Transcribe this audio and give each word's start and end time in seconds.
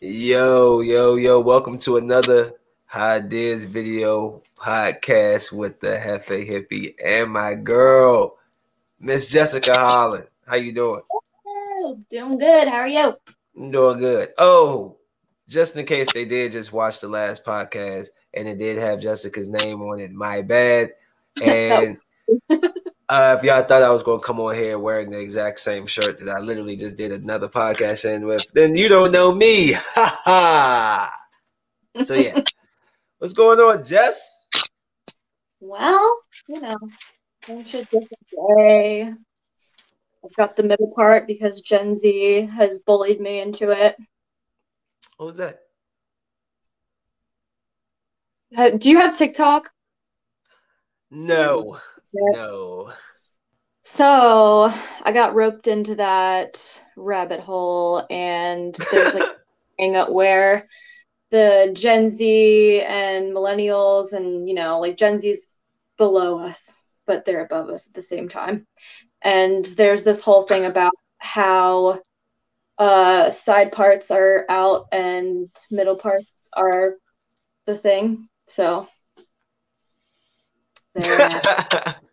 Yo, 0.00 0.80
yo, 0.80 1.14
yo, 1.14 1.40
welcome 1.40 1.78
to 1.78 1.96
another 1.98 2.52
High 2.86 3.20
Diz 3.20 3.62
video 3.64 4.42
podcast 4.56 5.52
with 5.52 5.78
the 5.78 5.96
Hefe 5.96 6.46
Hippie 6.46 6.94
and 7.02 7.30
my 7.30 7.54
girl, 7.54 8.36
Miss 8.98 9.30
Jessica 9.30 9.72
Holland. 9.74 10.26
How 10.48 10.56
you 10.56 10.72
doing? 10.72 11.00
Oh, 11.14 12.00
doing 12.10 12.38
good. 12.38 12.66
How 12.66 12.78
are 12.78 12.88
you? 12.88 13.14
I'm 13.56 13.70
doing 13.70 14.00
good. 14.00 14.30
Oh, 14.36 14.96
just 15.48 15.76
in 15.76 15.86
case 15.86 16.12
they 16.12 16.24
did 16.24 16.50
just 16.50 16.72
watch 16.72 17.00
the 17.00 17.08
last 17.08 17.44
podcast 17.44 18.08
and 18.34 18.48
it 18.48 18.58
did 18.58 18.78
have 18.78 19.00
Jessica's 19.00 19.48
name 19.48 19.80
on 19.80 20.00
it, 20.00 20.12
my 20.12 20.42
bad. 20.42 20.90
And 21.42 21.98
uh, 23.08 23.36
if 23.38 23.44
y'all 23.44 23.62
thought 23.62 23.82
I 23.82 23.90
was 23.90 24.02
going 24.02 24.20
to 24.20 24.24
come 24.24 24.40
on 24.40 24.54
here 24.54 24.78
wearing 24.78 25.10
the 25.10 25.20
exact 25.20 25.60
same 25.60 25.86
shirt 25.86 26.18
that 26.18 26.28
I 26.28 26.38
literally 26.38 26.76
just 26.76 26.96
did 26.96 27.12
another 27.12 27.48
podcast 27.48 28.04
in 28.10 28.26
with, 28.26 28.46
then 28.54 28.74
you 28.74 28.88
don't 28.88 29.12
know 29.12 29.34
me. 29.34 29.72
Ha 29.94 30.20
ha. 30.24 31.20
So 32.02 32.14
yeah, 32.14 32.40
what's 33.18 33.34
going 33.34 33.58
on, 33.60 33.84
Jess? 33.84 34.46
Well, 35.60 36.20
you 36.48 36.60
know, 36.60 36.76
friendship 37.42 37.84
different 37.90 38.58
day. 38.58 39.12
I've 40.24 40.36
got 40.36 40.56
the 40.56 40.62
middle 40.62 40.92
part 40.96 41.26
because 41.26 41.60
Gen 41.60 41.94
Z 41.94 42.46
has 42.46 42.80
bullied 42.80 43.20
me 43.20 43.40
into 43.40 43.70
it. 43.70 43.96
What 45.18 45.26
was 45.26 45.36
that? 45.36 45.60
Uh, 48.56 48.70
Do 48.70 48.90
you 48.90 48.96
have 48.96 49.16
TikTok? 49.16 49.70
No, 51.10 51.78
no. 52.14 52.92
So 53.82 54.72
I 55.02 55.12
got 55.12 55.34
roped 55.34 55.68
into 55.68 55.96
that 55.96 56.82
rabbit 56.96 57.40
hole, 57.40 58.06
and 58.08 58.74
there's 58.90 59.14
like 59.14 59.22
a 59.78 59.82
thing 59.82 59.94
where 60.12 60.64
the 61.30 61.70
Gen 61.74 62.08
Z 62.08 62.80
and 62.82 63.34
millennials, 63.34 64.14
and 64.14 64.48
you 64.48 64.54
know, 64.54 64.80
like 64.80 64.96
Gen 64.96 65.18
Z's 65.18 65.60
below 65.98 66.38
us, 66.38 66.76
but 67.06 67.24
they're 67.24 67.44
above 67.44 67.68
us 67.68 67.86
at 67.86 67.94
the 67.94 68.02
same 68.02 68.28
time. 68.28 68.66
And 69.22 69.64
there's 69.76 70.04
this 70.04 70.22
whole 70.22 70.44
thing 70.44 70.64
about 70.64 70.92
how 71.18 72.00
uh, 72.78 73.30
side 73.30 73.72
parts 73.72 74.10
are 74.10 74.46
out 74.48 74.86
and 74.92 75.48
middle 75.70 75.96
parts 75.96 76.48
are 76.54 76.94
the 77.66 77.76
thing. 77.76 78.28
So 78.46 78.88
there. 80.94 81.30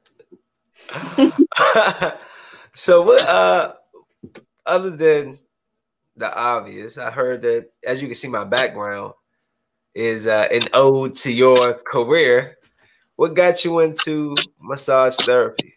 so 2.74 3.02
what 3.02 3.30
uh 3.30 3.74
other 4.66 4.92
than 4.92 5.38
the 6.16 6.34
obvious, 6.38 6.98
I 6.98 7.12
heard 7.12 7.42
that 7.42 7.70
as 7.86 8.02
you 8.02 8.08
can 8.08 8.16
see 8.16 8.28
my 8.28 8.44
background 8.44 9.14
is 9.94 10.28
uh, 10.28 10.48
an 10.52 10.62
ode 10.74 11.16
to 11.16 11.32
your 11.32 11.74
career. 11.86 12.56
What 13.16 13.36
got 13.36 13.66
you 13.66 13.80
into 13.80 14.36
massage 14.60 15.18
therapy? 15.18 15.74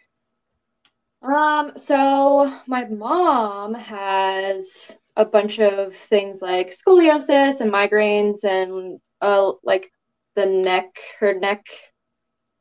Um, 1.23 1.73
so 1.77 2.55
my 2.67 2.85
mom 2.85 3.75
has 3.75 5.01
a 5.17 5.25
bunch 5.25 5.59
of 5.59 5.95
things 5.95 6.43
like 6.43 6.71
scoliosis 6.71 7.61
and 7.61 7.73
migraines 7.73 8.45
and 8.45 8.99
uh 9.21 9.53
like 9.63 9.91
the 10.35 10.47
neck, 10.47 10.97
her 11.21 11.33
neck 11.33 11.65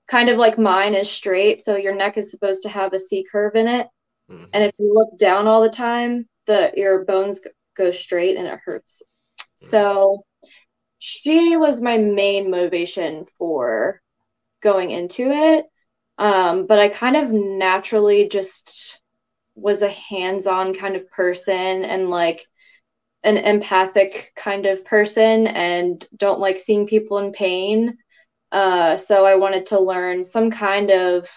kind 0.08 0.30
of 0.30 0.38
like 0.38 0.58
mine 0.58 0.94
is 0.96 1.10
straight, 1.10 1.64
so 1.64 1.76
your 1.76 1.96
neck 1.96 2.18
is 2.18 2.32
supposed 2.32 2.64
to 2.64 2.70
have 2.70 2.94
a 2.94 3.00
C 3.00 3.26
curve 3.30 3.56
in 3.56 3.68
it. 3.68 3.88
Mhm. 4.30 4.50
And 4.54 4.64
if 4.64 4.72
you 4.78 4.94
look 4.94 5.18
down 5.18 5.48
all 5.48 5.62
the 5.62 5.70
time, 5.70 6.28
the 6.46 6.72
your 6.76 7.06
bones 7.06 7.46
go 7.76 7.92
straight 7.92 8.38
and 8.38 8.48
it 8.48 8.60
hurts. 8.64 9.04
So 9.56 10.26
she 11.00 11.58
was 11.58 11.82
my 11.82 11.98
main 11.98 12.50
motivation 12.50 13.26
for 13.38 14.02
going 14.62 14.92
into 14.92 15.32
it. 15.32 15.66
Um, 16.18 16.68
but 16.68 16.80
I 16.80 16.90
kind 16.90 17.16
of 17.16 17.32
naturally 17.32 18.28
just 18.28 19.02
was 19.56 19.82
a 19.82 19.90
hands-on 19.90 20.74
kind 20.74 20.96
of 20.96 21.10
person 21.12 21.86
and 21.86 22.10
like 22.10 22.42
an 23.24 23.38
empathic 23.38 24.32
kind 24.36 24.66
of 24.66 24.84
person 24.86 25.48
and 25.48 26.06
don't 26.16 26.40
like 26.40 26.60
seeing 26.60 26.88
people 26.88 27.18
in 27.20 27.32
pain. 27.32 27.98
Uh, 28.54 28.98
so 28.98 29.26
I 29.26 29.36
wanted 29.36 29.68
to 29.68 29.80
learn 29.82 30.24
some 30.24 30.52
kind 30.52 30.92
of 30.92 31.28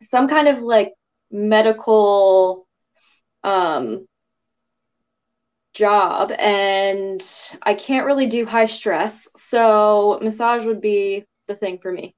some 0.00 0.28
kind 0.28 0.48
of 0.48 0.62
like 0.62 0.92
medical 1.30 2.66
um 3.44 4.06
job 5.72 6.30
and 6.38 7.20
I 7.62 7.74
can't 7.74 8.06
really 8.06 8.26
do 8.26 8.46
high 8.46 8.66
stress, 8.66 9.28
so 9.36 10.18
massage 10.22 10.64
would 10.66 10.80
be 10.80 11.24
the 11.48 11.56
thing 11.56 11.78
for 11.78 11.92
me. 11.92 12.14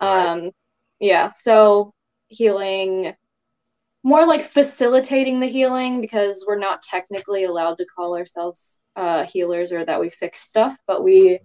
Right. 0.00 0.28
Um 0.28 0.50
yeah, 1.00 1.32
so 1.34 1.92
healing 2.28 3.14
more 4.04 4.26
like 4.26 4.42
facilitating 4.42 5.40
the 5.40 5.46
healing 5.48 6.00
because 6.00 6.44
we're 6.48 6.58
not 6.58 6.82
technically 6.82 7.44
allowed 7.44 7.78
to 7.78 7.86
call 7.86 8.16
ourselves 8.18 8.82
uh 8.96 9.24
healers 9.24 9.72
or 9.72 9.84
that 9.84 10.00
we 10.00 10.10
fix 10.10 10.42
stuff, 10.48 10.76
but 10.86 11.04
we 11.04 11.40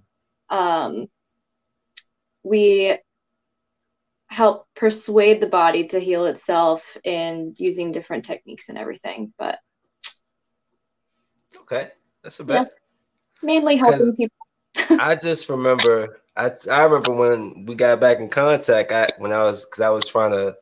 um 0.49 1.07
we 2.43 2.97
help 4.29 4.65
persuade 4.75 5.41
the 5.41 5.47
body 5.47 5.85
to 5.87 5.99
heal 5.99 6.25
itself 6.25 6.95
and 7.03 7.59
using 7.59 7.91
different 7.91 8.23
techniques 8.23 8.69
and 8.69 8.77
everything, 8.77 9.33
but 9.37 9.59
Okay, 11.61 11.89
that's 12.23 12.39
a 12.39 12.45
Yeah. 12.45 12.65
mainly 13.43 13.75
helping 13.75 14.15
people. 14.15 14.35
I 14.99 15.15
just 15.15 15.49
remember 15.49 16.21
I 16.35 16.51
I 16.69 16.83
remember 16.83 17.13
when 17.13 17.65
we 17.65 17.75
got 17.75 17.99
back 17.99 18.19
in 18.19 18.29
contact. 18.29 18.91
I 18.91 19.07
when 19.17 19.31
I 19.31 19.43
was 19.43 19.65
because 19.65 19.81
I 19.81 19.89
was 19.89 20.07
trying 20.07 20.31
to 20.31 20.55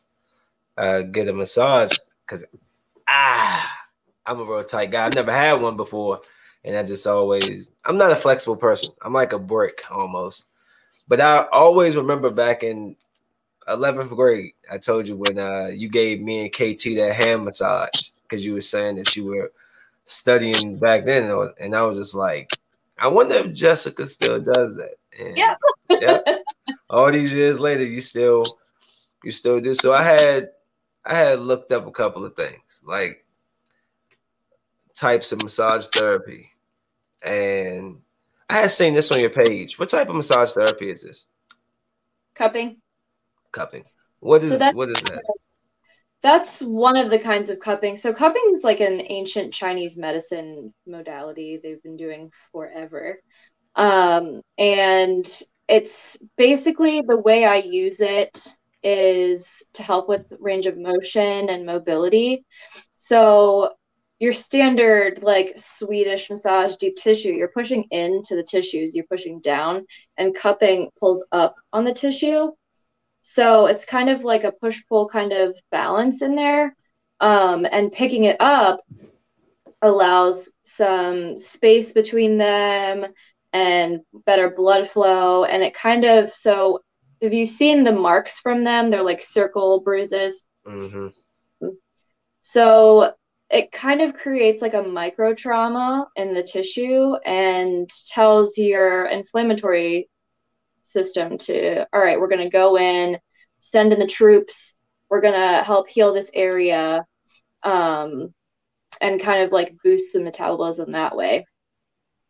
uh, 0.77 1.01
get 1.03 1.27
a 1.27 1.33
massage 1.33 1.91
because 2.25 2.45
ah 3.07 3.77
I'm 4.25 4.39
a 4.39 4.43
real 4.43 4.63
tight 4.63 4.91
guy. 4.91 5.05
I've 5.05 5.13
never 5.13 5.31
had 5.31 5.61
one 5.61 5.77
before, 5.77 6.21
and 6.63 6.75
I 6.75 6.83
just 6.83 7.05
always 7.07 7.75
I'm 7.85 7.97
not 7.97 8.11
a 8.11 8.15
flexible 8.15 8.57
person. 8.57 8.91
I'm 9.01 9.13
like 9.13 9.33
a 9.33 9.39
brick 9.39 9.83
almost. 9.91 10.48
But 11.09 11.19
I 11.19 11.47
always 11.51 11.97
remember 11.97 12.29
back 12.29 12.61
in 12.63 12.95
11th 13.67 14.15
grade, 14.15 14.53
I 14.71 14.77
told 14.77 15.07
you 15.07 15.17
when 15.17 15.39
uh, 15.39 15.71
you 15.73 15.89
gave 15.89 16.21
me 16.21 16.41
and 16.45 16.53
KT 16.53 16.83
that 16.97 17.13
hand 17.15 17.43
massage 17.43 18.09
because 18.23 18.45
you 18.45 18.53
were 18.53 18.61
saying 18.61 18.97
that 18.97 19.15
you 19.15 19.25
were 19.25 19.51
studying 20.05 20.77
back 20.77 21.05
then, 21.05 21.23
and 21.23 21.31
I 21.31 21.35
was, 21.35 21.53
and 21.59 21.75
I 21.75 21.81
was 21.83 21.97
just 21.97 22.15
like, 22.15 22.51
I 22.99 23.07
wonder 23.07 23.35
if 23.35 23.53
Jessica 23.53 24.05
still 24.05 24.39
does 24.39 24.77
that. 24.77 24.95
And 25.19 25.35
Yeah. 25.35 25.55
yeah. 25.99 26.19
All 26.89 27.11
these 27.11 27.33
years 27.33 27.59
later, 27.59 27.83
you 27.83 28.01
still 28.01 28.45
you 29.23 29.31
still 29.31 29.59
do. 29.59 29.73
So 29.73 29.93
I 29.93 30.03
had 30.03 30.49
I 31.05 31.15
had 31.15 31.39
looked 31.39 31.71
up 31.71 31.87
a 31.87 31.91
couple 31.91 32.25
of 32.25 32.35
things 32.35 32.81
like 32.85 33.25
types 34.93 35.31
of 35.31 35.41
massage 35.41 35.87
therapy, 35.87 36.51
and 37.23 38.01
I 38.49 38.55
had 38.57 38.71
seen 38.71 38.93
this 38.93 39.11
on 39.11 39.19
your 39.19 39.29
page. 39.29 39.77
What 39.77 39.89
type 39.89 40.09
of 40.09 40.15
massage 40.15 40.51
therapy 40.53 40.89
is 40.89 41.03
this? 41.03 41.27
Cupping. 42.33 42.77
Cupping. 43.51 43.83
What 44.19 44.41
So 44.41 44.47
is 44.47 44.59
that's- 44.59 44.75
what 44.75 44.89
is 44.89 45.01
that? 45.03 45.23
That's 46.21 46.61
one 46.61 46.97
of 46.97 47.09
the 47.09 47.19
kinds 47.19 47.49
of 47.49 47.59
cupping. 47.59 47.95
So 47.95 48.11
cupping 48.11 48.43
is 48.51 48.63
like 48.65 48.81
an 48.81 49.01
ancient 49.07 49.53
Chinese 49.53 49.97
medicine 49.97 50.73
modality 50.85 51.57
they've 51.61 51.81
been 51.81 51.95
doing 51.95 52.31
forever. 52.51 53.21
Um, 53.75 54.41
and 54.57 55.25
it's 55.69 56.17
basically 56.35 57.01
the 57.01 57.15
way 57.15 57.45
I 57.45 57.57
use 57.57 58.01
it 58.01 58.57
is 58.83 59.63
to 59.73 59.83
help 59.83 60.09
with 60.09 60.33
range 60.39 60.65
of 60.65 60.77
motion 60.77 61.49
and 61.49 61.65
mobility. 61.65 62.43
So 62.95 63.75
your 64.19 64.33
standard 64.33 65.23
like 65.23 65.53
Swedish 65.55 66.29
massage 66.29 66.75
deep 66.75 66.95
tissue, 66.97 67.29
you're 67.31 67.49
pushing 67.49 67.83
into 67.91 68.35
the 68.35 68.43
tissues, 68.43 68.93
you're 68.93 69.05
pushing 69.05 69.39
down, 69.39 69.85
and 70.17 70.35
cupping 70.35 70.89
pulls 70.99 71.25
up 71.31 71.55
on 71.73 71.85
the 71.85 71.93
tissue. 71.93 72.51
So 73.21 73.67
it's 73.67 73.85
kind 73.85 74.09
of 74.09 74.23
like 74.23 74.43
a 74.43 74.51
push 74.51 74.81
pull 74.87 75.07
kind 75.07 75.31
of 75.33 75.57
balance 75.71 76.21
in 76.21 76.35
there. 76.35 76.75
Um, 77.21 77.65
and 77.71 77.91
picking 77.91 78.25
it 78.25 78.37
up 78.39 78.79
allows 79.81 80.53
some 80.63 81.35
space 81.37 81.93
between 81.93 82.37
them 82.37 83.05
and 83.53 84.01
better 84.25 84.49
blood 84.49 84.87
flow. 84.87 85.45
And 85.45 85.63
it 85.63 85.73
kind 85.73 86.05
of, 86.05 86.33
so 86.33 86.79
have 87.21 87.33
you 87.33 87.45
seen 87.45 87.83
the 87.83 87.91
marks 87.91 88.39
from 88.39 88.63
them? 88.63 88.89
They're 88.89 89.03
like 89.03 89.21
circle 89.21 89.81
bruises. 89.81 90.45
hmm 90.65 91.07
So 92.41 93.13
it 93.49 93.71
kind 93.71 94.01
of 94.01 94.13
creates 94.13 94.61
like 94.61 94.75
a 94.75 94.83
micro 94.83 95.33
trauma 95.33 96.07
in 96.15 96.33
the 96.33 96.43
tissue 96.43 97.15
and 97.25 97.89
tells 98.07 98.57
your 98.57 99.07
inflammatory 99.07 100.07
system 100.83 101.37
to, 101.37 101.85
all 101.91 102.01
right, 102.01 102.19
we're 102.19 102.27
going 102.27 102.43
to 102.43 102.49
go 102.49 102.77
in, 102.77 103.17
send 103.57 103.91
in 103.91 103.99
the 103.99 104.07
troops, 104.07 104.75
we're 105.09 105.21
going 105.21 105.33
to 105.33 105.63
help 105.63 105.89
heal 105.89 106.13
this 106.13 106.31
area, 106.35 107.03
um, 107.63 108.33
and 109.01 109.21
kind 109.21 109.43
of 109.43 109.51
like 109.51 109.77
boost 109.83 110.13
the 110.13 110.21
metabolism 110.21 110.91
that 110.91 111.15
way. 111.15 111.45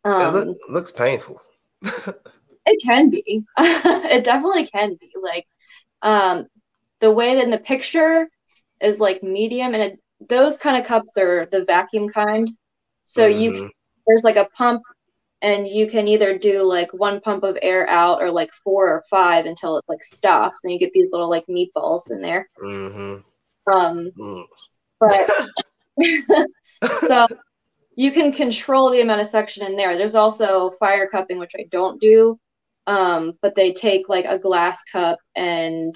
Um, 0.04 0.34
it 0.34 0.46
look, 0.46 0.58
looks 0.70 0.90
painful. 0.90 1.40
it 1.82 2.82
can 2.82 3.10
be. 3.10 3.44
it 3.58 4.24
definitely 4.24 4.66
can 4.66 4.96
be. 4.98 5.12
Like 5.20 5.46
um, 6.00 6.46
the 7.00 7.10
way 7.10 7.34
that 7.34 7.44
in 7.44 7.50
the 7.50 7.58
picture 7.58 8.28
is 8.80 9.00
like 9.00 9.22
medium, 9.22 9.74
and 9.74 9.82
it, 9.82 10.00
those 10.28 10.56
kind 10.56 10.76
of 10.76 10.86
cups 10.86 11.16
are 11.16 11.46
the 11.46 11.64
vacuum 11.64 12.08
kind. 12.08 12.50
So 13.04 13.28
mm-hmm. 13.28 13.40
you 13.40 13.70
there's 14.06 14.24
like 14.24 14.36
a 14.36 14.48
pump, 14.56 14.82
and 15.42 15.66
you 15.66 15.88
can 15.88 16.08
either 16.08 16.38
do 16.38 16.62
like 16.62 16.92
one 16.92 17.20
pump 17.20 17.44
of 17.44 17.58
air 17.62 17.88
out 17.88 18.22
or 18.22 18.30
like 18.30 18.50
four 18.52 18.88
or 18.88 19.04
five 19.10 19.46
until 19.46 19.76
it 19.76 19.84
like 19.88 20.02
stops, 20.02 20.64
and 20.64 20.72
you 20.72 20.78
get 20.78 20.92
these 20.92 21.10
little 21.12 21.30
like 21.30 21.46
meatballs 21.46 22.10
in 22.10 22.20
there. 22.20 22.48
Mm-hmm. 22.62 23.72
Um, 23.72 24.10
mm. 24.18 24.44
but 24.98 26.90
so 27.00 27.26
you 27.96 28.10
can 28.10 28.32
control 28.32 28.90
the 28.90 29.00
amount 29.00 29.20
of 29.20 29.26
suction 29.26 29.64
in 29.66 29.76
there. 29.76 29.96
There's 29.96 30.14
also 30.14 30.70
fire 30.72 31.06
cupping, 31.06 31.38
which 31.38 31.54
I 31.58 31.64
don't 31.70 32.00
do. 32.00 32.38
Um, 32.86 33.34
but 33.42 33.54
they 33.54 33.72
take 33.72 34.08
like 34.08 34.24
a 34.24 34.38
glass 34.38 34.82
cup 34.84 35.18
and 35.36 35.94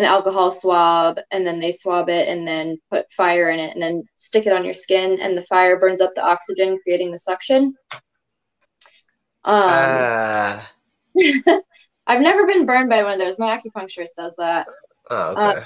an 0.00 0.06
alcohol 0.06 0.50
swab 0.50 1.20
and 1.30 1.46
then 1.46 1.60
they 1.60 1.70
swab 1.70 2.08
it 2.08 2.26
and 2.26 2.48
then 2.48 2.78
put 2.90 3.12
fire 3.12 3.50
in 3.50 3.58
it 3.60 3.74
and 3.74 3.82
then 3.82 4.02
stick 4.14 4.46
it 4.46 4.52
on 4.54 4.64
your 4.64 4.72
skin 4.72 5.20
and 5.20 5.36
the 5.36 5.42
fire 5.42 5.78
burns 5.78 6.00
up 6.00 6.14
the 6.14 6.24
oxygen 6.24 6.78
creating 6.82 7.12
the 7.12 7.18
suction. 7.18 7.74
Um, 9.44 9.68
uh. 9.68 10.62
i've 12.06 12.22
never 12.22 12.46
been 12.46 12.64
burned 12.64 12.88
by 12.88 13.02
one 13.02 13.12
of 13.12 13.18
those. 13.18 13.38
My 13.38 13.58
acupuncturist 13.58 14.14
does 14.16 14.34
that. 14.36 14.66
Oh, 15.10 15.32
okay. 15.32 15.58
Um, 15.58 15.64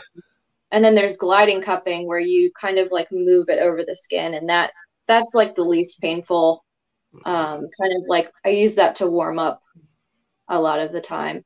and 0.72 0.84
then 0.84 0.96
there's 0.96 1.16
gliding 1.16 1.62
cupping 1.62 2.08
where 2.08 2.19
you 2.19 2.50
kind 2.60 2.80
of 2.80 2.90
like 2.90 3.06
move 3.12 3.48
it 3.48 3.60
over 3.60 3.84
the 3.84 3.94
skin 3.94 4.34
and 4.34 4.48
that 4.48 4.72
that's 5.06 5.32
like 5.32 5.54
the 5.54 5.62
least 5.62 6.00
painful. 6.00 6.64
Um, 7.25 7.69
kind 7.80 7.92
of 7.96 8.02
like 8.08 8.32
i 8.44 8.48
use 8.48 8.75
that 8.75 8.96
to 8.96 9.06
warm 9.06 9.38
up 9.38 9.62
a 10.48 10.60
lot 10.60 10.80
of 10.80 10.90
the 10.90 11.00
time. 11.00 11.44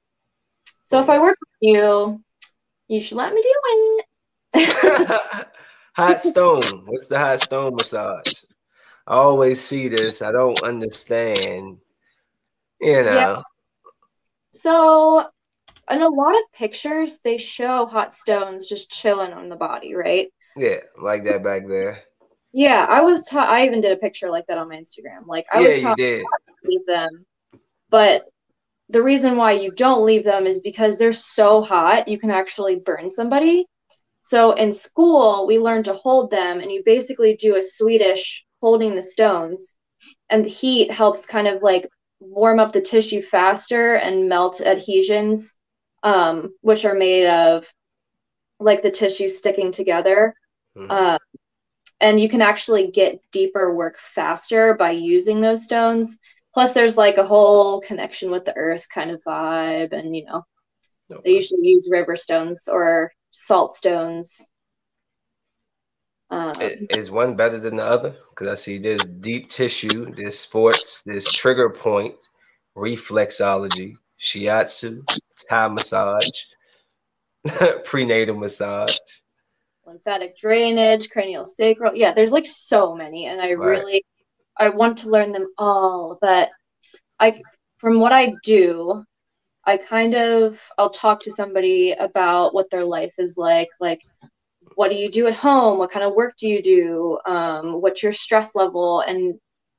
So 0.84 1.02
if 1.02 1.10
i 1.10 1.18
work 1.18 1.36
with 1.38 1.58
you 1.60 2.24
you 2.88 3.00
should 3.00 3.18
let 3.18 3.34
me 3.34 3.42
do 3.42 3.54
it. 4.54 5.48
hot 5.94 6.20
stone. 6.20 6.84
What's 6.86 7.06
the 7.06 7.18
hot 7.18 7.38
stone 7.40 7.74
massage? 7.74 8.34
I 9.06 9.14
always 9.14 9.60
see 9.60 9.88
this. 9.88 10.22
I 10.22 10.32
don't 10.32 10.62
understand. 10.62 11.78
You 12.80 13.02
know. 13.04 13.14
Yeah. 13.14 13.42
So, 14.50 15.28
in 15.90 16.02
a 16.02 16.08
lot 16.08 16.34
of 16.34 16.42
pictures, 16.54 17.20
they 17.22 17.38
show 17.38 17.86
hot 17.86 18.14
stones 18.14 18.68
just 18.68 18.90
chilling 18.90 19.32
on 19.32 19.48
the 19.48 19.56
body, 19.56 19.94
right? 19.94 20.28
Yeah, 20.56 20.78
like 21.00 21.24
that 21.24 21.42
back 21.42 21.66
there. 21.66 22.02
Yeah, 22.52 22.86
I 22.88 23.02
was 23.02 23.28
taught. 23.28 23.48
I 23.48 23.66
even 23.66 23.80
did 23.80 23.92
a 23.92 23.96
picture 23.96 24.30
like 24.30 24.46
that 24.46 24.58
on 24.58 24.68
my 24.68 24.76
Instagram. 24.76 25.26
Like 25.26 25.46
I 25.52 25.60
yeah, 25.60 25.68
was 25.68 25.82
taught 25.82 25.98
to 25.98 26.24
leave 26.64 26.86
them, 26.86 27.26
but 27.90 28.24
the 28.88 29.02
reason 29.02 29.36
why 29.36 29.52
you 29.52 29.70
don't 29.70 30.04
leave 30.04 30.24
them 30.24 30.46
is 30.46 30.60
because 30.60 30.98
they're 30.98 31.12
so 31.12 31.62
hot, 31.62 32.08
you 32.08 32.18
can 32.18 32.30
actually 32.30 32.76
burn 32.76 33.10
somebody. 33.10 33.66
So 34.22 34.52
in 34.52 34.72
school, 34.72 35.46
we 35.46 35.58
learn 35.58 35.82
to 35.84 35.92
hold 35.92 36.30
them, 36.30 36.60
and 36.60 36.70
you 36.70 36.82
basically 36.84 37.36
do 37.36 37.56
a 37.56 37.62
Swedish 37.62 38.44
holding 38.60 38.94
the 38.94 39.02
stones, 39.02 39.78
and 40.30 40.44
the 40.44 40.48
heat 40.48 40.90
helps 40.90 41.26
kind 41.26 41.46
of 41.46 41.62
like 41.62 41.88
warm 42.20 42.58
up 42.58 42.72
the 42.72 42.80
tissue 42.80 43.22
faster 43.22 43.94
and 43.94 44.28
melt 44.28 44.60
adhesions, 44.60 45.60
um, 46.02 46.54
which 46.62 46.84
are 46.84 46.94
made 46.94 47.26
of 47.26 47.66
like 48.58 48.82
the 48.82 48.90
tissue 48.90 49.28
sticking 49.28 49.70
together. 49.70 50.34
Mm-hmm. 50.76 50.90
Uh, 50.90 51.18
and 52.00 52.20
you 52.20 52.28
can 52.28 52.42
actually 52.42 52.90
get 52.90 53.20
deeper 53.32 53.74
work 53.74 53.98
faster 53.98 54.74
by 54.74 54.92
using 54.92 55.40
those 55.40 55.64
stones 55.64 56.18
Plus, 56.58 56.74
there's 56.74 56.96
like 56.96 57.18
a 57.18 57.24
whole 57.24 57.80
connection 57.82 58.32
with 58.32 58.44
the 58.44 58.56
earth 58.56 58.88
kind 58.92 59.12
of 59.12 59.22
vibe, 59.22 59.92
and 59.92 60.16
you 60.16 60.24
know, 60.24 60.42
okay. 61.08 61.20
they 61.24 61.30
usually 61.30 61.60
use 61.62 61.88
river 61.88 62.16
stones 62.16 62.68
or 62.68 63.12
salt 63.30 63.72
stones. 63.72 64.50
Um, 66.30 66.50
is 66.58 67.12
one 67.12 67.36
better 67.36 67.60
than 67.60 67.76
the 67.76 67.84
other? 67.84 68.16
Because 68.30 68.48
I 68.48 68.56
see 68.56 68.78
there's 68.78 69.04
deep 69.04 69.48
tissue, 69.48 70.12
there's 70.12 70.36
sports, 70.36 71.00
there's 71.06 71.32
trigger 71.32 71.70
point, 71.70 72.16
reflexology, 72.76 73.94
shiatsu, 74.18 75.08
Thai 75.48 75.68
massage, 75.68 76.28
prenatal 77.84 78.36
massage, 78.36 78.98
lymphatic 79.86 80.36
drainage, 80.36 81.08
cranial 81.08 81.44
sacral. 81.44 81.94
Yeah, 81.94 82.10
there's 82.10 82.32
like 82.32 82.46
so 82.46 82.96
many, 82.96 83.26
and 83.26 83.40
I 83.40 83.52
right. 83.52 83.78
really 83.78 84.04
I 84.58 84.68
want 84.70 84.98
to 84.98 85.10
learn 85.10 85.32
them 85.32 85.48
all, 85.58 86.18
but 86.20 86.50
I 87.20 87.42
from 87.78 88.00
what 88.00 88.12
I 88.12 88.34
do, 88.44 89.04
I 89.64 89.76
kind 89.76 90.14
of 90.14 90.60
I'll 90.78 90.90
talk 90.90 91.20
to 91.22 91.32
somebody 91.32 91.92
about 91.92 92.54
what 92.54 92.70
their 92.70 92.84
life 92.84 93.14
is 93.18 93.36
like, 93.38 93.68
like 93.80 94.02
what 94.74 94.90
do 94.90 94.96
you 94.96 95.10
do 95.10 95.26
at 95.26 95.34
home? 95.36 95.78
What 95.78 95.90
kind 95.90 96.04
of 96.04 96.14
work 96.14 96.34
do 96.38 96.48
you 96.48 96.62
do? 96.62 97.18
Um, 97.26 97.80
what's 97.80 98.02
your 98.02 98.12
stress 98.12 98.54
level? 98.54 99.00
And 99.00 99.34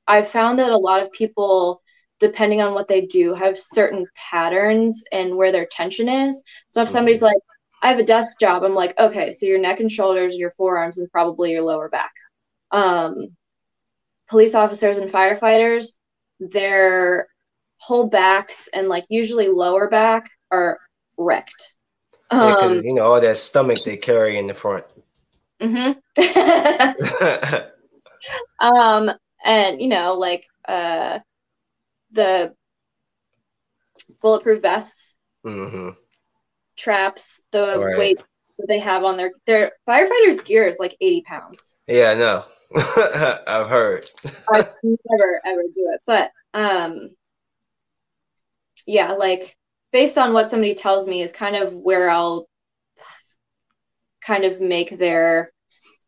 I 0.06 0.22
found 0.22 0.58
that 0.58 0.72
a 0.72 0.76
lot 0.76 1.02
of 1.02 1.12
people, 1.12 1.80
depending 2.18 2.60
on 2.60 2.74
what 2.74 2.88
they 2.88 3.02
do, 3.02 3.32
have 3.34 3.58
certain 3.58 4.06
patterns 4.14 5.04
and 5.12 5.36
where 5.36 5.52
their 5.52 5.66
tension 5.70 6.08
is. 6.08 6.44
So 6.68 6.82
if 6.82 6.88
somebody's 6.88 7.22
like, 7.22 7.38
I 7.82 7.88
have 7.88 7.98
a 7.98 8.04
desk 8.04 8.38
job, 8.38 8.62
I'm 8.62 8.74
like, 8.74 8.98
okay, 9.00 9.32
so 9.32 9.46
your 9.46 9.58
neck 9.58 9.80
and 9.80 9.90
shoulders, 9.90 10.36
your 10.36 10.50
forearms, 10.50 10.98
and 10.98 11.10
probably 11.10 11.52
your 11.52 11.62
lower 11.62 11.88
back. 11.88 12.12
Um, 12.70 13.28
police 14.30 14.54
officers 14.54 14.96
and 14.96 15.10
firefighters, 15.10 15.96
their 16.38 17.26
whole 17.78 18.06
backs 18.06 18.68
and 18.72 18.88
like 18.88 19.04
usually 19.08 19.48
lower 19.48 19.88
back 19.88 20.30
are 20.50 20.78
wrecked. 21.18 21.74
Yeah, 22.32 22.54
um, 22.54 22.80
you 22.84 22.94
know 22.94 23.12
all 23.12 23.20
that 23.20 23.36
stomach 23.36 23.78
they 23.84 23.96
carry 23.96 24.38
in 24.38 24.46
the 24.46 24.54
front. 24.54 24.84
Mm-hmm. 25.60 25.98
um, 28.66 29.10
and 29.44 29.80
you 29.80 29.88
know, 29.88 30.14
like 30.14 30.46
uh, 30.68 31.18
the 32.12 32.54
bulletproof 34.22 34.62
vests, 34.62 35.16
mm-hmm. 35.44 35.90
traps, 36.76 37.42
the 37.50 37.80
right. 37.80 37.98
weight 37.98 38.22
that 38.60 38.68
they 38.68 38.78
have 38.78 39.04
on 39.04 39.16
their 39.16 39.32
their 39.46 39.72
firefighters' 39.88 40.44
gear 40.44 40.68
is 40.68 40.78
like 40.78 40.96
eighty 41.00 41.22
pounds. 41.22 41.76
Yeah, 41.86 42.10
I 42.10 42.14
know. 42.14 42.44
I've 43.46 43.66
heard. 43.66 44.04
I 44.48 44.64
never 44.82 45.40
ever 45.44 45.62
do 45.74 45.90
it, 45.92 46.00
but 46.06 46.30
um, 46.54 47.10
yeah, 48.86 49.12
like 49.12 49.56
based 49.92 50.18
on 50.18 50.32
what 50.32 50.48
somebody 50.48 50.74
tells 50.74 51.08
me 51.08 51.22
is 51.22 51.32
kind 51.32 51.56
of 51.56 51.74
where 51.74 52.10
I'll 52.10 52.46
kind 54.20 54.44
of 54.44 54.60
make 54.60 54.98
their 54.98 55.52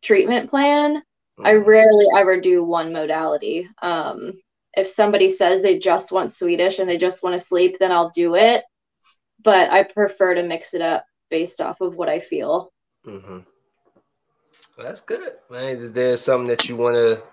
treatment 0.01 0.49
plan. 0.49 0.97
Mm-hmm. 0.97 1.45
I 1.45 1.53
rarely 1.53 2.05
ever 2.15 2.39
do 2.39 2.63
one 2.63 2.93
modality. 2.93 3.67
Um, 3.81 4.33
if 4.75 4.87
somebody 4.87 5.29
says 5.29 5.61
they 5.61 5.77
just 5.77 6.11
want 6.11 6.31
Swedish 6.31 6.79
and 6.79 6.89
they 6.89 6.97
just 6.97 7.23
want 7.23 7.33
to 7.33 7.39
sleep, 7.39 7.77
then 7.79 7.91
I'll 7.91 8.11
do 8.11 8.35
it. 8.35 8.63
But 9.43 9.69
I 9.69 9.83
prefer 9.83 10.35
to 10.35 10.43
mix 10.43 10.73
it 10.73 10.81
up 10.81 11.05
based 11.33 11.61
off 11.61 11.81
of 11.81 11.95
what 11.95 12.09
I 12.09 12.19
feel. 12.19 12.71
Mm-hmm. 13.07 13.39
Well, 14.77 14.87
that's 14.87 15.01
good, 15.01 15.33
man. 15.49 15.77
Is 15.77 15.91
there 15.91 16.15
something 16.15 16.47
that 16.47 16.69
you 16.69 16.75
want 16.75 16.93
to 16.93 17.23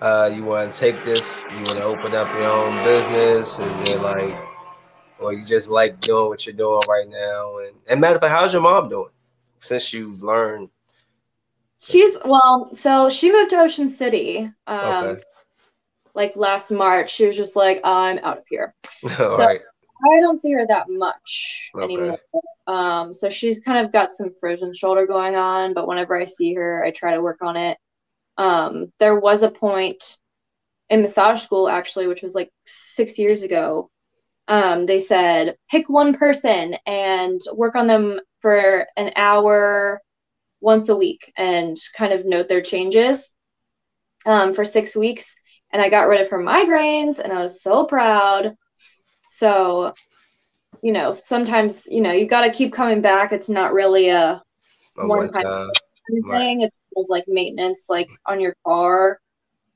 uh, 0.00 0.30
you 0.34 0.42
want 0.44 0.72
to 0.72 0.80
take 0.80 1.04
this? 1.04 1.46
You 1.50 1.58
want 1.58 1.76
to 1.76 1.84
open 1.84 2.14
up 2.14 2.32
your 2.32 2.46
own 2.46 2.82
business? 2.84 3.60
Is 3.60 3.80
it 3.82 4.00
like, 4.00 4.34
or 5.18 5.34
you 5.34 5.44
just 5.44 5.68
like 5.68 6.00
doing 6.00 6.30
what 6.30 6.46
you're 6.46 6.54
doing 6.54 6.80
right 6.88 7.06
now? 7.06 7.58
And 7.58 7.76
and 7.90 8.00
matter 8.00 8.14
of 8.14 8.22
fact, 8.22 8.32
how's 8.32 8.54
your 8.54 8.62
mom 8.62 8.88
doing 8.88 9.10
since 9.60 9.92
you've 9.92 10.22
learned? 10.22 10.70
She's 11.78 12.16
well, 12.24 12.70
so 12.72 13.10
she 13.10 13.30
moved 13.30 13.50
to 13.50 13.60
Ocean 13.60 13.90
City. 13.90 14.50
Um, 14.66 15.04
okay. 15.04 15.20
Like 16.14 16.34
last 16.34 16.70
March, 16.70 17.10
she 17.10 17.26
was 17.26 17.36
just 17.36 17.56
like, 17.56 17.82
"I'm 17.84 18.18
out 18.20 18.38
of 18.38 18.44
here." 18.48 18.74
All 19.18 19.28
so, 19.28 19.44
right. 19.44 19.60
I 20.02 20.20
don't 20.20 20.36
see 20.36 20.52
her 20.52 20.66
that 20.66 20.86
much 20.88 21.70
okay. 21.74 21.84
anymore. 21.84 22.18
Um, 22.66 23.12
so 23.12 23.30
she's 23.30 23.60
kind 23.60 23.84
of 23.84 23.92
got 23.92 24.12
some 24.12 24.32
frozen 24.40 24.72
shoulder 24.72 25.06
going 25.06 25.36
on, 25.36 25.74
but 25.74 25.86
whenever 25.86 26.18
I 26.18 26.24
see 26.24 26.54
her, 26.54 26.82
I 26.84 26.90
try 26.90 27.14
to 27.14 27.22
work 27.22 27.42
on 27.42 27.56
it. 27.56 27.78
Um, 28.36 28.92
there 28.98 29.18
was 29.18 29.42
a 29.42 29.50
point 29.50 30.18
in 30.90 31.02
massage 31.02 31.40
school 31.40 31.68
actually, 31.68 32.06
which 32.06 32.22
was 32.22 32.34
like 32.34 32.50
six 32.64 33.18
years 33.18 33.42
ago. 33.42 33.90
Um, 34.48 34.86
they 34.86 35.00
said 35.00 35.56
pick 35.70 35.88
one 35.88 36.14
person 36.14 36.76
and 36.86 37.40
work 37.54 37.76
on 37.76 37.86
them 37.86 38.20
for 38.40 38.86
an 38.96 39.12
hour 39.16 40.02
once 40.60 40.88
a 40.88 40.96
week 40.96 41.32
and 41.36 41.76
kind 41.96 42.12
of 42.12 42.26
note 42.26 42.48
their 42.48 42.60
changes 42.60 43.34
um, 44.26 44.52
for 44.52 44.64
six 44.64 44.96
weeks. 44.96 45.34
And 45.72 45.80
I 45.80 45.88
got 45.88 46.08
rid 46.08 46.20
of 46.20 46.30
her 46.30 46.38
migraines, 46.38 47.18
and 47.18 47.32
I 47.32 47.40
was 47.40 47.62
so 47.62 47.84
proud. 47.84 48.54
So, 49.38 49.94
you 50.82 50.92
know, 50.92 51.12
sometimes, 51.12 51.86
you 51.88 52.00
know, 52.00 52.12
you've 52.12 52.30
got 52.30 52.42
to 52.42 52.50
keep 52.50 52.72
coming 52.72 53.00
back. 53.00 53.32
It's 53.32 53.48
not 53.48 53.72
really 53.72 54.08
a, 54.10 54.42
one 54.94 55.28
time 55.30 55.42
thing. 55.42 56.22
Right. 56.24 56.56
It's 56.60 56.78
like 57.08 57.24
maintenance, 57.26 57.86
like 57.88 58.10
on 58.26 58.40
your 58.40 58.54
car. 58.64 59.20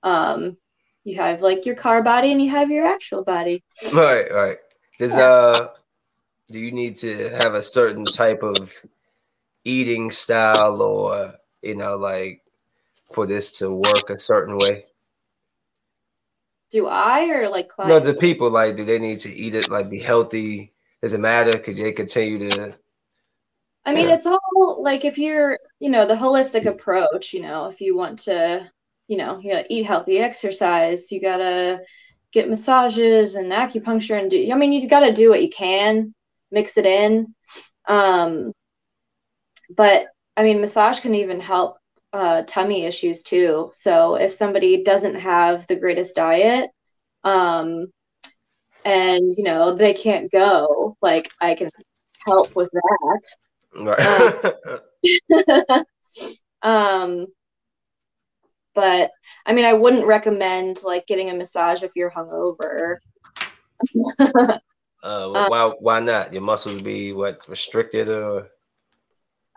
Um, 0.03 0.57
you 1.05 1.17
have 1.17 1.43
like 1.43 1.67
your 1.67 1.75
car 1.75 2.03
body 2.03 2.33
and 2.33 2.41
you 2.41 2.51
have 2.51 2.71
your 2.71 2.87
actual 2.87 3.25
body. 3.25 3.65
Right, 3.93 4.31
right. 4.31 4.59
Does 4.99 5.17
uh 5.17 5.69
do 6.51 6.59
you 6.59 6.73
need 6.73 6.97
to 6.97 7.31
have 7.31 7.55
a 7.55 7.63
certain 7.63 8.05
type 8.05 8.43
of 8.43 8.75
eating 9.65 10.11
style 10.11 10.81
or 10.83 11.35
you 11.63 11.77
know 11.77 11.97
like 11.97 12.43
for 13.13 13.27
this 13.27 13.59
to 13.59 13.73
work 13.73 14.11
a 14.11 14.19
certain 14.19 14.59
way? 14.59 14.85
Do 16.71 16.87
I 16.87 17.29
or 17.31 17.49
like 17.49 17.69
clients? 17.69 17.93
No, 18.07 18.13
the 18.13 18.19
people 18.19 18.51
like 18.51 18.77
do 18.77 18.85
they 18.85 18.99
need 18.99 19.21
to 19.21 19.33
eat 19.33 19.55
it 19.55 19.71
like 19.71 19.89
be 19.89 19.99
healthy? 19.99 20.75
Does 21.03 21.15
it 21.15 21.21
matter? 21.21 21.59
Could 21.59 21.77
they 21.77 21.93
continue 21.93 22.51
to 22.51 22.79
I 23.89 23.95
mean, 23.95 24.11
yeah. 24.11 24.17
it's 24.17 24.27
all 24.27 24.83
like 24.83 25.07
if 25.07 25.17
you're, 25.17 25.59
you 25.81 25.89
know, 25.89 26.05
the 26.05 26.15
holistic 26.15 26.67
approach, 26.67 27.33
you 27.33 27.41
know, 27.41 27.71
if 27.71 27.81
you 27.81 27.97
want 27.97 28.19
to, 28.21 28.71
you 29.07 29.17
know, 29.17 29.39
you 29.39 29.65
eat 29.71 29.87
healthy, 29.87 30.19
exercise, 30.19 31.11
you 31.11 31.23
gotta 31.23 31.81
get 32.31 32.51
massages 32.51 33.35
and 33.35 33.51
acupuncture 33.51 34.21
and 34.21 34.31
do 34.31 34.53
I 34.53 34.57
mean 34.57 34.73
you 34.73 34.87
gotta 34.87 35.11
do 35.11 35.31
what 35.31 35.43
you 35.43 35.49
can, 35.49 36.15
mix 36.51 36.77
it 36.77 36.85
in. 36.85 37.35
Um 37.87 38.53
but 39.75 40.09
I 40.37 40.43
mean 40.43 40.61
massage 40.61 41.01
can 41.01 41.15
even 41.15 41.41
help 41.41 41.78
uh, 42.13 42.43
tummy 42.47 42.85
issues 42.85 43.23
too. 43.23 43.71
So 43.73 44.17
if 44.17 44.33
somebody 44.33 44.83
doesn't 44.83 45.17
have 45.17 45.67
the 45.67 45.77
greatest 45.77 46.17
diet, 46.17 46.71
um, 47.25 47.87
and 48.85 49.35
you 49.37 49.45
know 49.45 49.75
they 49.75 49.93
can't 49.93 50.31
go, 50.31 50.97
like 51.03 51.31
I 51.41 51.55
can 51.55 51.71
help 52.27 52.55
with 52.55 52.71
that. 52.73 53.23
Right. 53.75 54.05
um, 56.63 57.23
um, 57.23 57.27
but 58.75 59.11
I 59.45 59.53
mean, 59.53 59.65
I 59.65 59.73
wouldn't 59.73 60.07
recommend 60.07 60.79
like 60.85 61.07
getting 61.07 61.31
a 61.31 61.35
massage 61.35 61.83
if 61.83 61.93
you're 61.97 62.11
hungover. 62.11 62.97
uh, 64.21 64.59
well, 65.03 65.49
why 65.49 65.73
why 65.81 66.01
not? 66.01 66.33
Your 66.33 66.43
muscles 66.43 66.81
be 66.81 67.13
what 67.13 67.47
restricted 67.49 68.09
or 68.09 68.49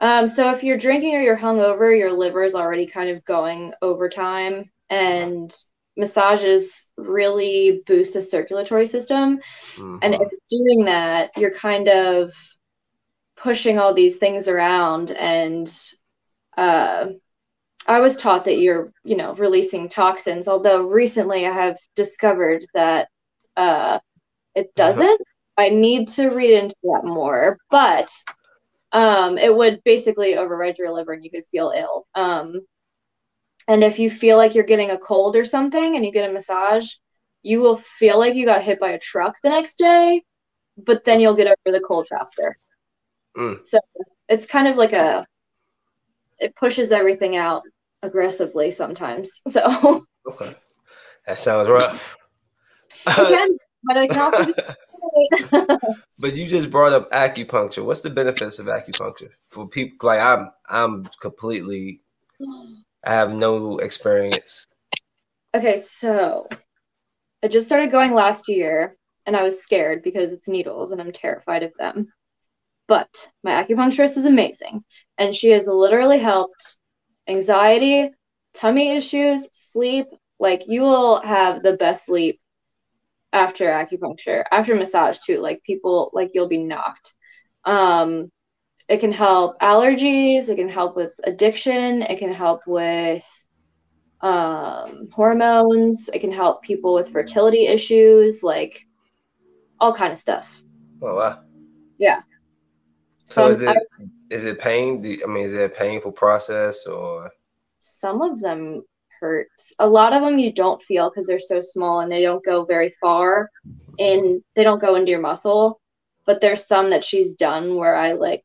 um, 0.01 0.27
so 0.27 0.51
if 0.51 0.63
you're 0.63 0.77
drinking 0.77 1.15
or 1.15 1.21
you're 1.21 1.37
hungover, 1.37 1.97
your 1.97 2.11
liver 2.11 2.43
is 2.43 2.55
already 2.55 2.85
kind 2.85 3.09
of 3.09 3.23
going 3.23 3.73
overtime, 3.81 4.69
and 4.89 5.49
massages 5.95 6.91
really 6.97 7.81
boost 7.85 8.13
the 8.13 8.21
circulatory 8.21 8.87
system. 8.87 9.37
Mm-hmm. 9.37 9.97
And 10.01 10.15
if 10.15 10.29
doing 10.49 10.85
that, 10.85 11.31
you're 11.37 11.53
kind 11.53 11.87
of 11.87 12.31
pushing 13.37 13.79
all 13.79 13.93
these 13.93 14.17
things 14.17 14.47
around, 14.47 15.11
and 15.11 15.71
uh, 16.57 17.07
I 17.87 17.99
was 17.99 18.17
taught 18.17 18.45
that 18.45 18.59
you're, 18.59 18.91
you 19.03 19.15
know, 19.15 19.33
releasing 19.35 19.87
toxins. 19.87 20.47
Although 20.47 20.83
recently 20.83 21.47
I 21.47 21.51
have 21.51 21.77
discovered 21.95 22.63
that 22.73 23.07
uh, 23.57 23.99
it 24.55 24.73
doesn't. 24.75 25.21
I 25.57 25.69
need 25.69 26.07
to 26.09 26.29
read 26.29 26.51
into 26.51 26.75
that 26.83 27.01
more, 27.03 27.57
but 27.69 28.11
um, 28.91 29.37
it 29.37 29.55
would 29.55 29.83
basically 29.83 30.35
override 30.35 30.77
your 30.77 30.91
liver 30.91 31.13
and 31.13 31.23
you 31.23 31.31
could 31.31 31.45
feel 31.45 31.71
ill. 31.75 32.05
Um, 32.15 32.61
and 33.67 33.83
if 33.83 33.99
you 33.99 34.09
feel 34.09 34.37
like 34.37 34.55
you're 34.55 34.63
getting 34.63 34.91
a 34.91 34.97
cold 34.97 35.35
or 35.35 35.45
something 35.45 35.95
and 35.95 36.05
you 36.05 36.11
get 36.11 36.29
a 36.29 36.33
massage, 36.33 36.89
you 37.43 37.61
will 37.61 37.77
feel 37.77 38.19
like 38.19 38.35
you 38.35 38.45
got 38.45 38.63
hit 38.63 38.79
by 38.79 38.91
a 38.91 38.99
truck 38.99 39.35
the 39.43 39.49
next 39.49 39.77
day, 39.77 40.23
but 40.77 41.03
then 41.03 41.19
you'll 41.19 41.35
get 41.35 41.47
over 41.47 41.77
the 41.77 41.83
cold 41.83 42.07
faster. 42.07 42.55
Mm. 43.37 43.61
So 43.63 43.79
it's 44.27 44.45
kind 44.45 44.67
of 44.67 44.77
like 44.77 44.93
a, 44.93 45.25
it 46.39 46.55
pushes 46.55 46.91
everything 46.91 47.35
out 47.35 47.63
aggressively 48.03 48.71
sometimes. 48.71 49.41
So, 49.47 50.03
okay. 50.27 50.51
That 51.27 51.39
sounds 51.39 51.69
rough. 51.69 52.17
It 53.07 53.15
can, 53.15 53.57
but 53.83 53.97
it 53.97 54.09
can 54.09 54.19
also 54.19 54.45
be 54.45 54.53
but 56.21 56.35
you 56.35 56.47
just 56.47 56.71
brought 56.71 56.93
up 56.93 57.09
acupuncture. 57.11 57.85
What's 57.85 58.01
the 58.01 58.09
benefits 58.09 58.59
of 58.59 58.67
acupuncture 58.67 59.29
for 59.49 59.67
people? 59.67 60.07
Like 60.07 60.19
I'm, 60.19 60.51
I'm 60.67 61.05
completely. 61.21 62.01
I 63.03 63.13
have 63.13 63.31
no 63.31 63.77
experience. 63.79 64.67
Okay, 65.55 65.77
so 65.77 66.47
I 67.43 67.47
just 67.47 67.65
started 67.67 67.91
going 67.91 68.13
last 68.13 68.47
year, 68.47 68.95
and 69.25 69.35
I 69.35 69.43
was 69.43 69.61
scared 69.61 70.03
because 70.03 70.31
it's 70.33 70.47
needles, 70.47 70.91
and 70.91 71.01
I'm 71.01 71.11
terrified 71.11 71.63
of 71.63 71.73
them. 71.79 72.11
But 72.87 73.29
my 73.43 73.51
acupuncturist 73.51 74.17
is 74.17 74.25
amazing, 74.25 74.83
and 75.17 75.35
she 75.35 75.49
has 75.51 75.67
literally 75.67 76.19
helped 76.19 76.77
anxiety, 77.27 78.11
tummy 78.53 78.95
issues, 78.95 79.49
sleep. 79.51 80.07
Like 80.39 80.63
you 80.67 80.81
will 80.81 81.21
have 81.21 81.63
the 81.63 81.73
best 81.73 82.05
sleep 82.05 82.39
after 83.33 83.65
acupuncture, 83.65 84.43
after 84.51 84.75
massage 84.75 85.19
too. 85.19 85.39
Like 85.39 85.63
people, 85.63 86.11
like 86.13 86.31
you'll 86.33 86.47
be 86.47 86.63
knocked. 86.63 87.13
Um, 87.65 88.31
it 88.89 88.99
can 88.99 89.11
help 89.11 89.59
allergies. 89.59 90.49
It 90.49 90.55
can 90.55 90.69
help 90.69 90.95
with 90.95 91.19
addiction. 91.23 92.01
It 92.01 92.19
can 92.19 92.33
help 92.33 92.61
with 92.67 93.25
um, 94.21 95.07
hormones. 95.13 96.09
It 96.13 96.19
can 96.19 96.31
help 96.31 96.61
people 96.61 96.93
with 96.93 97.09
fertility 97.09 97.67
issues, 97.67 98.43
like 98.43 98.85
all 99.79 99.93
kind 99.93 100.11
of 100.11 100.17
stuff. 100.17 100.61
Oh 101.01 101.15
wow! 101.15 101.41
Yeah. 101.97 102.21
So, 103.25 103.47
so 103.47 103.47
is 103.47 103.61
it 103.61 103.69
I, 103.69 103.77
is 104.29 104.43
it 104.43 104.59
pain? 104.59 104.97
I 105.23 105.27
mean, 105.27 105.43
is 105.43 105.53
it 105.53 105.71
a 105.71 105.73
painful 105.73 106.11
process 106.11 106.85
or? 106.85 107.31
Some 107.79 108.21
of 108.21 108.41
them 108.41 108.83
hurts. 109.21 109.73
A 109.79 109.87
lot 109.87 110.13
of 110.13 110.23
them 110.23 110.39
you 110.39 110.51
don't 110.51 110.81
feel 110.81 111.09
because 111.09 111.27
they're 111.27 111.39
so 111.39 111.61
small 111.61 112.01
and 112.01 112.11
they 112.11 112.21
don't 112.21 112.43
go 112.43 112.65
very 112.65 112.93
far 112.99 113.49
and 113.99 114.41
they 114.55 114.63
don't 114.63 114.81
go 114.81 114.95
into 114.95 115.11
your 115.11 115.21
muscle. 115.21 115.79
But 116.25 116.41
there's 116.41 116.65
some 116.65 116.89
that 116.89 117.03
she's 117.03 117.35
done 117.35 117.75
where 117.75 117.95
I 117.95 118.13
like, 118.13 118.43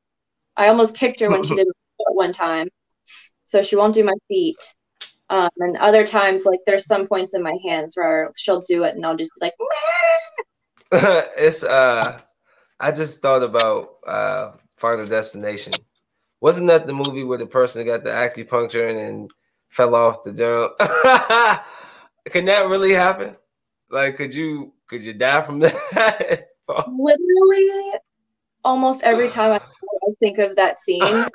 I 0.57 0.69
almost 0.69 0.97
kicked 0.97 1.21
her 1.21 1.31
when 1.31 1.43
she 1.43 1.55
did 1.57 1.67
it 1.67 1.75
one 2.13 2.33
time. 2.33 2.69
So 3.45 3.63
she 3.63 3.77
won't 3.77 3.95
do 3.95 4.05
my 4.05 4.15
feet. 4.29 4.75
Um, 5.29 5.51
and 5.59 5.77
other 5.79 6.07
times, 6.07 6.45
like 6.45 6.61
there's 6.67 6.87
some 6.87 7.09
points 7.09 7.35
in 7.35 7.43
my 7.43 7.57
hands 7.65 7.97
where 7.97 8.31
she'll 8.37 8.63
do 8.63 8.85
it 8.85 8.95
and 8.95 9.05
I'll 9.05 9.17
just 9.17 9.33
be 9.39 9.47
like, 9.47 9.55
it's, 11.37 11.65
uh, 11.65 12.21
I 12.79 12.93
just 12.93 13.21
thought 13.21 13.43
about 13.43 13.97
uh, 14.07 14.53
Final 14.77 15.07
Destination. 15.07 15.75
Wasn't 16.41 16.69
that 16.69 16.87
the 16.87 16.93
movie 16.93 17.25
where 17.25 17.39
the 17.39 17.47
person 17.47 17.87
got 17.87 18.05
the 18.05 18.11
acupuncture 18.11 18.89
and 18.89 18.99
then 18.99 19.29
fell 19.69 19.95
off 19.95 20.23
the 20.23 20.33
jump. 20.33 20.79
Can 22.33 22.45
that 22.47 22.69
really 22.69 22.93
happen? 22.93 23.37
Like, 23.91 24.17
could 24.17 24.35
you 24.35 24.75
could 24.89 25.03
you 25.03 25.13
die 25.13 25.43
from 25.43 25.59
that? 25.61 26.49
Literally, 26.69 27.93
almost 28.65 29.03
every 29.05 29.29
time 29.29 29.53
I, 29.53 29.61
think 30.21 30.39
of 30.39 30.57
that 30.57 30.79
scene, 30.79 31.03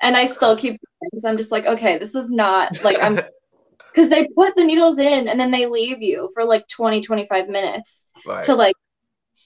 and 0.00 0.16
I 0.16 0.24
still 0.24 0.56
keep 0.56 0.80
because 1.02 1.24
I'm 1.24 1.36
just 1.36 1.52
like, 1.52 1.66
okay, 1.66 1.98
this 1.98 2.14
is 2.14 2.30
not 2.30 2.82
like 2.82 2.96
I'm 3.00 3.20
because 3.94 4.10
they 4.10 4.26
put 4.36 4.56
the 4.56 4.64
needles 4.64 4.98
in 4.98 5.28
and 5.28 5.38
then 5.38 5.50
they 5.50 5.66
leave 5.66 6.02
you 6.02 6.30
for 6.34 6.44
like 6.44 6.66
20 6.68 7.00
25 7.00 7.48
minutes 7.48 8.08
right. 8.26 8.42
to 8.42 8.54
like 8.54 8.74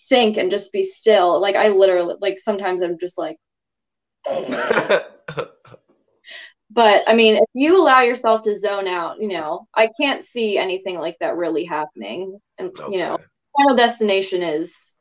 think 0.08 0.36
and 0.36 0.50
just 0.50 0.72
be 0.72 0.82
still 0.82 1.40
like 1.40 1.56
i 1.56 1.68
literally 1.68 2.14
like 2.20 2.38
sometimes 2.38 2.82
i'm 2.82 2.98
just 2.98 3.18
like 3.18 3.36
but 6.70 7.02
I 7.06 7.14
mean, 7.14 7.36
if 7.36 7.48
you 7.54 7.82
allow 7.82 8.02
yourself 8.02 8.42
to 8.42 8.54
zone 8.54 8.88
out, 8.88 9.20
you 9.20 9.28
know, 9.28 9.66
I 9.74 9.88
can't 9.98 10.24
see 10.24 10.58
anything 10.58 10.98
like 10.98 11.16
that 11.20 11.36
really 11.36 11.64
happening. 11.64 12.38
And 12.58 12.68
okay. 12.68 12.92
you 12.92 12.98
know, 13.00 13.18
Final 13.56 13.76
Destination 13.76 14.42
is 14.42 14.96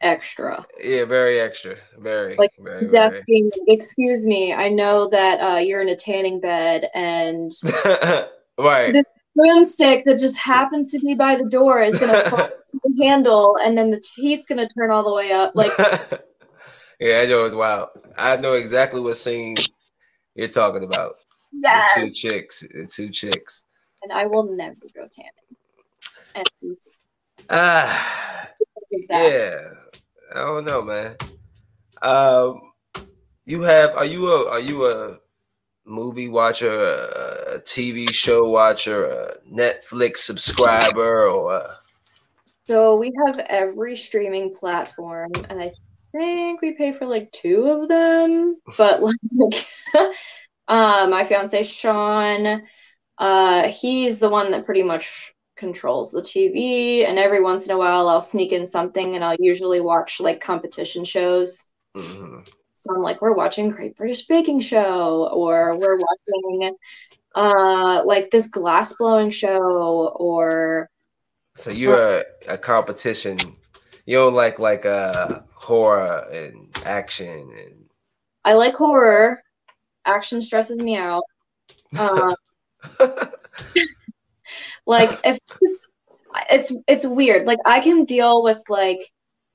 extra. 0.00 0.66
Yeah, 0.82 1.04
very 1.04 1.40
extra. 1.40 1.76
Very 1.98 2.36
like 2.36 2.50
very, 2.58 2.88
death 2.88 3.12
very. 3.12 3.24
being. 3.26 3.50
Excuse 3.68 4.26
me, 4.26 4.52
I 4.52 4.68
know 4.68 5.08
that 5.08 5.40
uh, 5.40 5.58
you're 5.58 5.82
in 5.82 5.88
a 5.88 5.96
tanning 5.96 6.40
bed 6.40 6.88
and 6.94 7.50
right. 8.58 8.92
This 8.92 9.10
broomstick 9.36 10.04
that 10.06 10.18
just 10.18 10.38
happens 10.38 10.90
to 10.90 10.98
be 11.00 11.14
by 11.14 11.36
the 11.36 11.48
door 11.48 11.82
is 11.82 11.98
going 11.98 12.12
to 12.24 12.30
fall 12.30 12.48
to 12.48 12.80
the 12.82 13.04
handle, 13.04 13.56
and 13.62 13.76
then 13.76 13.90
the 13.90 14.02
heat's 14.16 14.46
going 14.46 14.66
to 14.66 14.74
turn 14.74 14.90
all 14.90 15.04
the 15.04 15.14
way 15.14 15.30
up. 15.32 15.52
Like, 15.54 15.72
yeah, 17.00 17.20
I 17.20 17.26
know 17.26 17.44
it's 17.44 17.54
wild. 17.54 17.88
I 18.16 18.36
know 18.36 18.54
exactly 18.54 19.00
what 19.00 19.16
scene 19.16 19.56
you're 20.36 20.48
talking 20.48 20.84
about. 20.84 21.16
Yes. 21.52 21.94
The 21.94 22.00
two 22.02 22.12
chicks. 22.12 22.60
The 22.60 22.86
two 22.86 23.08
chicks. 23.08 23.64
And 24.02 24.12
I 24.12 24.26
will 24.26 24.44
never 24.54 24.76
go 24.94 25.08
tanning. 25.08 25.32
And 26.34 26.76
ah, 27.50 28.42
uh, 28.42 28.46
yeah. 29.10 29.62
I 30.34 30.44
don't 30.44 30.64
know, 30.64 30.82
man. 30.82 31.16
Um, 32.02 32.72
you 33.46 33.62
have? 33.62 33.96
Are 33.96 34.04
you 34.04 34.28
a? 34.28 34.50
Are 34.50 34.60
you 34.60 34.86
a 34.86 35.18
movie 35.86 36.28
watcher, 36.28 36.70
a 36.70 37.58
TV 37.60 38.10
show 38.10 38.48
watcher, 38.50 39.06
a 39.06 39.38
Netflix 39.50 40.18
subscriber, 40.18 41.28
or? 41.28 41.62
So 42.66 42.96
we 42.96 43.12
have 43.24 43.38
every 43.38 43.96
streaming 43.96 44.52
platform, 44.52 45.30
and 45.48 45.62
I 45.62 45.70
think 46.16 46.62
we 46.62 46.72
pay 46.72 46.92
for 46.92 47.06
like 47.06 47.30
two 47.32 47.66
of 47.68 47.88
them, 47.88 48.56
but 48.78 49.02
like 49.02 49.66
uh, 50.68 51.06
my 51.10 51.24
fiance 51.24 51.62
Sean 51.64 52.62
Uh, 53.18 53.68
he's 53.68 54.20
the 54.20 54.28
one 54.28 54.50
that 54.50 54.66
pretty 54.66 54.82
much 54.82 55.32
controls 55.56 56.12
the 56.12 56.22
TV, 56.22 57.06
and 57.06 57.18
every 57.18 57.42
once 57.42 57.66
in 57.66 57.72
a 57.72 57.78
while 57.78 58.08
I'll 58.08 58.20
sneak 58.20 58.52
in 58.52 58.66
something, 58.66 59.14
and 59.14 59.24
I'll 59.24 59.36
usually 59.40 59.80
watch 59.80 60.20
like 60.20 60.40
competition 60.40 61.04
shows. 61.04 61.66
Mm-hmm. 61.96 62.40
So 62.74 62.94
I'm 62.94 63.02
like, 63.02 63.22
we're 63.22 63.32
watching 63.34 63.70
Great 63.70 63.96
British 63.96 64.26
Baking 64.26 64.60
Show, 64.60 65.28
or 65.28 65.78
we're 65.78 65.98
watching 65.98 66.76
uh 67.34 68.02
like 68.04 68.30
this 68.30 68.48
glass 68.48 68.94
blowing 68.94 69.30
show, 69.30 70.08
or 70.16 70.88
so 71.54 71.70
you're 71.70 72.18
a, 72.18 72.24
a 72.48 72.58
competition. 72.58 73.38
You 74.04 74.18
don't 74.18 74.34
like 74.34 74.58
like 74.58 74.84
uh 74.86 75.40
horror 75.56 76.26
and 76.32 76.68
action 76.84 77.34
and 77.34 77.86
I 78.44 78.52
like 78.52 78.74
horror. 78.74 79.42
Action 80.04 80.40
stresses 80.40 80.80
me 80.80 80.96
out. 80.96 81.24
Uh, 81.98 82.34
like 84.86 85.10
if 85.24 85.38
it's, 85.60 85.90
it's 86.50 86.76
it's 86.86 87.06
weird. 87.06 87.46
Like 87.46 87.58
I 87.66 87.80
can 87.80 88.04
deal 88.04 88.44
with 88.44 88.62
like 88.68 89.00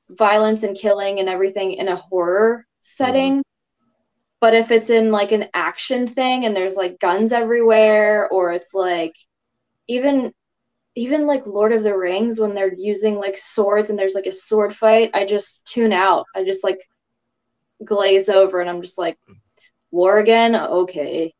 violence 0.09 0.63
and 0.63 0.75
killing 0.75 1.19
and 1.19 1.29
everything 1.29 1.71
in 1.73 1.87
a 1.87 1.95
horror 1.95 2.65
setting. 2.79 3.39
Mm. 3.39 3.43
But 4.41 4.55
if 4.55 4.71
it's 4.71 4.89
in 4.89 5.11
like 5.11 5.31
an 5.31 5.47
action 5.53 6.07
thing 6.07 6.45
and 6.45 6.55
there's 6.55 6.75
like 6.75 6.99
guns 6.99 7.31
everywhere 7.31 8.27
or 8.29 8.51
it's 8.51 8.73
like 8.73 9.13
even 9.87 10.33
even 10.95 11.25
like 11.25 11.45
Lord 11.45 11.71
of 11.71 11.83
the 11.83 11.97
Rings 11.97 12.39
when 12.39 12.53
they're 12.53 12.73
using 12.73 13.15
like 13.15 13.37
swords 13.37 13.89
and 13.89 13.97
there's 13.97 14.15
like 14.15 14.25
a 14.25 14.31
sword 14.31 14.75
fight, 14.75 15.11
I 15.13 15.25
just 15.25 15.65
tune 15.65 15.93
out. 15.93 16.25
I 16.35 16.43
just 16.43 16.63
like 16.63 16.81
glaze 17.85 18.29
over 18.29 18.59
and 18.59 18.69
I'm 18.69 18.81
just 18.81 18.97
like, 18.97 19.17
war 19.91 20.19
again? 20.19 20.55
Okay. 20.55 21.33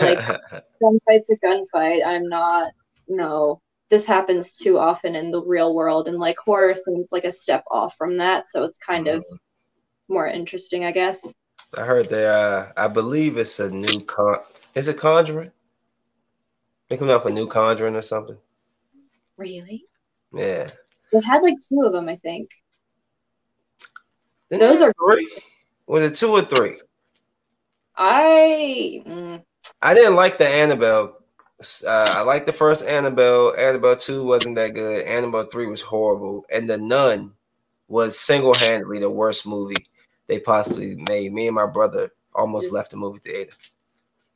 Like 0.00 0.18
gunfight's 0.82 1.30
a 1.30 1.36
gunfight. 1.44 2.06
I'm 2.06 2.28
not 2.28 2.72
no. 3.08 3.60
This 3.88 4.06
happens 4.06 4.54
too 4.54 4.78
often 4.78 5.14
in 5.14 5.30
the 5.30 5.42
real 5.42 5.74
world 5.74 6.08
and 6.08 6.18
like 6.18 6.36
horror 6.38 6.74
seems 6.74 7.08
like 7.12 7.24
a 7.24 7.32
step 7.32 7.64
off 7.70 7.94
from 7.96 8.16
that, 8.16 8.48
so 8.48 8.64
it's 8.64 8.78
kind 8.78 9.06
mm. 9.06 9.16
of 9.16 9.26
more 10.08 10.26
interesting, 10.26 10.84
I 10.84 10.92
guess. 10.92 11.34
I 11.76 11.82
heard 11.82 12.08
that 12.08 12.26
uh 12.26 12.72
I 12.76 12.88
believe 12.88 13.36
it's 13.36 13.60
a 13.60 13.70
new 13.70 14.00
con 14.00 14.38
is 14.74 14.88
it 14.88 14.96
conjuring? 14.96 15.52
They 16.88 16.96
coming 16.96 17.14
up 17.14 17.24
with 17.24 17.32
a 17.32 17.34
new 17.34 17.46
conjuring 17.46 17.96
or 17.96 18.02
something. 18.02 18.38
Really? 19.36 19.84
Yeah. 20.32 20.68
They 21.12 21.20
had 21.20 21.42
like 21.42 21.56
two 21.60 21.82
of 21.84 21.92
them, 21.92 22.08
I 22.08 22.16
think. 22.16 22.50
Didn't 24.50 24.68
Those 24.68 24.82
are 24.82 24.94
three. 24.94 25.30
Was 25.86 26.02
it 26.02 26.14
two 26.14 26.30
or 26.30 26.42
three? 26.42 26.80
I 27.96 29.02
mm. 29.06 29.42
I 29.82 29.94
didn't 29.94 30.16
like 30.16 30.38
the 30.38 30.46
Annabelle. 30.46 31.18
Uh, 31.86 32.14
I 32.18 32.22
liked 32.22 32.46
the 32.46 32.52
first 32.52 32.84
Annabelle. 32.84 33.54
Annabelle 33.56 33.96
two 33.96 34.24
wasn't 34.24 34.56
that 34.56 34.74
good. 34.74 35.04
Annabelle 35.04 35.44
three 35.44 35.66
was 35.66 35.80
horrible, 35.80 36.44
and 36.52 36.68
the 36.68 36.76
Nun 36.76 37.32
was 37.88 38.18
single 38.18 38.54
handedly 38.54 38.98
the 38.98 39.10
worst 39.10 39.46
movie 39.46 39.86
they 40.26 40.38
possibly 40.38 40.96
made. 40.96 41.32
Me 41.32 41.46
and 41.46 41.54
my 41.54 41.66
brother 41.66 42.10
almost 42.34 42.72
left 42.72 42.90
the 42.90 42.96
movie 42.96 43.20
theater. 43.20 43.52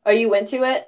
Are 0.07 0.13
you 0.13 0.35
into 0.35 0.65
it? 0.65 0.87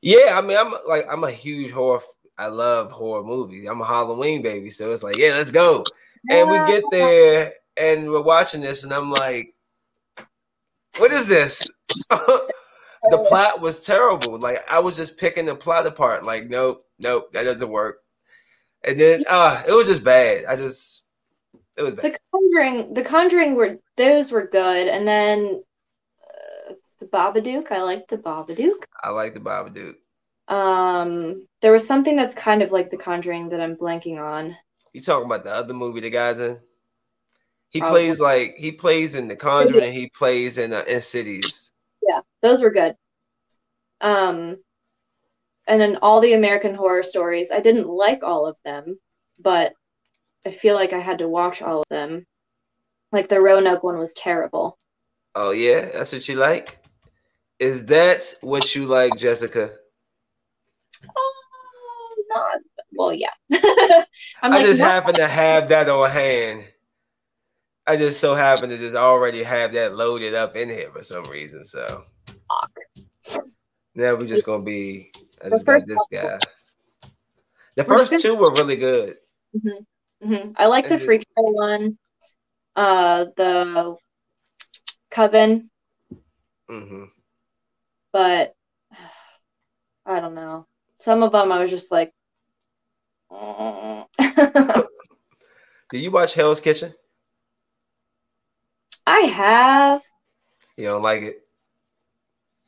Yeah, 0.00 0.38
I 0.38 0.40
mean, 0.40 0.56
I'm 0.56 0.72
like 0.88 1.06
I'm 1.10 1.24
a 1.24 1.30
huge 1.30 1.70
horror 1.70 2.00
I 2.40 2.46
love 2.46 2.90
horror 2.90 3.22
movies. 3.22 3.68
I'm 3.68 3.82
a 3.82 3.84
Halloween 3.84 4.40
baby, 4.40 4.70
so 4.70 4.90
it's 4.92 5.02
like, 5.02 5.18
yeah, 5.18 5.32
let's 5.32 5.50
go. 5.50 5.84
And 6.30 6.48
we 6.48 6.56
get 6.66 6.82
there 6.90 7.52
and 7.76 8.10
we're 8.10 8.22
watching 8.22 8.62
this, 8.62 8.82
and 8.82 8.94
I'm 8.94 9.10
like, 9.10 9.54
what 10.96 11.12
is 11.12 11.28
this? 11.28 11.70
the 12.10 13.26
plot 13.28 13.60
was 13.60 13.84
terrible. 13.84 14.38
Like 14.38 14.58
I 14.70 14.78
was 14.80 14.96
just 14.96 15.18
picking 15.18 15.44
the 15.44 15.54
plot 15.54 15.86
apart. 15.86 16.24
Like, 16.24 16.48
nope, 16.48 16.86
nope, 16.98 17.30
that 17.34 17.44
doesn't 17.44 17.70
work. 17.70 17.98
And 18.86 18.98
then 18.98 19.22
uh 19.28 19.62
it 19.68 19.72
was 19.72 19.86
just 19.86 20.02
bad. 20.02 20.46
I 20.46 20.56
just 20.56 21.04
it 21.76 21.82
was 21.82 21.94
bad. 21.94 22.12
The 22.12 22.18
Conjuring, 22.32 22.94
the 22.94 23.02
Conjuring 23.02 23.54
were 23.54 23.78
those 23.96 24.32
were 24.32 24.46
good, 24.46 24.88
and 24.88 25.06
then 25.06 25.62
uh, 26.70 26.74
the 26.98 27.06
Babadook. 27.06 27.70
I 27.70 27.82
like 27.82 28.08
the 28.08 28.18
Babadook. 28.18 28.84
I 29.02 29.10
like 29.10 29.34
the 29.34 29.40
Babadook. 29.40 29.96
Um, 30.50 31.46
there 31.62 31.72
was 31.72 31.86
something 31.86 32.16
that's 32.16 32.34
kind 32.34 32.60
of 32.60 32.72
like 32.72 32.90
The 32.90 32.96
Conjuring 32.96 33.48
that 33.50 33.60
I'm 33.60 33.76
blanking 33.76 34.20
on. 34.20 34.56
You 34.92 35.00
talking 35.00 35.26
about 35.26 35.44
the 35.44 35.54
other 35.54 35.72
movie 35.72 36.00
the 36.00 36.10
guy's 36.10 36.40
in? 36.40 36.58
He 37.70 37.80
oh, 37.80 37.88
plays 37.88 38.18
like 38.18 38.56
he 38.56 38.72
plays 38.72 39.14
in 39.14 39.28
The 39.28 39.36
Conjuring 39.36 39.84
and 39.84 39.94
he 39.94 40.10
plays 40.10 40.58
in 40.58 40.72
uh, 40.72 40.84
Cities. 41.00 41.72
Yeah, 42.06 42.20
those 42.42 42.62
were 42.62 42.70
good. 42.70 42.96
Um, 44.00 44.58
and 45.68 45.80
then 45.80 45.98
all 46.02 46.20
the 46.20 46.32
American 46.32 46.74
Horror 46.74 47.04
Stories. 47.04 47.52
I 47.52 47.60
didn't 47.60 47.86
like 47.86 48.24
all 48.24 48.44
of 48.44 48.58
them, 48.64 48.98
but 49.38 49.72
I 50.44 50.50
feel 50.50 50.74
like 50.74 50.92
I 50.92 50.98
had 50.98 51.18
to 51.18 51.28
watch 51.28 51.62
all 51.62 51.82
of 51.82 51.88
them. 51.90 52.26
Like 53.12 53.28
the 53.28 53.40
Roanoke 53.40 53.84
one 53.84 53.98
was 53.98 54.14
terrible. 54.14 54.76
Oh 55.36 55.52
yeah, 55.52 55.90
that's 55.92 56.12
what 56.12 56.28
you 56.28 56.34
like. 56.34 56.78
Is 57.60 57.86
that 57.86 58.34
what 58.40 58.74
you 58.74 58.86
like, 58.86 59.16
Jessica? 59.16 59.70
Oh, 61.16 62.24
not 62.28 62.60
well. 62.92 63.12
Yeah. 63.12 63.28
I 64.42 64.62
just 64.62 64.80
happen 64.80 65.14
to 65.14 65.28
have 65.28 65.68
that 65.68 65.88
on 65.88 66.10
hand. 66.10 66.64
I 67.86 67.96
just 67.96 68.20
so 68.20 68.34
happen 68.34 68.68
to 68.68 68.78
just 68.78 68.94
already 68.94 69.42
have 69.42 69.72
that 69.72 69.94
loaded 69.94 70.34
up 70.34 70.56
in 70.56 70.68
here 70.68 70.90
for 70.92 71.02
some 71.02 71.24
reason. 71.24 71.64
So 71.64 72.04
now 73.94 74.12
we're 74.14 74.26
just 74.26 74.44
gonna 74.44 74.62
be. 74.62 75.12
I 75.44 75.48
just 75.48 75.66
got 75.66 75.82
this 75.86 76.06
guy. 76.10 76.38
The 77.76 77.84
first 77.84 78.20
two 78.20 78.36
were 78.36 78.52
really 78.52 78.76
good. 78.76 79.16
Mm-hmm. 79.56 80.32
Mm-hmm. 80.32 80.50
I 80.56 80.66
like 80.66 80.88
the 80.88 80.98
freak 80.98 81.24
show 81.36 81.44
one. 81.44 81.98
Uh, 82.76 83.26
the 83.36 83.96
coven. 85.10 85.70
Mm-hmm. 86.70 87.04
But 88.12 88.54
I 90.06 90.20
don't 90.20 90.34
know 90.34 90.66
some 91.00 91.22
of 91.22 91.32
them 91.32 91.52
I 91.52 91.60
was 91.60 91.70
just 91.70 91.90
like. 91.90 92.12
Mm. 93.30 94.06
Do 95.90 95.98
you 95.98 96.10
watch 96.10 96.34
Hell's 96.34 96.60
Kitchen? 96.60 96.94
I 99.06 99.20
have. 99.20 100.02
You 100.76 100.88
don't 100.88 101.02
like 101.02 101.22
it? 101.22 101.40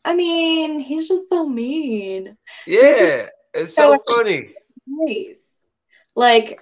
I 0.05 0.15
mean, 0.15 0.81
he's 0.81 1.09
just 1.09 1.29
so 1.29 1.49
mean. 1.49 2.35
Yeah, 2.67 3.29
it's 3.55 3.75
so, 3.75 3.97
so 4.05 4.17
funny. 4.17 4.55
Nice. 4.87 5.61
Like 6.17 6.61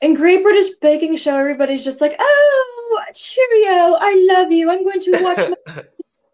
in 0.00 0.14
Great 0.14 0.42
British 0.42 0.74
Baking 0.82 1.16
Show, 1.16 1.36
everybody's 1.36 1.84
just 1.84 2.00
like, 2.00 2.16
"Oh, 2.18 3.00
cheerio! 3.14 3.96
I 3.98 4.26
love 4.30 4.50
you. 4.50 4.70
I'm 4.70 4.84
going 4.84 5.00
to 5.00 5.22
watch 5.22 5.48
my 5.66 5.82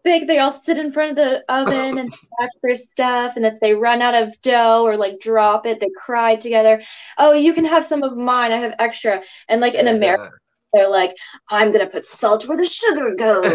big. 0.03 0.27
They 0.27 0.39
all 0.39 0.51
sit 0.51 0.77
in 0.77 0.91
front 0.91 1.11
of 1.11 1.15
the 1.17 1.43
oven 1.49 1.97
and 1.97 2.11
pack 2.39 2.49
their 2.61 2.75
stuff. 2.75 3.35
And 3.35 3.45
if 3.45 3.59
they 3.59 3.73
run 3.73 4.01
out 4.01 4.15
of 4.15 4.39
dough 4.41 4.83
or 4.83 4.97
like 4.97 5.19
drop 5.19 5.65
it, 5.65 5.79
they 5.79 5.89
cry 5.95 6.35
together. 6.35 6.81
Oh, 7.17 7.33
you 7.33 7.53
can 7.53 7.65
have 7.65 7.85
some 7.85 8.03
of 8.03 8.17
mine. 8.17 8.51
I 8.51 8.57
have 8.57 8.75
extra. 8.79 9.23
And 9.47 9.61
like 9.61 9.75
in. 9.75 9.87
America, 9.87 10.29
they're 10.73 10.89
like, 10.89 11.15
I'm 11.49 11.71
gonna 11.71 11.87
put 11.87 12.05
salt 12.05 12.47
where 12.47 12.57
the 12.57 12.65
sugar 12.65 13.15
goes. 13.15 13.45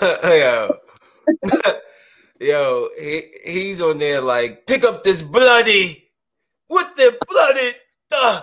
Yo. 0.24 0.76
Yo, 2.40 2.88
he, 2.98 3.22
he's 3.44 3.80
on 3.80 3.98
there 3.98 4.20
like, 4.20 4.66
pick 4.66 4.84
up 4.84 5.04
this 5.04 5.22
bloody, 5.22 6.10
what 6.66 6.96
the 6.96 7.16
bloody, 7.28 7.70
uh, 8.16 8.40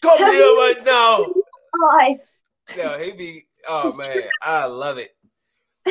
come 0.00 0.18
have 0.18 0.32
here 0.32 0.42
right 0.42 0.74
now. 0.86 1.26
Life. 1.92 2.20
Yo, 2.76 2.98
he 2.98 3.12
be, 3.12 3.42
oh 3.68 3.92
man, 4.14 4.22
I 4.42 4.66
love 4.66 4.96
it. 4.96 5.14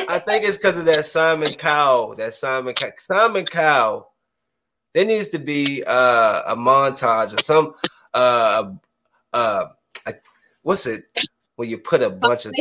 I 0.08 0.18
think 0.18 0.44
it's 0.44 0.56
because 0.56 0.78
of 0.78 0.84
that 0.86 1.06
Simon 1.06 1.52
Cowell. 1.58 2.14
That 2.16 2.34
Simon 2.34 2.74
Simon 2.98 3.44
Cowell. 3.44 4.10
There 4.92 5.04
needs 5.04 5.28
to 5.30 5.38
be 5.38 5.84
uh, 5.86 6.42
a 6.46 6.56
montage 6.56 7.32
or 7.32 7.42
some 7.42 7.74
uh 8.12 8.72
uh 9.32 9.66
what's 10.62 10.86
it 10.86 11.04
when 11.54 11.68
you 11.68 11.78
put 11.78 12.02
a 12.02 12.10
bunch 12.10 12.46
of 12.46 12.52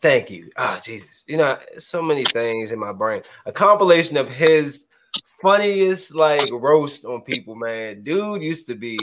thank 0.00 0.30
you. 0.30 0.50
Ah, 0.56 0.76
oh, 0.76 0.80
Jesus. 0.84 1.24
You 1.28 1.36
know, 1.36 1.56
so 1.78 2.02
many 2.02 2.24
things 2.24 2.72
in 2.72 2.78
my 2.78 2.92
brain. 2.92 3.22
A 3.46 3.52
compilation 3.52 4.16
of 4.16 4.28
his 4.28 4.88
funniest 5.40 6.14
like 6.14 6.42
roast 6.52 7.04
on 7.04 7.22
people, 7.22 7.54
man. 7.54 8.02
Dude 8.02 8.42
used 8.42 8.66
to 8.66 8.74
be 8.74 8.98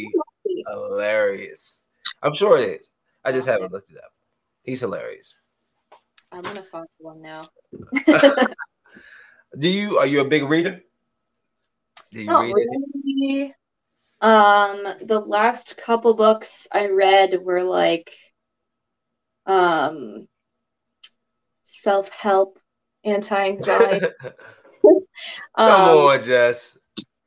hilarious. 0.67 1.81
I'm 2.21 2.35
sure 2.35 2.57
it 2.57 2.81
is. 2.81 2.93
I 3.23 3.31
just 3.31 3.47
haven't 3.47 3.71
looked 3.71 3.91
it 3.91 3.97
up. 3.97 4.11
He's 4.63 4.81
hilarious. 4.81 5.39
I'm 6.31 6.41
gonna 6.41 6.63
find 6.63 6.87
one 6.97 7.21
now. 7.21 7.47
Do 9.57 9.69
you 9.69 9.97
are 9.97 10.07
you 10.07 10.21
a 10.21 10.25
big 10.25 10.43
reader? 10.43 10.81
Do 12.13 12.21
you 12.21 12.27
Not 12.27 12.39
read 12.41 12.55
really. 12.55 13.41
It? 13.41 13.55
Um, 14.21 14.87
the 15.03 15.19
last 15.19 15.77
couple 15.77 16.13
books 16.13 16.67
I 16.71 16.87
read 16.87 17.41
were 17.41 17.63
like 17.63 18.11
um 19.45 20.27
self-help, 21.63 22.59
anti-anxiety. 23.03 24.05
Come 24.83 25.03
um, 25.55 25.97
on, 25.97 26.23
Jess. 26.23 26.79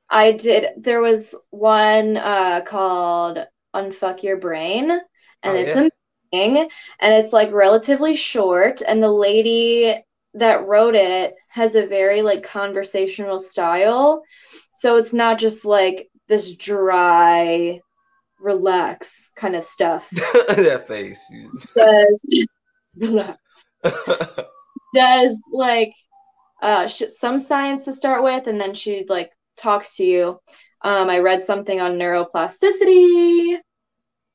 I 0.08 0.32
did. 0.32 0.66
There 0.76 1.00
was 1.00 1.34
one 1.50 2.16
uh, 2.16 2.62
called 2.62 3.38
"Unfuck 3.74 4.22
Your 4.22 4.36
Brain," 4.36 4.90
and 4.90 5.02
Oh, 5.44 5.54
it's 5.54 5.76
yeah? 5.76 5.88
And 6.34 7.14
it's 7.14 7.32
like 7.32 7.52
relatively 7.52 8.16
short. 8.16 8.82
And 8.86 9.02
the 9.02 9.10
lady 9.10 9.94
that 10.34 10.66
wrote 10.66 10.94
it 10.94 11.34
has 11.50 11.76
a 11.76 11.86
very 11.86 12.22
like 12.22 12.42
conversational 12.42 13.38
style, 13.38 14.22
so 14.72 14.96
it's 14.96 15.12
not 15.12 15.38
just 15.38 15.64
like 15.64 16.08
this 16.28 16.56
dry, 16.56 17.80
relax 18.40 19.30
kind 19.36 19.54
of 19.54 19.64
stuff. 19.64 20.10
that 20.10 20.84
face. 20.88 21.32
Does 21.74 22.46
relax 22.96 23.38
does 24.94 25.42
like 25.52 25.92
uh 26.62 26.86
sh- 26.86 27.02
some 27.08 27.38
science 27.38 27.84
to 27.84 27.92
start 27.92 28.22
with 28.22 28.46
and 28.46 28.60
then 28.60 28.72
she'd 28.72 29.08
like 29.08 29.32
talks 29.56 29.96
to 29.96 30.04
you 30.04 30.38
um 30.82 31.10
i 31.10 31.18
read 31.18 31.42
something 31.42 31.80
on 31.80 31.98
neuroplasticity 31.98 33.58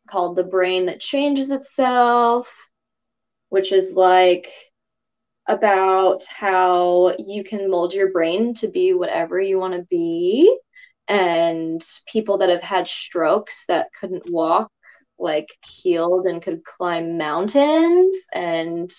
called 0.10 0.36
the 0.36 0.44
brain 0.44 0.86
that 0.86 1.00
changes 1.00 1.52
itself 1.52 2.70
which 3.50 3.72
is 3.72 3.96
like 3.96 4.48
about 5.48 6.22
how 6.30 7.16
you 7.18 7.44
can 7.44 7.70
mold 7.70 7.94
your 7.94 8.12
brain 8.12 8.54
to 8.54 8.68
be 8.68 8.94
whatever 8.94 9.40
you 9.42 9.58
want 9.58 9.74
to 9.74 9.86
be 9.90 10.60
and 11.08 11.82
people 12.12 12.38
that 12.38 12.50
have 12.50 12.62
had 12.62 12.88
strokes 12.88 13.66
that 13.66 13.88
couldn't 14.00 14.30
walk 14.30 14.70
like 15.18 15.50
healed 15.66 16.26
and 16.26 16.42
could 16.42 16.64
climb 16.64 17.18
mountains 17.18 18.28
and 18.34 18.92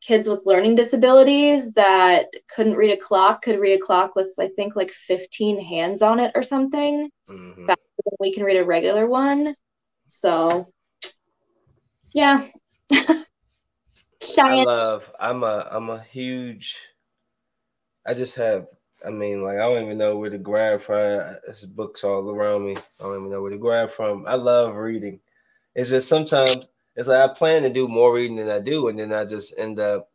kids 0.00 0.28
with 0.28 0.42
learning 0.46 0.74
disabilities 0.74 1.72
that 1.72 2.26
couldn't 2.54 2.76
read 2.76 2.90
a 2.92 2.96
clock 2.96 3.42
could 3.42 3.58
read 3.60 3.74
a 3.74 3.80
clock 3.80 4.14
with 4.16 4.32
I 4.38 4.48
think 4.56 4.76
like 4.76 4.90
15 4.90 5.60
hands 5.62 6.02
on 6.02 6.18
it 6.20 6.32
or 6.34 6.42
something. 6.42 7.10
Mhm. 7.28 7.66
Faster 7.66 7.82
than 8.04 8.16
we 8.20 8.32
can 8.32 8.44
read 8.44 8.56
a 8.56 8.64
regular 8.64 9.06
one. 9.06 9.54
So 10.08 10.72
yeah. 12.12 12.48
I 14.44 14.56
love. 14.56 15.12
I'm 15.20 15.42
a. 15.44 15.68
I'm 15.70 15.90
a 15.90 16.02
huge. 16.02 16.76
I 18.06 18.14
just 18.14 18.36
have. 18.36 18.66
I 19.04 19.10
mean, 19.10 19.42
like 19.42 19.56
I 19.58 19.60
don't 19.60 19.84
even 19.84 19.98
know 19.98 20.16
where 20.18 20.30
to 20.30 20.38
grab 20.38 20.80
from. 20.80 20.96
There's 21.44 21.66
books 21.66 22.02
all 22.02 22.28
around 22.30 22.64
me. 22.66 22.76
I 22.76 23.04
don't 23.04 23.16
even 23.18 23.30
know 23.30 23.42
where 23.42 23.50
to 23.52 23.58
grab 23.58 23.90
from. 23.90 24.26
I 24.26 24.34
love 24.34 24.74
reading. 24.74 25.20
It's 25.74 25.90
just 25.90 26.08
sometimes 26.08 26.66
it's 26.96 27.08
like 27.08 27.30
I 27.30 27.34
plan 27.34 27.62
to 27.62 27.70
do 27.70 27.88
more 27.88 28.14
reading 28.14 28.36
than 28.36 28.50
I 28.50 28.60
do, 28.60 28.88
and 28.88 28.98
then 28.98 29.12
I 29.12 29.24
just 29.24 29.58
end 29.58 29.78
up. 29.80 30.10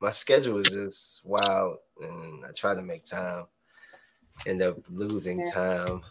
My 0.00 0.12
schedule 0.12 0.58
is 0.58 0.70
just 0.72 1.24
wild, 1.24 1.78
and 2.00 2.44
I 2.44 2.52
try 2.52 2.74
to 2.74 2.82
make 2.82 3.04
time. 3.04 3.46
End 4.46 4.62
up 4.62 4.78
losing 4.88 5.38
Yeah. 5.38 5.50
time. 5.52 6.02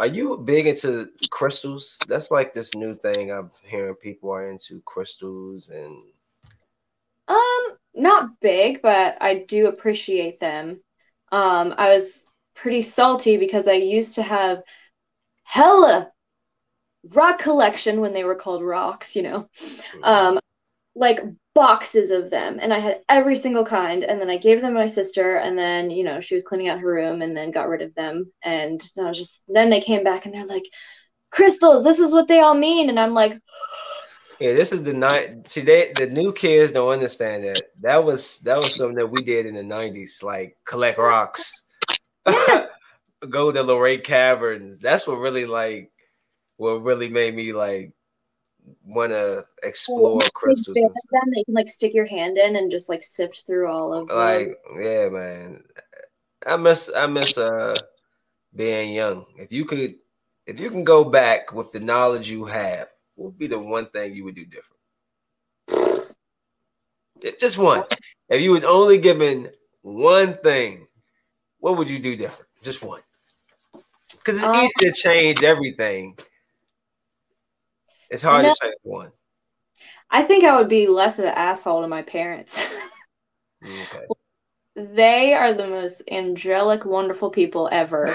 Are 0.00 0.06
you 0.06 0.38
big 0.38 0.66
into 0.66 1.10
crystals? 1.30 1.98
That's 2.08 2.30
like 2.30 2.54
this 2.54 2.74
new 2.74 2.94
thing 2.94 3.30
I'm 3.30 3.50
hearing 3.62 3.94
people 3.96 4.30
are 4.32 4.50
into 4.50 4.80
crystals 4.86 5.68
and 5.68 5.94
Um, 7.28 7.78
not 7.94 8.40
big, 8.40 8.80
but 8.82 9.18
I 9.20 9.34
do 9.46 9.68
appreciate 9.68 10.38
them. 10.40 10.80
Um, 11.32 11.74
I 11.78 11.90
was 11.90 12.32
pretty 12.54 12.80
salty 12.80 13.36
because 13.36 13.68
I 13.68 13.74
used 13.74 14.14
to 14.16 14.22
have 14.22 14.62
hella 15.44 16.10
rock 17.10 17.38
collection 17.38 18.00
when 18.00 18.14
they 18.14 18.24
were 18.24 18.34
called 18.34 18.62
rocks, 18.64 19.14
you 19.14 19.22
know. 19.22 19.48
Um, 20.02 20.40
like 21.00 21.20
boxes 21.54 22.10
of 22.10 22.30
them, 22.30 22.58
and 22.60 22.72
I 22.72 22.78
had 22.78 23.00
every 23.08 23.34
single 23.34 23.64
kind, 23.64 24.04
and 24.04 24.20
then 24.20 24.30
I 24.30 24.36
gave 24.36 24.60
them 24.60 24.74
to 24.74 24.78
my 24.78 24.86
sister, 24.86 25.36
and 25.38 25.58
then 25.58 25.90
you 25.90 26.04
know 26.04 26.20
she 26.20 26.34
was 26.34 26.44
cleaning 26.44 26.68
out 26.68 26.78
her 26.78 26.92
room, 26.92 27.22
and 27.22 27.36
then 27.36 27.50
got 27.50 27.68
rid 27.68 27.82
of 27.82 27.94
them, 27.94 28.30
and 28.44 28.80
I 28.98 29.04
was 29.04 29.18
just 29.18 29.42
then 29.48 29.70
they 29.70 29.80
came 29.80 30.04
back 30.04 30.26
and 30.26 30.34
they're 30.34 30.46
like, 30.46 30.62
crystals, 31.30 31.82
this 31.82 31.98
is 31.98 32.12
what 32.12 32.28
they 32.28 32.40
all 32.40 32.54
mean, 32.54 32.88
and 32.90 33.00
I'm 33.00 33.14
like, 33.14 33.32
Yeah, 34.38 34.54
this 34.54 34.72
is 34.72 34.82
the 34.82 34.92
night. 34.92 35.48
See, 35.48 35.62
they 35.62 35.92
the 35.96 36.06
new 36.06 36.32
kids 36.32 36.72
don't 36.72 36.92
understand 36.92 37.44
that. 37.44 37.62
That 37.80 38.04
was 38.04 38.38
that 38.40 38.58
was 38.58 38.76
something 38.76 38.96
that 38.96 39.10
we 39.10 39.22
did 39.22 39.46
in 39.46 39.54
the 39.54 39.64
nineties, 39.64 40.22
like 40.22 40.56
collect 40.66 40.98
rocks, 40.98 41.66
yes, 42.26 42.70
go 43.28 43.50
to 43.50 43.62
Luray 43.62 43.98
Caverns. 43.98 44.80
That's 44.80 45.06
what 45.06 45.16
really 45.16 45.46
like 45.46 45.90
what 46.58 46.82
really 46.82 47.08
made 47.08 47.34
me 47.34 47.54
like 47.54 47.94
want 48.84 49.10
to 49.10 49.44
explore 49.62 50.20
crystals. 50.34 50.76
And 50.76 50.88
bag 50.88 50.94
them 51.10 51.30
that 51.30 51.38
you 51.38 51.44
can 51.44 51.54
like 51.54 51.68
stick 51.68 51.94
your 51.94 52.06
hand 52.06 52.38
in 52.38 52.56
and 52.56 52.70
just 52.70 52.88
like 52.88 53.02
sift 53.02 53.46
through 53.46 53.68
all 53.68 53.92
of 53.92 54.08
stuff. 54.08 54.18
them. 54.18 54.48
Like, 54.48 54.84
yeah, 54.84 55.08
man. 55.08 55.64
I 56.46 56.56
miss 56.56 56.90
I 56.94 57.06
miss 57.06 57.36
uh 57.38 57.76
being 58.54 58.94
young. 58.94 59.26
If 59.36 59.52
you 59.52 59.64
could 59.64 59.96
if 60.46 60.58
you 60.58 60.70
can 60.70 60.84
go 60.84 61.04
back 61.04 61.52
with 61.52 61.72
the 61.72 61.80
knowledge 61.80 62.30
you 62.30 62.46
have, 62.46 62.88
what 63.14 63.26
would 63.26 63.38
be 63.38 63.46
the 63.46 63.58
one 63.58 63.86
thing 63.86 64.14
you 64.14 64.24
would 64.24 64.34
do 64.34 64.46
different? 64.46 64.80
Just 67.38 67.58
one. 67.58 67.84
If 68.28 68.40
you 68.40 68.52
was 68.52 68.64
only 68.64 68.98
given 68.98 69.50
one 69.82 70.34
thing, 70.38 70.86
what 71.58 71.76
would 71.76 71.90
you 71.90 71.98
do 71.98 72.16
different? 72.16 72.48
Just 72.62 72.82
one. 72.82 73.02
Because 74.12 74.36
it's 74.36 74.44
Um, 74.44 74.56
easy 74.56 74.72
to 74.80 74.92
change 74.92 75.42
everything. 75.42 76.16
It's 78.10 78.22
hard 78.22 78.44
to 78.44 78.54
change 78.60 78.74
one. 78.82 79.12
I 80.10 80.22
think 80.22 80.44
I 80.44 80.56
would 80.56 80.68
be 80.68 80.88
less 80.88 81.18
of 81.18 81.24
an 81.24 81.34
asshole 81.34 81.82
to 81.82 81.88
my 81.88 82.02
parents. 82.02 82.72
Okay. 83.64 84.06
they 84.74 85.34
are 85.34 85.52
the 85.52 85.68
most 85.68 86.02
angelic, 86.10 86.84
wonderful 86.84 87.30
people 87.30 87.68
ever, 87.70 88.12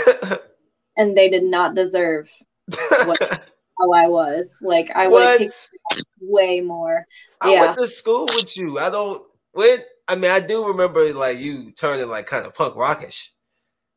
and 0.97 1.17
they 1.17 1.29
did 1.29 1.43
not 1.43 1.75
deserve 1.75 2.29
how 2.99 3.91
I 3.93 4.07
was. 4.07 4.59
Like 4.63 4.91
I 4.95 5.07
would 5.07 5.13
what? 5.13 5.37
taken 5.37 5.51
way 6.21 6.61
more. 6.61 7.05
I 7.41 7.53
Yeah. 7.53 7.61
went 7.61 7.75
to 7.75 7.87
school 7.87 8.25
with 8.25 8.57
you. 8.57 8.79
I 8.79 8.89
don't. 8.89 9.23
When 9.53 9.79
I 10.07 10.15
mean, 10.15 10.31
I 10.31 10.39
do 10.41 10.67
remember 10.67 11.13
like 11.13 11.39
you 11.39 11.71
turning 11.71 12.09
like 12.09 12.27
kind 12.27 12.45
of 12.45 12.53
punk 12.53 12.75
rockish, 12.75 13.31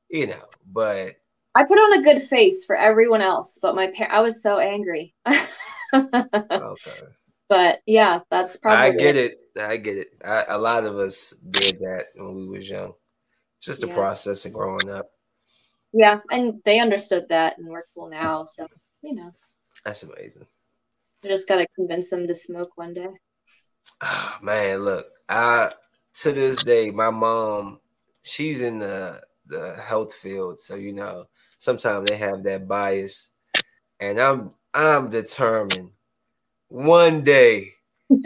you 0.08 0.28
know. 0.28 0.44
But 0.66 1.16
I 1.54 1.64
put 1.64 1.78
on 1.78 1.98
a 1.98 2.02
good 2.02 2.22
face 2.22 2.64
for 2.64 2.76
everyone 2.76 3.22
else, 3.22 3.58
but 3.60 3.74
my 3.74 3.88
par- 3.88 4.12
I 4.12 4.20
was 4.20 4.42
so 4.42 4.58
angry. 4.58 5.14
Okay, 6.60 7.14
but 7.48 7.80
yeah, 7.86 8.20
that's 8.30 8.56
probably 8.58 8.88
I 8.88 8.90
get 8.90 9.16
it. 9.16 9.38
I 9.58 9.76
get 9.76 9.98
it. 9.98 10.08
I, 10.24 10.44
a 10.48 10.58
lot 10.58 10.84
of 10.84 10.96
us 10.96 11.30
did 11.50 11.78
that 11.80 12.06
when 12.14 12.36
we 12.36 12.48
was 12.48 12.68
young. 12.70 12.94
It's 13.58 13.66
just 13.66 13.84
a 13.84 13.88
Yeah. 13.88 13.88
process 13.88 14.44
of 14.46 14.52
growing 14.54 14.90
up. 14.90 15.10
Yeah, 15.92 16.20
and 16.30 16.62
they 16.64 16.80
understood 16.80 17.28
that, 17.28 17.58
and 17.58 17.68
we're 17.68 17.84
cool 17.94 18.08
now. 18.08 18.44
So 18.44 18.66
you 19.02 19.14
know, 19.14 19.32
That's 19.84 20.02
amazing. 20.04 20.46
I 21.24 21.28
just 21.28 21.46
gotta 21.46 21.68
convince 21.76 22.10
them 22.10 22.26
to 22.26 22.34
smoke 22.34 22.72
one 22.76 22.92
day. 22.92 23.06
Oh, 24.00 24.38
man, 24.42 24.80
look, 24.84 25.06
I 25.28 25.72
to 26.22 26.32
this 26.32 26.60
day, 26.60 26.90
my 26.90 27.10
mom, 27.10 27.80
she's 28.22 28.62
in 28.62 28.78
the 28.78 29.22
the 29.46 29.74
health 29.76 30.14
field, 30.14 30.58
so 30.60 30.74
you 30.74 30.92
know, 30.92 31.26
sometimes 31.58 32.08
they 32.08 32.16
have 32.16 32.44
that 32.44 32.68
bias, 32.68 33.30
and 34.00 34.20
I'm 34.20 34.52
I'm 34.78 35.10
determined 35.10 35.90
one 36.68 37.22
day, 37.22 37.72
like 38.10 38.20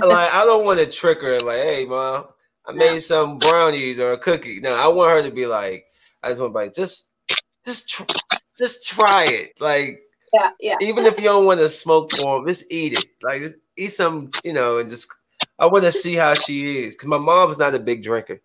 I 0.00 0.42
don't 0.44 0.64
want 0.64 0.78
to 0.80 0.86
trick 0.86 1.20
her, 1.22 1.40
like, 1.40 1.58
hey, 1.58 1.84
mom, 1.86 2.26
I 2.66 2.72
No. 2.72 2.78
made 2.78 3.00
some 3.00 3.38
brownies 3.38 3.98
or 3.98 4.12
a 4.12 4.18
cookie. 4.18 4.60
No, 4.60 4.74
I 4.74 4.88
want 4.88 5.10
her 5.10 5.28
to 5.28 5.34
be 5.34 5.46
like, 5.46 5.86
I 6.22 6.28
just 6.28 6.40
want 6.40 6.52
to 6.54 6.58
be 6.58 6.64
like, 6.66 6.74
just 6.74 7.08
just 7.64 7.88
tr- 7.88 8.04
just 8.56 8.86
try 8.86 9.24
it, 9.26 9.52
like 9.60 10.00
yeah, 10.32 10.50
yeah. 10.60 10.76
even 10.80 11.04
if 11.06 11.18
you 11.18 11.24
don't 11.24 11.46
want 11.46 11.60
to 11.60 11.68
smoke 11.68 12.10
for 12.12 12.38
them, 12.38 12.46
just 12.46 12.70
eat 12.72 12.92
it. 12.92 13.06
Like 13.22 13.42
eat 13.76 13.88
some, 13.90 14.28
you 14.44 14.52
know, 14.52 14.78
and 14.78 14.88
just 14.88 15.08
I 15.58 15.66
want 15.66 15.84
to 15.84 15.92
see 15.92 16.14
how 16.14 16.34
she 16.34 16.84
is. 16.84 16.96
Cause 16.96 17.06
my 17.08 17.18
mom's 17.18 17.58
not 17.58 17.74
a 17.74 17.78
big 17.78 18.02
drinker. 18.04 18.40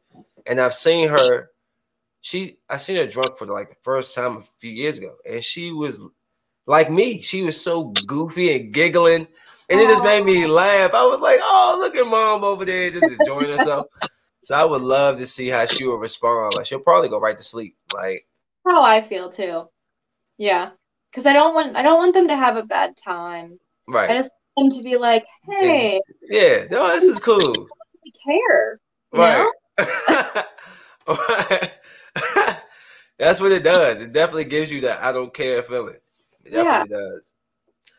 And 0.46 0.60
I've 0.60 0.74
seen 0.74 1.10
her, 1.10 1.52
she 2.22 2.58
I 2.70 2.78
seen 2.78 2.96
her 2.98 3.08
drunk 3.08 3.38
for 3.38 3.46
like 3.46 3.70
the 3.70 3.76
first 3.82 4.16
time 4.16 4.38
a 4.38 4.42
few 4.60 4.72
years 4.72 4.98
ago. 4.98 5.16
And 5.30 5.44
she 5.44 5.72
was 5.72 6.00
like 6.66 6.90
me. 6.90 7.22
She 7.22 7.44
was 7.44 7.60
so 7.62 7.94
goofy 8.08 8.56
and 8.56 8.74
giggling. 8.74 9.28
And 9.70 9.80
it 9.80 9.88
just 9.88 10.04
made 10.04 10.24
me 10.26 10.46
laugh. 10.46 10.94
I 10.94 11.06
was 11.06 11.22
like, 11.22 11.40
oh, 11.42 11.78
look 11.82 11.96
at 11.96 12.06
mom 12.06 12.44
over 12.44 12.66
there 12.66 12.90
just 12.92 13.20
enjoying 13.20 13.50
herself. 13.50 13.88
So 14.46 14.56
I 14.56 14.66
would 14.66 14.82
love 14.82 15.20
to 15.20 15.26
see 15.26 15.48
how 15.48 15.66
she 15.66 15.88
would 15.88 16.02
respond. 16.02 16.56
Like 16.56 16.66
she'll 16.66 16.80
probably 16.80 17.08
go 17.08 17.18
right 17.18 17.38
to 17.38 17.42
sleep. 17.42 17.78
Like, 17.94 18.28
How 18.68 18.84
I 18.84 19.00
feel 19.02 19.30
too. 19.30 19.70
Yeah, 20.38 20.72
because 21.10 21.26
I 21.26 21.32
don't 21.32 21.56
want 21.56 21.78
I 21.78 21.82
don't 21.82 21.98
want 21.98 22.14
them 22.14 22.28
to 22.28 22.36
have 22.36 22.58
a 22.58 22.64
bad 22.64 22.98
time. 22.98 23.58
Right. 23.88 24.10
I 24.10 24.16
just 24.16 24.34
want 24.58 24.74
them 24.74 24.78
to 24.78 24.84
be 24.84 24.98
like, 24.98 25.24
hey, 25.50 26.02
Yeah. 26.30 26.66
No, 26.70 26.90
this 26.90 27.06
is 27.06 27.20
cool. 27.20 27.70
care. 28.26 28.82
Right. 29.14 29.50
Right. 31.08 31.72
That's 33.20 33.42
what 33.42 33.52
it 33.52 33.64
does. 33.64 34.02
It 34.02 34.14
definitely 34.14 34.46
gives 34.46 34.72
you 34.72 34.82
that 34.82 35.04
I 35.04 35.12
don't 35.12 35.34
care 35.34 35.62
feeling. 35.62 35.96
Yeah, 36.46 36.50
it 36.50 36.64
definitely 36.64 36.96
does. 36.96 37.34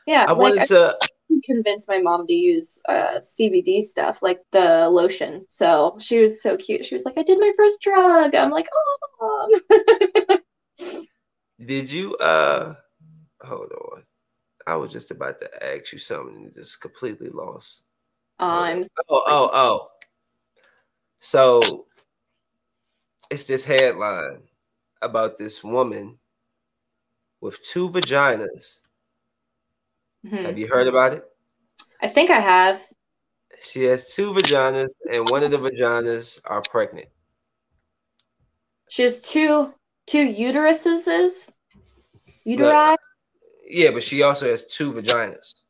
Yeah, 0.07 0.27
I 0.29 0.33
like 0.33 0.39
wanted 0.39 0.61
I 0.61 0.65
to 0.67 0.99
can 1.29 1.41
convince 1.43 1.89
my 1.89 1.99
mom 1.99 2.27
to 2.27 2.33
use 2.33 2.81
uh, 2.89 3.19
CBD 3.21 3.83
stuff, 3.83 4.23
like 4.23 4.41
the 4.51 4.89
lotion. 4.89 5.47
So 5.49 5.97
she 5.99 6.21
was 6.21 6.43
so 6.43 6.57
cute. 6.57 6.85
She 6.85 6.95
was 6.95 7.05
like, 7.05 7.17
"I 7.17 7.23
did 7.23 7.39
my 7.39 7.53
first 7.57 7.81
drug." 7.81 8.35
I'm 8.35 8.51
like, 8.51 8.69
"Oh." 9.21 10.39
Did 11.65 11.91
you 11.91 12.17
uh 12.17 12.75
hold 13.43 13.73
on? 13.73 14.03
I 14.67 14.77
was 14.77 14.93
just 14.93 15.11
about 15.11 15.41
to 15.41 15.65
ask 15.65 15.93
you 15.93 15.99
something 15.99 16.37
and 16.37 16.55
just 16.55 16.81
completely 16.81 17.29
lost. 17.29 17.85
I'm 18.39 18.83
oh 19.09 19.23
oh 19.27 19.51
oh. 19.53 19.89
So 21.19 21.87
it's 23.31 23.45
this 23.45 23.65
headline 23.65 24.43
about 25.01 25.39
this 25.39 25.63
woman 25.63 26.19
with 27.45 27.61
two 27.61 27.91
vaginas. 27.91 28.85
Mhm. 30.25 30.47
Have 30.47 30.59
you 30.59 30.67
heard 30.67 30.87
about 30.87 31.13
it? 31.13 31.31
I 32.01 32.09
think 32.09 32.31
I 32.31 32.41
have. 32.41 32.83
She 33.61 33.85
has 33.85 34.15
two 34.15 34.33
vaginas, 34.33 34.97
and 35.13 35.29
one 35.31 35.43
of 35.45 35.51
the 35.51 35.59
vaginas 35.59 36.41
are 36.47 36.63
pregnant. 36.63 37.09
She 38.89 39.03
has 39.03 39.21
two 39.21 39.75
two 40.07 40.27
uteruses. 40.27 41.53
Uteri. 42.47 42.97
Yeah, 43.67 43.91
but 43.91 44.03
she 44.03 44.23
also 44.23 44.49
has 44.49 44.67
two 44.67 44.93
vaginas. 44.93 45.65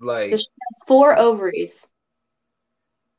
Like, 0.00 0.30
So 0.30 0.36
she 0.38 0.48
has 0.62 0.84
four 0.86 1.18
ovaries. 1.18 1.86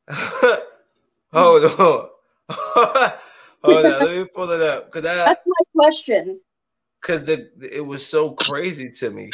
hold 0.09 1.65
on, 1.65 2.09
hold 2.49 3.85
on. 3.85 4.03
Let 4.03 4.17
me 4.17 4.25
pull 4.33 4.49
it 4.49 4.61
up 4.61 4.85
because 4.87 5.05
I 5.05 5.15
That's 5.15 5.45
my 5.45 5.63
question. 5.75 6.41
Because 7.01 7.25
the 7.25 7.49
it 7.61 7.85
was 7.85 8.05
so 8.05 8.31
crazy 8.31 8.89
to 8.99 9.09
me. 9.09 9.31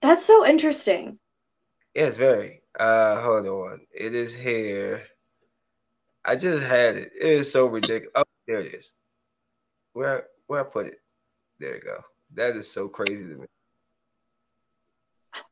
That's 0.00 0.24
so 0.24 0.46
interesting. 0.46 1.18
Yes, 1.94 2.16
very. 2.16 2.62
Uh, 2.78 3.20
hold 3.20 3.46
on. 3.46 3.86
It 3.92 4.14
is 4.14 4.34
here. 4.34 5.04
I 6.24 6.36
just 6.36 6.64
had 6.64 6.96
it. 6.96 7.12
It 7.20 7.26
is 7.26 7.52
so 7.52 7.66
ridiculous. 7.66 8.10
Oh, 8.14 8.24
there 8.46 8.60
it 8.60 8.74
is. 8.74 8.92
Where 9.92 10.26
where 10.46 10.60
I 10.60 10.64
put 10.64 10.86
it? 10.86 11.00
There 11.58 11.76
you 11.76 11.80
go. 11.80 12.00
That 12.34 12.56
is 12.56 12.70
so 12.70 12.88
crazy 12.88 13.24
to 13.24 13.36
me. 13.36 13.46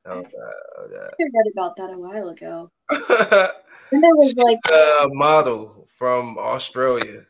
Oh 0.04 0.20
god. 0.20 0.32
Oh, 0.78 0.88
I 1.20 1.22
read 1.22 1.52
about 1.52 1.76
that 1.76 1.92
a 1.92 1.98
while 1.98 2.28
ago. 2.28 2.70
And 3.92 4.02
there 4.02 4.16
was 4.16 4.34
like, 4.38 4.56
a 4.72 5.08
model 5.12 5.86
from 5.86 6.38
Australia. 6.38 7.26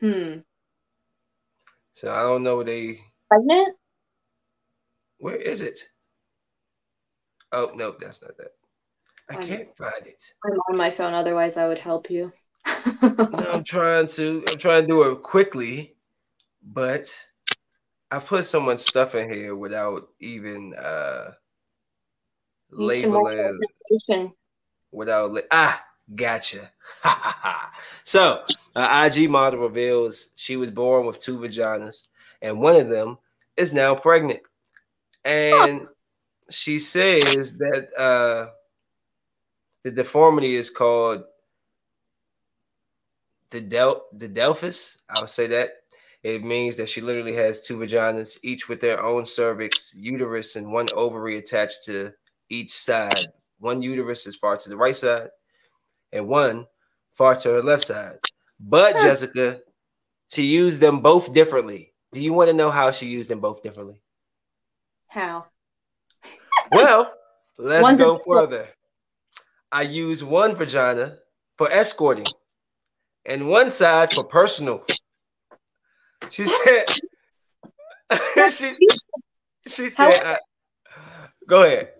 hmm, 0.00 0.38
So 1.94 2.12
I 2.12 2.22
don't 2.22 2.42
know 2.42 2.62
they 2.62 2.98
pregnant? 3.28 3.76
where 5.18 5.36
is 5.36 5.62
it? 5.62 5.78
Oh 7.52 7.72
no, 7.74 7.94
that's 7.98 8.20
not 8.20 8.36
that. 8.36 8.50
I 9.30 9.36
can't 9.36 9.76
find 9.76 10.04
it. 10.04 10.22
I'm 10.44 10.58
on 10.70 10.76
my 10.76 10.90
phone, 10.90 11.14
otherwise 11.14 11.56
I 11.56 11.66
would 11.66 11.78
help 11.78 12.10
you. 12.10 12.32
No, 13.00 13.52
I'm 13.52 13.64
trying 13.64 14.08
to 14.08 14.44
I'm 14.48 14.58
trying 14.58 14.82
to 14.82 14.88
do 14.88 15.10
it 15.12 15.22
quickly, 15.22 15.94
but 16.62 17.24
I 18.10 18.18
put 18.18 18.44
so 18.44 18.60
much 18.60 18.80
stuff 18.80 19.14
in 19.14 19.32
here 19.32 19.54
without 19.54 20.08
even 20.20 20.74
uh 20.74 21.30
Need 22.72 23.02
some 23.02 23.10
more 23.12 23.32
labeling 23.32 24.32
without 24.90 25.38
ah 25.50 25.84
gotcha 26.14 26.70
so 28.04 28.44
uh, 28.74 29.10
ig 29.14 29.30
model 29.30 29.60
reveals 29.60 30.30
she 30.36 30.56
was 30.56 30.70
born 30.70 31.06
with 31.06 31.20
two 31.20 31.38
vaginas 31.38 32.08
and 32.42 32.60
one 32.60 32.76
of 32.76 32.88
them 32.88 33.18
is 33.56 33.72
now 33.72 33.94
pregnant. 33.94 34.40
And 35.24 35.86
she 36.50 36.78
says 36.78 37.56
that 37.56 37.88
uh 37.98 38.50
the 39.82 39.90
deformity 39.90 40.54
is 40.56 40.70
called 40.70 41.24
the 43.50 43.60
del 43.60 44.04
didelphys 44.16 44.98
i'll 45.08 45.26
say 45.26 45.46
that. 45.46 45.70
It 46.22 46.42
means 46.42 46.76
that 46.76 46.88
she 46.88 47.02
literally 47.02 47.34
has 47.34 47.62
two 47.62 47.76
vaginas 47.76 48.38
each 48.42 48.68
with 48.68 48.80
their 48.80 49.02
own 49.02 49.24
cervix 49.24 49.94
uterus 49.94 50.56
and 50.56 50.72
one 50.72 50.88
ovary 50.94 51.36
attached 51.36 51.84
to 51.84 52.12
each 52.48 52.70
side. 52.70 53.26
One 53.58 53.82
uterus 53.82 54.26
is 54.26 54.36
far 54.36 54.56
to 54.56 54.68
the 54.68 54.76
right 54.76 54.96
side 54.96 55.28
and 56.12 56.28
one 56.28 56.66
far 57.12 57.34
to 57.36 57.48
her 57.50 57.62
left 57.62 57.84
side. 57.84 58.18
But 58.66 58.94
Jessica, 58.94 59.60
she 60.32 60.44
used 60.44 60.80
them 60.80 61.00
both 61.00 61.34
differently. 61.34 61.92
Do 62.12 62.20
you 62.20 62.32
want 62.32 62.48
to 62.48 62.56
know 62.56 62.70
how 62.70 62.92
she 62.92 63.06
used 63.06 63.28
them 63.28 63.40
both 63.40 63.62
differently? 63.62 64.00
How? 65.06 65.46
Well, 66.72 67.12
let's 67.58 67.82
One's 67.82 68.00
go 68.00 68.18
further. 68.26 68.68
I 69.70 69.82
use 69.82 70.24
one 70.24 70.54
vagina 70.54 71.18
for 71.58 71.70
escorting 71.70 72.26
and 73.26 73.48
one 73.48 73.68
side 73.68 74.14
for 74.14 74.24
personal. 74.24 74.84
She 76.30 76.46
said, 76.46 76.84
she, 78.50 78.72
she 79.66 79.88
said, 79.88 80.22
uh, 80.24 80.36
go 81.46 81.64
ahead. 81.64 81.90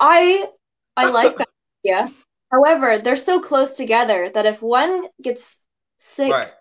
I 0.00 0.48
I 0.96 1.10
like 1.10 1.36
that 1.36 1.48
idea. 1.84 2.10
However, 2.50 2.98
they're 2.98 3.16
so 3.16 3.40
close 3.40 3.76
together 3.76 4.30
that 4.30 4.46
if 4.46 4.62
one 4.62 5.08
gets 5.22 5.64
sick, 5.96 6.32
Right. 6.32 6.52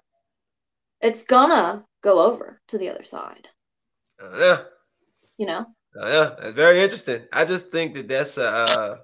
it's 1.02 1.23
gonna 1.23 1.86
go 2.02 2.21
over 2.21 2.62
to 2.67 2.78
the 2.78 2.89
other 2.89 3.04
side. 3.04 3.50
Uh, 4.21 4.38
yeah. 4.38 4.63
You 5.38 5.45
know? 5.45 5.65
Uh, 6.00 6.08
yeah, 6.08 6.36
that's 6.39 6.54
very 6.54 6.82
interesting. 6.82 7.28
I 7.32 7.45
just 7.45 7.71
think 7.71 7.95
that 7.95 8.08
that's 8.08 8.38
a. 8.38 8.47
Uh, 8.47 8.97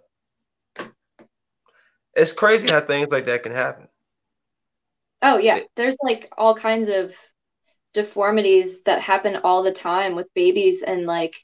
it's 2.16 2.34
crazy 2.34 2.70
how 2.70 2.80
things 2.80 3.12
like 3.12 3.26
that 3.26 3.44
can 3.44 3.52
happen. 3.52 3.88
Oh 5.22 5.38
yeah, 5.38 5.58
It- 5.58 5.70
there's 5.76 5.98
like 6.04 6.32
all 6.38 6.54
kinds 6.54 6.90
of 6.90 7.16
deformities 7.94 8.84
that 8.84 9.02
happen 9.02 9.38
all 9.38 9.64
the 9.64 9.72
time 9.72 10.16
with 10.16 10.34
babies 10.34 10.84
and 10.84 11.06
like 11.06 11.36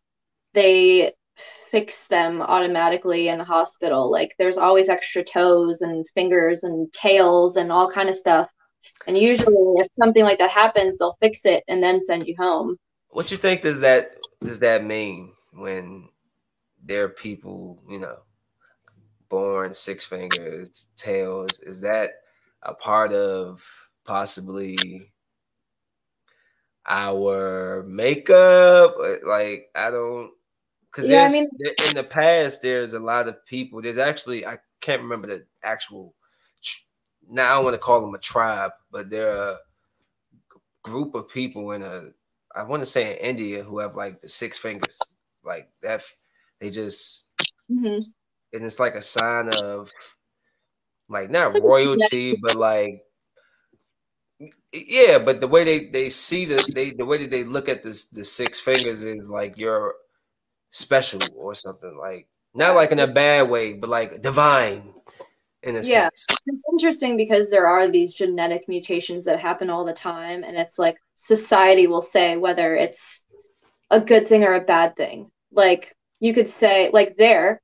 they 0.54 1.14
fix 1.70 2.08
them 2.08 2.42
automatically 2.42 3.30
in 3.30 3.38
the 3.38 3.44
hospital. 3.44 4.12
Like 4.12 4.36
there's 4.38 4.58
always 4.58 4.90
extra 4.90 5.24
toes 5.24 5.82
and 5.82 6.08
fingers 6.10 6.64
and 6.64 6.92
tails 6.94 7.56
and 7.56 7.72
all 7.72 7.90
kind 7.90 8.10
of 8.10 8.16
stuff. 8.16 8.50
And 9.08 9.18
usually 9.18 9.56
if 9.82 9.88
something 9.94 10.24
like 10.24 10.40
that 10.40 10.52
happens, 10.52 10.98
they'll 10.98 11.18
fix 11.22 11.46
it 11.46 11.64
and 11.68 11.82
then 11.82 12.02
send 12.02 12.28
you 12.28 12.36
home. 12.38 12.78
What 13.10 13.32
you 13.32 13.38
think 13.38 13.62
does 13.62 13.82
that 13.82 14.18
does 14.42 14.60
that 14.60 14.84
mean 14.84 15.34
when 15.54 16.10
there 16.84 17.04
are 17.06 17.10
people, 17.10 17.82
you 17.90 18.00
know, 18.00 18.20
born 19.28 19.74
six 19.74 20.06
fingers, 20.06 20.88
tails? 20.96 21.60
Is 21.60 21.82
that 21.82 22.12
a 22.64 22.74
part 22.74 23.14
of 23.14 23.66
possibly 24.06 25.12
our 26.88 27.84
makeup? 27.88 28.96
Like 29.26 29.70
I 29.76 29.92
don't 29.92 30.32
because 30.92 31.10
Yeah, 31.10 31.18
I 31.18 31.28
there's 31.28 31.34
mean- 31.34 31.50
in 31.88 31.94
the 31.96 32.04
past 32.04 32.62
there's 32.62 32.94
a 32.94 33.00
lot 33.00 33.28
of 33.28 33.46
people. 33.46 33.82
There's 33.82 33.98
actually 33.98 34.46
I 34.46 34.58
can't 34.82 35.02
remember 35.02 35.28
the 35.28 35.46
actual. 35.64 36.16
Now 37.30 37.52
I 37.52 37.56
don't 37.56 37.64
want 37.66 37.74
to 37.76 37.80
call 37.80 38.02
them 38.02 38.14
a 38.16 38.20
tribe, 38.20 38.72
but 38.92 39.10
they're 39.10 39.30
a 39.32 39.58
group 40.84 41.14
of 41.16 41.30
people 41.30 41.72
in 41.72 41.84
a 41.84 42.10
I 42.56 42.64
want 42.64 42.82
to 42.82 42.86
say 42.88 43.12
in 43.20 43.26
India 43.26 43.64
who 43.64 43.80
have 43.80 43.96
like 43.96 44.22
the 44.22 44.30
six 44.30 44.58
fingers, 44.58 45.00
like 45.44 45.70
that. 45.82 46.02
They 46.60 46.70
just 46.72 47.30
Mhm. 47.72 48.04
and 48.54 48.66
it's 48.66 48.80
like 48.80 48.96
a 48.96 49.02
sign 49.02 49.50
of 49.50 49.92
like 51.08 51.30
not 51.30 51.48
It's 51.48 51.56
like 51.56 51.64
royalty, 51.64 52.36
but 52.42 52.56
like 52.56 53.04
yeah, 54.74 55.20
but 55.20 55.42
the 55.42 55.48
way 55.48 55.64
they 55.64 55.86
they 55.88 56.10
see 56.10 56.46
the 56.46 56.64
they 56.74 56.92
the 56.92 57.06
way 57.06 57.18
that 57.18 57.30
they 57.32 57.44
look 57.44 57.70
at 57.70 57.84
this 57.84 58.06
the 58.10 58.24
six 58.26 58.60
fingers 58.60 59.04
is 59.04 59.30
like 59.30 59.58
you're 59.58 59.96
special 60.70 61.22
or 61.36 61.56
something 61.56 61.98
like 61.98 62.28
not 62.54 62.76
like 62.76 62.92
in 62.92 63.00
a 63.00 63.08
bad 63.08 63.50
way, 63.50 63.74
but 63.74 63.90
like 63.90 64.22
divine 64.22 64.94
in 65.64 65.76
a 65.76 65.82
Yeah. 65.84 66.10
sense. 66.10 66.26
It's 66.48 66.64
interesting 66.72 67.18
because 67.18 67.50
there 67.50 67.68
are 67.68 67.88
these 67.88 68.14
genetic 68.14 68.68
mutations 68.68 69.26
that 69.26 69.40
happen 69.40 69.70
all 69.70 69.86
the 69.86 69.94
time, 69.94 70.44
and 70.44 70.58
it's 70.58 70.80
like 70.80 70.98
society 71.16 71.88
will 71.88 72.02
say 72.02 72.38
whether 72.38 72.76
it's 72.76 73.26
a 73.92 74.00
good 74.00 74.28
thing 74.28 74.44
or 74.44 74.54
a 74.56 74.62
bad 74.62 74.96
thing. 74.96 75.32
Like 75.52 75.96
you 76.20 76.34
could 76.34 76.48
say, 76.48 76.90
like 76.94 77.18
there, 77.18 77.62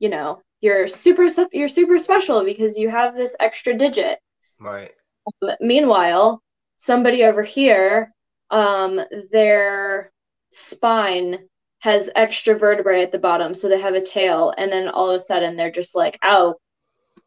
you 0.00 0.08
know, 0.08 0.42
you're 0.60 0.86
super 0.88 1.26
you're 1.52 1.68
super 1.68 1.98
special 1.98 2.44
because 2.44 2.76
you 2.78 2.88
have 2.88 3.16
this 3.16 3.36
extra 3.40 3.74
digit. 3.74 4.18
Right. 4.60 4.92
But 5.40 5.60
meanwhile, 5.60 6.42
somebody 6.76 7.24
over 7.24 7.42
here, 7.42 8.12
um, 8.50 9.00
their 9.30 10.12
spine 10.50 11.48
has 11.80 12.10
extra 12.16 12.54
vertebrae 12.58 13.02
at 13.02 13.12
the 13.12 13.18
bottom, 13.18 13.54
so 13.54 13.68
they 13.68 13.80
have 13.80 13.94
a 13.94 14.00
tail, 14.00 14.52
and 14.58 14.70
then 14.72 14.88
all 14.88 15.10
of 15.10 15.16
a 15.16 15.20
sudden 15.20 15.56
they're 15.56 15.70
just 15.70 15.94
like, 15.96 16.18
"Oh, 16.24 16.54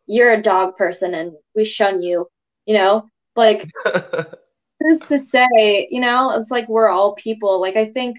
you're 0.07 0.33
a 0.33 0.41
dog 0.41 0.77
person, 0.77 1.13
and 1.13 1.33
we 1.55 1.65
shun 1.65 2.01
you." 2.01 2.27
You 2.65 2.75
know, 2.75 3.09
like 3.35 3.65
who's 4.79 4.99
to 5.01 5.19
say? 5.19 5.87
You 5.89 6.01
know, 6.01 6.31
it's 6.37 6.51
like 6.51 6.67
we're 6.69 6.89
all 6.89 7.13
people. 7.15 7.61
Like 7.61 7.75
I 7.77 7.85
think 7.85 8.17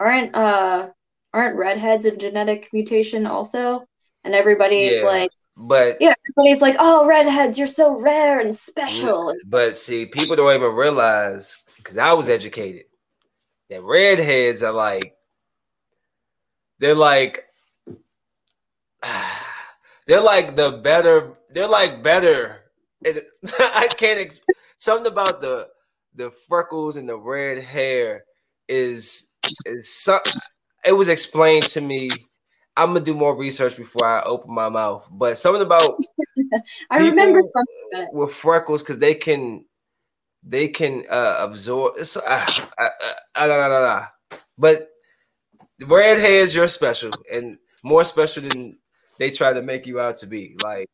aren't 0.00 0.34
uh 0.34 0.88
aren't 1.32 1.56
redheads 1.56 2.04
a 2.04 2.16
genetic 2.16 2.68
mutation 2.72 3.26
also? 3.26 3.84
And 4.24 4.34
everybody's 4.34 4.98
Yeah. 4.98 5.08
like, 5.08 5.30
But 5.56 5.96
yeah, 6.00 6.14
everybody's 6.28 6.62
like, 6.62 6.76
"Oh, 6.78 7.06
redheads, 7.06 7.58
you're 7.58 7.66
so 7.66 8.00
rare 8.00 8.40
and 8.40 8.54
special." 8.54 9.34
But 9.46 9.76
see, 9.76 10.06
people 10.06 10.36
don't 10.36 10.54
even 10.54 10.74
realize 10.74 11.58
because 11.76 11.98
I 11.98 12.12
was 12.12 12.28
educated 12.28 12.84
that 13.72 13.82
redheads 13.82 14.62
are 14.62 14.72
like 14.72 15.16
they're 16.78 16.94
like 16.94 17.44
they're 20.06 20.22
like 20.22 20.56
the 20.56 20.80
better. 20.82 21.34
They're 21.50 21.68
like 21.68 22.02
better. 22.02 22.64
I 23.04 23.88
can't. 23.96 24.20
Ex- 24.20 24.40
something 24.76 25.10
about 25.10 25.40
the 25.40 25.68
the 26.14 26.30
freckles 26.30 26.96
and 26.96 27.08
the 27.08 27.16
red 27.18 27.58
hair 27.58 28.24
is 28.68 29.30
is 29.66 29.92
some. 29.92 30.20
It 30.84 30.92
was 30.92 31.08
explained 31.08 31.64
to 31.64 31.80
me 31.80 32.10
I'm 32.76 32.88
gonna 32.94 33.04
do 33.04 33.14
more 33.14 33.36
research 33.36 33.76
before 33.76 34.06
I 34.06 34.22
open 34.22 34.54
my 34.54 34.68
mouth. 34.68 35.08
But 35.10 35.38
something 35.38 35.62
about 35.62 35.98
I 36.90 37.00
remember 37.00 37.40
with 38.12 38.32
freckles 38.32 38.82
because 38.82 38.98
they 38.98 39.14
can 39.14 39.64
they 40.42 40.68
can 40.68 41.04
uh, 41.10 41.36
absorb. 41.40 41.94
It's, 41.96 42.16
uh, 42.16 42.20
uh, 42.78 42.88
uh, 43.36 43.46
nah, 43.46 43.68
nah, 43.68 43.68
nah. 43.68 44.38
But 44.58 44.88
red 45.86 46.18
hairs, 46.18 46.54
you're 46.54 46.68
special 46.68 47.10
and 47.32 47.58
more 47.82 48.04
special 48.04 48.42
than 48.42 48.78
they 49.18 49.30
try 49.30 49.52
to 49.52 49.62
make 49.62 49.86
you 49.86 50.00
out 50.00 50.16
to 50.18 50.26
be. 50.26 50.54
Like, 50.62 50.88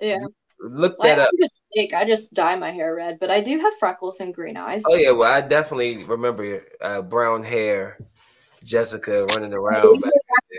yeah. 0.00 0.18
Look 0.58 0.96
that 0.98 1.18
like, 1.18 1.18
up. 1.18 1.28
I'm 1.32 1.38
just 1.38 1.60
fake. 1.74 1.92
I 1.92 2.06
just 2.06 2.32
dye 2.32 2.56
my 2.56 2.70
hair 2.70 2.94
red, 2.94 3.18
but 3.20 3.30
I 3.30 3.40
do 3.40 3.58
have 3.58 3.74
freckles 3.74 4.20
and 4.20 4.32
green 4.32 4.56
eyes. 4.56 4.82
Oh 4.88 4.96
yeah, 4.96 5.10
well 5.10 5.30
I 5.30 5.42
definitely 5.42 6.02
remember 6.04 6.62
uh, 6.80 7.02
brown 7.02 7.42
hair 7.42 7.98
Jessica 8.64 9.26
running 9.30 9.52
around. 9.52 10.02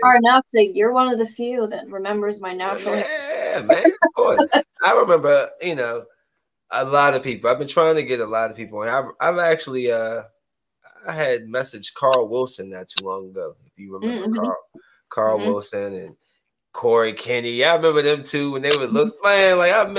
far 0.00 0.16
enough 0.16 0.46
that 0.52 0.74
you're 0.74 0.92
one 0.92 1.08
of 1.08 1.18
the 1.18 1.26
few 1.26 1.66
that 1.68 1.88
remembers 1.88 2.40
my 2.40 2.52
natural. 2.52 2.94
Yeah, 2.94 3.62
man. 3.64 3.84
Of 3.84 4.14
course. 4.14 4.38
I 4.84 4.92
remember, 4.92 5.50
you 5.60 5.74
know, 5.74 6.04
a 6.70 6.84
lot 6.84 7.14
of 7.14 7.22
people. 7.22 7.50
I've 7.50 7.58
been 7.58 7.68
trying 7.68 7.96
to 7.96 8.02
get 8.02 8.20
a 8.20 8.26
lot 8.26 8.50
of 8.50 8.56
people, 8.56 8.82
and 8.82 8.90
I've, 8.90 9.06
I've 9.20 9.38
actually, 9.38 9.90
uh, 9.90 10.22
I 11.06 11.12
had 11.12 11.46
messaged 11.46 11.94
Carl 11.94 12.28
Wilson 12.28 12.70
not 12.70 12.88
too 12.88 13.04
long 13.04 13.30
ago. 13.30 13.54
If 13.66 13.72
you 13.76 13.94
remember 13.94 14.26
mm-hmm. 14.26 14.36
Carl, 14.36 14.56
Carl 15.08 15.38
mm-hmm. 15.38 15.48
Wilson 15.48 15.94
and 15.94 16.16
Corey 16.72 17.12
Kenny, 17.12 17.52
yeah, 17.52 17.72
I 17.72 17.76
remember 17.76 18.02
them 18.02 18.22
too 18.22 18.52
when 18.52 18.62
they 18.62 18.76
would 18.76 18.92
look, 18.92 19.16
man. 19.22 19.58
Like 19.58 19.72
I, 19.72 19.82
I, 19.82 19.96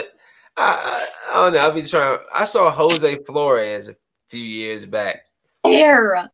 I, 0.58 1.08
I 1.32 1.36
don't 1.36 1.54
know. 1.54 1.60
I'll 1.60 1.72
be 1.72 1.82
trying. 1.82 2.20
I 2.34 2.46
saw 2.46 2.70
Jose 2.70 3.24
Flores 3.26 3.90
a 3.90 3.96
few 4.28 4.44
years 4.44 4.86
back. 4.86 5.22
There 5.64 6.30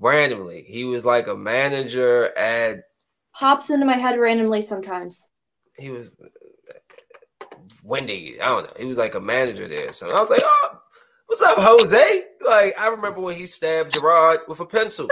randomly. 0.00 0.62
He 0.62 0.84
was 0.84 1.04
like 1.04 1.28
a 1.28 1.36
manager 1.36 2.36
at 2.36 2.84
pops 3.38 3.70
into 3.70 3.86
my 3.86 3.96
head 3.96 4.18
randomly 4.18 4.62
sometimes. 4.62 5.28
He 5.76 5.90
was 5.90 6.16
Wendy. 7.84 8.40
I 8.40 8.46
don't 8.46 8.64
know. 8.64 8.72
He 8.78 8.86
was 8.86 8.98
like 8.98 9.14
a 9.14 9.20
manager 9.20 9.68
there. 9.68 9.92
So 9.92 10.10
I 10.10 10.20
was 10.20 10.30
like, 10.30 10.42
oh, 10.44 10.80
what's 11.26 11.42
up, 11.42 11.58
Jose? 11.58 12.22
Like, 12.44 12.78
I 12.78 12.88
remember 12.88 13.20
when 13.20 13.36
he 13.36 13.46
stabbed 13.46 13.92
Gerard 13.92 14.40
with 14.48 14.60
a 14.60 14.66
pencil. 14.66 15.08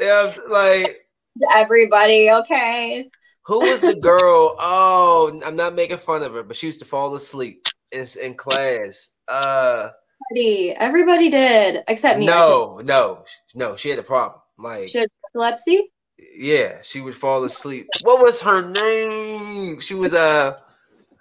Yeah, 0.00 0.32
like 0.50 1.08
everybody, 1.54 2.30
okay. 2.30 3.08
Who 3.46 3.60
was 3.60 3.80
the 3.80 3.96
girl? 3.96 4.56
Oh, 4.58 5.40
I'm 5.44 5.56
not 5.56 5.74
making 5.74 5.98
fun 5.98 6.22
of 6.22 6.34
her, 6.34 6.42
but 6.42 6.56
she 6.56 6.66
used 6.66 6.80
to 6.80 6.84
fall 6.84 7.14
asleep 7.14 7.66
in, 7.90 8.04
in 8.22 8.34
class. 8.34 9.14
Uh 9.26 9.88
Everybody, 10.30 10.70
everybody 10.72 11.30
did 11.30 11.84
except 11.88 12.18
me. 12.18 12.26
No, 12.26 12.80
no, 12.84 13.24
no. 13.54 13.76
She 13.76 13.88
had 13.88 13.98
a 13.98 14.02
problem. 14.02 14.40
Like 14.58 14.88
she 14.88 14.98
had 14.98 15.08
epilepsy. 15.30 15.92
Yeah, 16.36 16.82
she 16.82 17.00
would 17.00 17.14
fall 17.14 17.44
asleep. 17.44 17.86
What 18.02 18.20
was 18.20 18.40
her 18.42 18.68
name? 18.68 19.80
She 19.80 19.94
was 19.94 20.12
a, 20.12 20.18
uh, 20.18 20.58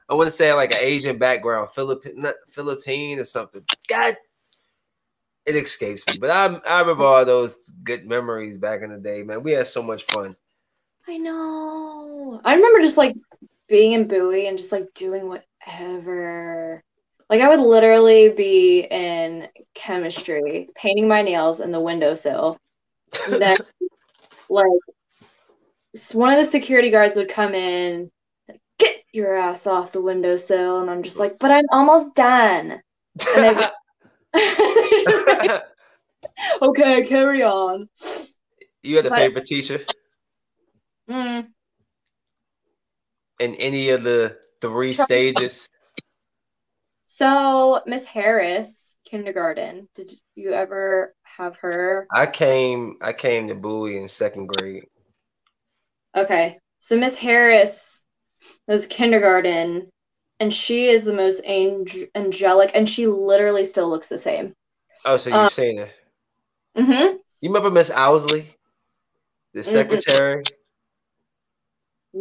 I 0.09 0.13
want 0.13 0.27
to 0.27 0.31
say 0.31 0.53
like 0.53 0.71
an 0.71 0.79
Asian 0.81 1.17
background, 1.17 1.69
Philippine, 1.71 2.25
Philippine 2.47 3.19
or 3.19 3.25
something. 3.25 3.63
God, 3.89 4.15
it 5.45 5.55
escapes 5.55 6.07
me. 6.07 6.13
But 6.19 6.29
I, 6.29 6.45
I 6.69 6.81
remember 6.81 7.03
all 7.03 7.25
those 7.25 7.71
good 7.83 8.07
memories 8.07 8.57
back 8.57 8.81
in 8.81 8.91
the 8.91 8.99
day, 8.99 9.23
man. 9.23 9.43
We 9.43 9.51
had 9.51 9.67
so 9.67 9.83
much 9.83 10.03
fun. 10.03 10.35
I 11.07 11.17
know. 11.17 12.41
I 12.43 12.55
remember 12.55 12.79
just 12.79 12.97
like 12.97 13.15
being 13.67 13.93
in 13.93 14.07
Bowie 14.07 14.47
and 14.47 14.57
just 14.57 14.71
like 14.71 14.93
doing 14.93 15.27
whatever. 15.27 16.83
Like 17.29 17.41
I 17.41 17.49
would 17.49 17.59
literally 17.59 18.29
be 18.29 18.87
in 18.91 19.49
chemistry, 19.73 20.69
painting 20.75 21.07
my 21.07 21.21
nails 21.21 21.59
in 21.59 21.71
the 21.71 21.79
windowsill. 21.79 22.57
And 23.29 23.41
then 23.41 23.57
like 24.49 24.67
one 26.13 26.31
of 26.31 26.37
the 26.37 26.45
security 26.45 26.89
guards 26.89 27.15
would 27.15 27.29
come 27.29 27.53
in, 27.53 28.11
your 29.13 29.35
ass 29.35 29.67
off 29.67 29.91
the 29.91 30.01
windowsill, 30.01 30.81
and 30.81 30.89
I'm 30.89 31.03
just 31.03 31.19
like, 31.19 31.39
but 31.39 31.51
I'm 31.51 31.65
almost 31.71 32.15
done. 32.15 32.81
like, 33.35 33.71
okay, 36.61 37.05
carry 37.05 37.43
on. 37.43 37.89
You 38.83 38.97
had 38.97 39.05
a 39.05 39.09
but, 39.09 39.19
favorite 39.19 39.45
teacher? 39.45 39.79
Mm, 41.09 41.47
in 43.39 43.55
any 43.55 43.89
of 43.89 44.03
the 44.03 44.37
three 44.61 44.93
stages? 44.93 45.69
So, 47.05 47.81
Miss 47.85 48.05
Harris, 48.05 48.97
kindergarten. 49.05 49.87
Did 49.95 50.11
you 50.35 50.51
ever 50.51 51.15
have 51.23 51.55
her? 51.57 52.07
I 52.11 52.25
came 52.25 52.97
I 53.01 53.13
came 53.13 53.47
to 53.47 53.55
Bowie 53.55 53.97
in 53.97 54.07
second 54.07 54.47
grade. 54.47 54.83
Okay. 56.15 56.59
So 56.79 56.97
Miss 56.97 57.17
Harris 57.17 58.03
was 58.67 58.85
kindergarten 58.87 59.89
and 60.39 60.53
she 60.53 60.87
is 60.87 61.05
the 61.05 61.13
most 61.13 61.43
ang- 61.45 61.87
angelic 62.15 62.71
and 62.73 62.87
she 62.89 63.07
literally 63.07 63.65
still 63.65 63.89
looks 63.89 64.09
the 64.09 64.17
same. 64.17 64.53
Oh, 65.05 65.17
so 65.17 65.29
you're 65.29 65.39
um, 65.39 65.49
saying 65.49 65.77
that? 65.77 65.93
Mm-hmm. 66.77 67.17
You 67.41 67.49
remember 67.49 67.71
Miss 67.71 67.91
Owsley? 67.91 68.47
The 69.53 69.63
secretary? 69.63 70.43
Mm-hmm. 70.43 70.53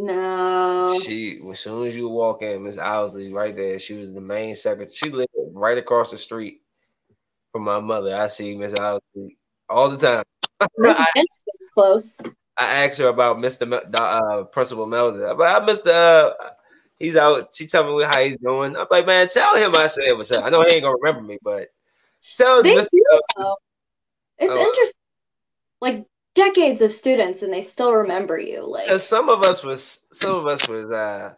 No. 0.05 0.99
She 1.03 1.41
as 1.49 1.59
soon 1.59 1.87
as 1.87 1.95
you 1.95 2.07
walk 2.07 2.41
in, 2.41 2.63
Miss 2.63 2.77
Owsley 2.77 3.33
right 3.33 3.55
there. 3.55 3.79
She 3.79 3.95
was 3.95 4.13
the 4.13 4.21
main 4.21 4.53
secretary. 4.53 4.93
She 4.93 5.09
lived 5.09 5.31
right 5.53 5.77
across 5.77 6.11
the 6.11 6.17
street 6.17 6.61
from 7.51 7.63
my 7.63 7.79
mother. 7.79 8.15
I 8.15 8.27
see 8.27 8.55
Miss 8.55 8.73
Owsley 8.73 9.37
all 9.69 9.89
the 9.89 9.97
time. 9.97 10.23
Miss 10.77 10.97
was 10.97 11.69
close. 11.73 12.21
I 12.57 12.85
asked 12.85 12.99
her 12.99 13.07
about 13.07 13.37
Mr. 13.37 13.67
Mel- 13.67 13.83
uh, 13.93 14.43
Principal 14.45 14.87
Melzer. 14.87 15.37
But 15.37 15.61
I 15.61 15.65
Mr. 15.65 15.87
Uh, 15.87 16.33
he's 16.99 17.15
out. 17.15 17.53
She 17.53 17.65
tell 17.65 17.83
me 17.83 18.03
how 18.03 18.19
he's 18.19 18.37
doing. 18.37 18.75
I'm 18.75 18.87
like, 18.89 19.05
man, 19.05 19.27
tell 19.27 19.55
him 19.55 19.75
I 19.75 19.87
said 19.87 20.13
what's 20.13 20.31
up. 20.31 20.43
I 20.43 20.49
know 20.49 20.63
he 20.63 20.71
ain't 20.71 20.83
gonna 20.83 20.97
remember 21.01 21.21
me, 21.27 21.37
but 21.43 21.67
tell 22.35 22.63
they 22.63 22.75
Mr. 22.75 22.89
Do, 22.91 23.55
it's 24.39 24.53
oh. 24.53 24.59
interesting. 24.59 25.01
Like 25.79 26.05
decades 26.37 26.81
of 26.81 26.93
students 26.93 27.41
and 27.41 27.51
they 27.51 27.61
still 27.61 27.93
remember 27.93 28.37
you 28.37 28.63
like 28.63 28.87
some 28.99 29.27
of 29.27 29.41
us 29.41 29.63
was 29.63 30.05
some 30.11 30.39
of 30.39 30.45
us 30.45 30.69
was 30.69 30.91
uh 30.91 31.33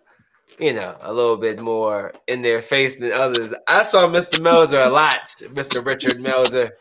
you 0.59 0.73
know 0.73 0.93
a 1.03 1.13
little 1.13 1.37
bit 1.37 1.61
more 1.61 2.11
in 2.27 2.41
their 2.41 2.61
face 2.61 2.97
than 2.97 3.13
others 3.13 3.55
i 3.69 3.81
saw 3.81 4.09
mr 4.09 4.41
melzer 4.41 4.85
a 4.85 4.89
lot 4.89 5.25
mr 5.53 5.85
richard 5.85 6.21
melzer 6.21 6.71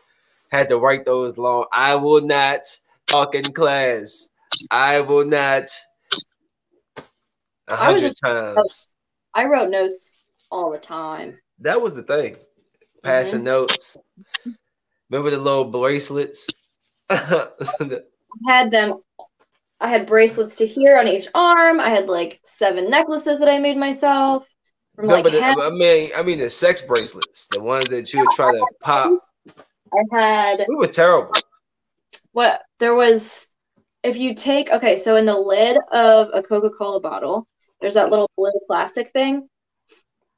had 0.51 0.67
to 0.67 0.77
write 0.77 1.05
those 1.05 1.37
long 1.37 1.65
i 1.71 1.95
will 1.95 2.19
not 2.19 2.59
in 3.33 3.43
class 3.53 4.31
i 4.71 5.01
will 5.01 5.25
not 5.25 5.63
a 7.67 7.75
hundred 7.75 8.13
times 8.23 8.93
i 9.33 9.45
wrote 9.45 9.69
notes 9.69 10.23
all 10.51 10.71
the 10.71 10.77
time 10.77 11.37
that 11.59 11.81
was 11.81 11.93
the 11.93 12.03
thing 12.03 12.35
passing 13.03 13.39
mm-hmm. 13.39 13.45
notes 13.45 14.03
remember 15.09 15.29
the 15.29 15.37
little 15.37 15.65
bracelets 15.65 16.47
I 17.09 17.99
had 18.47 18.71
them. 18.71 19.01
I 19.81 19.87
had 19.87 20.05
bracelets 20.05 20.55
to 20.57 20.67
here 20.67 20.97
on 20.97 21.07
each 21.07 21.27
arm. 21.33 21.79
I 21.79 21.89
had 21.89 22.07
like 22.07 22.39
seven 22.43 22.89
necklaces 22.89 23.39
that 23.39 23.49
I 23.49 23.57
made 23.57 23.77
myself. 23.77 24.47
From, 24.95 25.07
no, 25.07 25.15
like, 25.15 25.23
the, 25.23 25.41
I 25.41 25.69
mean, 25.71 26.11
I 26.15 26.21
mean 26.21 26.37
the 26.37 26.49
sex 26.49 26.81
bracelets, 26.81 27.47
the 27.47 27.63
ones 27.63 27.85
that 27.85 28.13
you 28.13 28.19
would 28.19 28.29
try 28.35 28.51
to 28.51 28.65
pop. 28.81 29.13
I 29.47 30.17
had. 30.17 30.65
We 30.67 30.75
were 30.75 30.87
terrible. 30.87 31.31
What 32.31 32.61
there 32.79 32.95
was, 32.95 33.51
if 34.03 34.17
you 34.17 34.33
take 34.33 34.71
okay, 34.71 34.97
so 34.97 35.15
in 35.15 35.25
the 35.25 35.37
lid 35.37 35.77
of 35.91 36.29
a 36.33 36.41
Coca 36.41 36.69
Cola 36.69 36.99
bottle, 36.99 37.47
there's 37.81 37.95
that 37.95 38.09
little 38.09 38.29
blue 38.37 38.51
plastic 38.67 39.09
thing. 39.09 39.47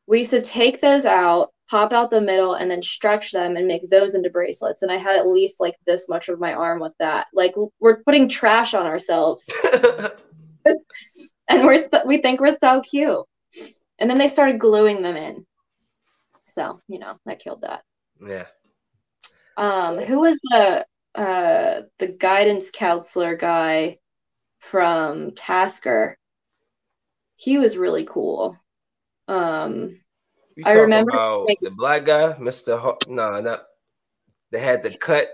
We 0.08 0.20
used 0.20 0.32
to 0.32 0.42
take 0.42 0.82
those 0.82 1.06
out, 1.06 1.54
pop 1.70 1.94
out 1.94 2.12
the 2.12 2.22
middle 2.22 2.56
and 2.56 2.70
then 2.70 2.82
stretch 2.82 3.32
them 3.32 3.56
and 3.56 3.68
make 3.68 3.90
those 3.90 4.14
into 4.16 4.30
bracelets. 4.30 4.82
And 4.82 4.92
I 4.92 4.98
had 4.98 5.16
at 5.16 5.28
least 5.28 5.62
like 5.62 5.76
this 5.86 6.10
much 6.10 6.28
of 6.30 6.40
my 6.40 6.54
arm 6.54 6.80
with 6.80 6.94
that. 7.00 7.28
Like 7.34 7.56
we're 7.80 8.04
putting 8.04 8.28
trash 8.28 8.74
on 8.74 8.86
ourselves. 8.86 9.50
and 10.66 11.64
we're 11.64 11.80
we 12.06 12.18
think 12.18 12.42
we're 12.42 12.58
so 12.60 12.82
cute. 12.82 13.26
And 14.00 14.10
then 14.10 14.18
they 14.18 14.28
started 14.28 14.60
gluing 14.60 15.02
them 15.02 15.16
in. 15.16 15.46
So, 16.46 16.82
you 16.88 17.00
know, 17.00 17.18
that 17.26 17.40
killed 17.40 17.62
that. 17.62 17.84
Yeah. 18.20 18.48
Um, 19.58 19.98
who 19.98 20.22
was 20.22 20.40
the 20.44 20.86
uh 21.16 21.82
the 22.00 22.08
guidance 22.08 22.72
counselor 22.72 23.36
guy 23.36 24.00
from 24.60 25.32
Tasker? 25.32 26.18
he 27.36 27.58
was 27.58 27.76
really 27.76 28.06
cool. 28.06 28.56
Um, 29.28 30.00
You 30.56 30.64
I 30.66 30.74
remember 30.74 31.12
Sphinx. 31.12 31.62
the 31.64 31.72
black 31.76 32.06
guy, 32.06 32.38
Mister. 32.38 32.78
Ho- 32.78 33.00
no, 33.08 33.42
not. 33.42 33.64
They 34.52 34.60
had 34.60 34.84
the 34.84 34.92
cut. 34.96 35.28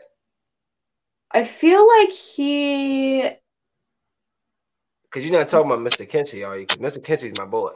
I 1.31 1.43
feel 1.43 1.85
like 1.85 2.11
he. 2.11 3.29
Because 5.03 5.27
you're 5.27 5.37
not 5.37 5.49
talking 5.49 5.69
about 5.69 5.81
Mister 5.81 6.05
Kinsey, 6.05 6.45
are 6.45 6.57
you? 6.59 6.67
Mister 6.79 7.01
Kinsey's 7.01 7.37
my 7.37 7.45
boy. 7.45 7.71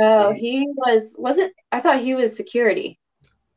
Oh, 0.00 0.32
he 0.32 0.68
was 0.76 1.14
wasn't. 1.18 1.52
I 1.70 1.78
thought 1.80 2.00
he 2.00 2.16
was 2.16 2.36
security. 2.36 2.98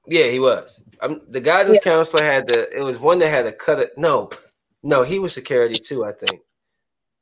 Yeah, 0.09 0.27
he 0.27 0.39
was. 0.39 0.83
Um, 1.01 1.21
the 1.29 1.39
guidance 1.39 1.79
counselor 1.83 2.23
had 2.23 2.47
the. 2.47 2.67
It 2.75 2.83
was 2.83 2.99
one 2.99 3.19
that 3.19 3.29
had 3.29 3.45
a 3.45 3.51
cut. 3.51 3.79
It. 3.79 3.91
No, 3.97 4.29
no, 4.83 5.03
he 5.03 5.19
was 5.19 5.33
security 5.33 5.79
too. 5.79 6.03
I 6.03 6.11
think. 6.11 6.41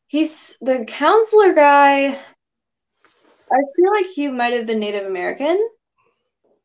He's 0.07 0.57
the 0.61 0.85
counselor 0.87 1.53
guy. 1.53 2.17
I 3.49 3.61
feel 3.75 3.91
like 3.91 4.05
he 4.05 4.27
might 4.29 4.53
have 4.53 4.65
been 4.65 4.79
Native 4.79 5.05
American. 5.05 5.57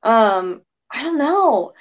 Um, 0.02 0.62
I 0.92 1.02
don't 1.02 1.18
know. 1.18 1.72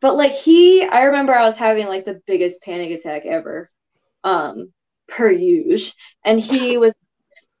But 0.00 0.16
like 0.16 0.32
he 0.32 0.84
I 0.84 1.04
remember 1.04 1.34
I 1.34 1.44
was 1.44 1.58
having 1.58 1.86
like 1.86 2.04
the 2.04 2.20
biggest 2.26 2.62
panic 2.62 2.90
attack 2.90 3.26
ever. 3.26 3.68
Um, 4.24 4.72
per 5.08 5.30
usual. 5.30 5.92
And 6.24 6.40
he 6.40 6.78
was 6.78 6.94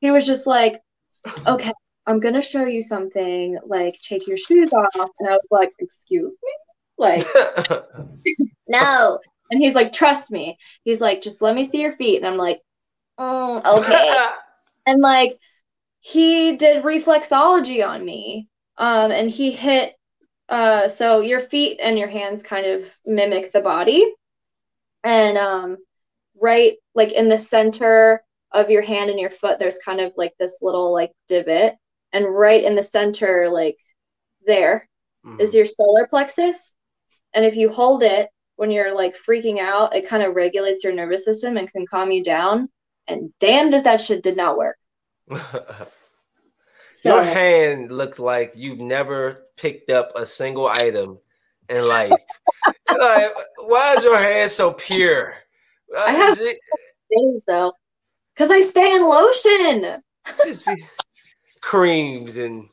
he 0.00 0.10
was 0.10 0.26
just 0.26 0.46
like, 0.46 0.80
Okay, 1.46 1.72
I'm 2.06 2.20
gonna 2.20 2.42
show 2.42 2.64
you 2.64 2.82
something, 2.82 3.58
like 3.66 3.98
take 4.00 4.26
your 4.26 4.36
shoes 4.36 4.72
off. 4.72 5.10
And 5.18 5.28
I 5.28 5.32
was 5.32 5.46
like, 5.50 5.72
excuse 5.78 6.36
me? 6.42 6.52
Like, 6.98 7.26
no. 8.68 9.20
And 9.50 9.60
he's 9.60 9.74
like, 9.74 9.92
trust 9.92 10.30
me. 10.30 10.58
He's 10.84 11.00
like, 11.00 11.22
just 11.22 11.42
let 11.42 11.54
me 11.54 11.64
see 11.64 11.82
your 11.82 11.92
feet. 11.92 12.18
And 12.18 12.26
I'm 12.26 12.36
like, 12.38 12.60
"Mm, 13.18 13.64
okay. 13.64 14.26
and 14.86 15.00
like 15.00 15.38
he 16.00 16.56
did 16.56 16.82
reflexology 16.82 17.86
on 17.86 18.04
me 18.04 18.48
um 18.78 19.10
and 19.10 19.30
he 19.30 19.50
hit 19.50 19.94
uh 20.48 20.88
so 20.88 21.20
your 21.20 21.40
feet 21.40 21.78
and 21.82 21.98
your 21.98 22.08
hands 22.08 22.42
kind 22.42 22.66
of 22.66 22.96
mimic 23.06 23.52
the 23.52 23.60
body 23.60 24.04
and 25.04 25.36
um 25.38 25.76
right 26.40 26.74
like 26.94 27.12
in 27.12 27.28
the 27.28 27.38
center 27.38 28.22
of 28.52 28.70
your 28.70 28.82
hand 28.82 29.10
and 29.10 29.20
your 29.20 29.30
foot 29.30 29.58
there's 29.58 29.78
kind 29.78 30.00
of 30.00 30.12
like 30.16 30.32
this 30.38 30.60
little 30.62 30.92
like 30.92 31.12
divot 31.28 31.74
and 32.12 32.24
right 32.26 32.64
in 32.64 32.74
the 32.74 32.82
center 32.82 33.48
like 33.50 33.76
there 34.46 34.88
is 35.38 35.50
Mhm. 35.52 35.54
your 35.56 35.66
solar 35.66 36.06
plexus 36.06 36.74
and 37.34 37.44
if 37.44 37.54
you 37.56 37.68
hold 37.70 38.02
it 38.02 38.28
when 38.56 38.70
you're 38.70 38.94
like 38.94 39.14
freaking 39.16 39.58
out 39.58 39.94
it 39.94 40.08
kind 40.08 40.22
of 40.22 40.34
regulates 40.34 40.82
your 40.84 40.92
nervous 40.94 41.24
system 41.24 41.56
and 41.56 41.70
can 41.70 41.86
calm 41.86 42.10
you 42.10 42.22
down 42.24 42.68
and 43.08 43.32
damned 43.38 43.74
if 43.74 43.84
that 43.84 44.00
shit 44.00 44.22
did 44.22 44.36
not 44.36 44.56
work 44.56 44.76
so 46.90 47.14
Your 47.16 47.24
hand 47.24 47.92
looks 47.92 48.18
like 48.18 48.52
you've 48.56 48.78
never 48.80 49.46
picked 49.56 49.90
up 49.90 50.12
a 50.16 50.26
single 50.26 50.66
item 50.66 51.18
in 51.68 51.86
life. 51.86 52.10
like, 52.88 53.30
why 53.66 53.94
is 53.96 54.04
your 54.04 54.16
hand 54.16 54.50
so 54.50 54.72
pure? 54.72 55.34
I 55.96 56.10
have- 56.12 56.38
days 56.38 57.42
though 57.46 57.72
because 58.34 58.50
i 58.52 58.60
stay 58.60 58.94
in 58.94 59.02
lotion 59.02 60.00
creams 61.60 62.38
and 62.38 62.68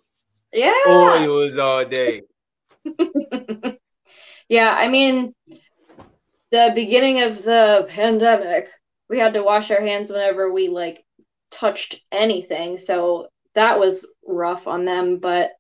yeah 0.54 0.74
oils 0.88 1.58
all 1.58 1.84
day. 1.86 2.22
yeah 4.50 4.74
i 4.78 4.88
mean 4.88 5.34
the 6.52 6.72
beginning 6.74 7.22
of 7.22 7.44
the 7.44 7.86
pandemic 7.90 8.70
we 9.10 9.20
had 9.20 9.34
to 9.34 9.44
wash 9.44 9.72
our 9.72 9.82
hands 9.82 10.10
whenever 10.10 10.52
we 10.54 10.70
like 10.70 11.04
touched 11.52 11.96
anything 12.12 12.78
so 12.78 13.28
that 13.56 13.78
was 13.78 14.08
rough 14.26 14.68
on 14.68 14.86
them 14.86 15.20
but 15.20 15.52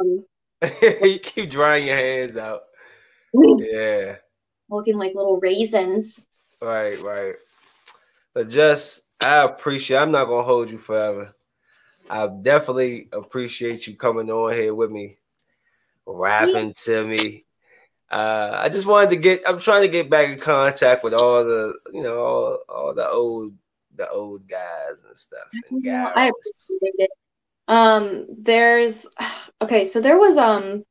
um, 0.00 0.24
you 0.82 1.18
keep 1.22 1.50
drying 1.50 1.86
your 1.86 1.96
hands 1.96 2.36
out. 2.36 2.62
Yeah, 3.34 4.16
looking 4.70 4.96
like 4.96 5.12
little 5.14 5.38
raisins 5.38 6.26
right, 6.62 7.00
right. 7.02 7.34
But 8.34 8.48
just, 8.48 9.02
I 9.20 9.42
appreciate. 9.44 9.98
I'm 9.98 10.10
not 10.10 10.26
gonna 10.26 10.42
hold 10.42 10.70
you 10.70 10.78
forever. 10.78 11.34
I 12.10 12.28
definitely 12.28 13.08
appreciate 13.12 13.86
you 13.86 13.96
coming 13.96 14.30
on 14.30 14.52
here 14.52 14.74
with 14.74 14.90
me, 14.90 15.18
rapping 16.06 16.72
to 16.84 17.06
me. 17.06 17.44
Uh, 18.10 18.58
I 18.62 18.68
just 18.68 18.86
wanted 18.86 19.10
to 19.10 19.16
get. 19.16 19.42
I'm 19.46 19.58
trying 19.58 19.82
to 19.82 19.88
get 19.88 20.08
back 20.08 20.30
in 20.30 20.38
contact 20.38 21.04
with 21.04 21.14
all 21.14 21.44
the, 21.44 21.78
you 21.92 22.02
know, 22.02 22.18
all, 22.18 22.58
all 22.68 22.94
the 22.94 23.08
old, 23.08 23.54
the 23.94 24.08
old 24.08 24.48
guys 24.48 25.04
and 25.06 25.16
stuff. 25.16 25.48
And 25.70 25.84
Yeah, 25.84 26.12
I 26.14 26.28
appreciate 26.28 26.94
it. 26.98 27.10
Um, 27.68 28.26
there's 28.38 29.06
okay, 29.62 29.84
so 29.84 30.00
there 30.00 30.18
was 30.18 30.38
um 30.38 30.84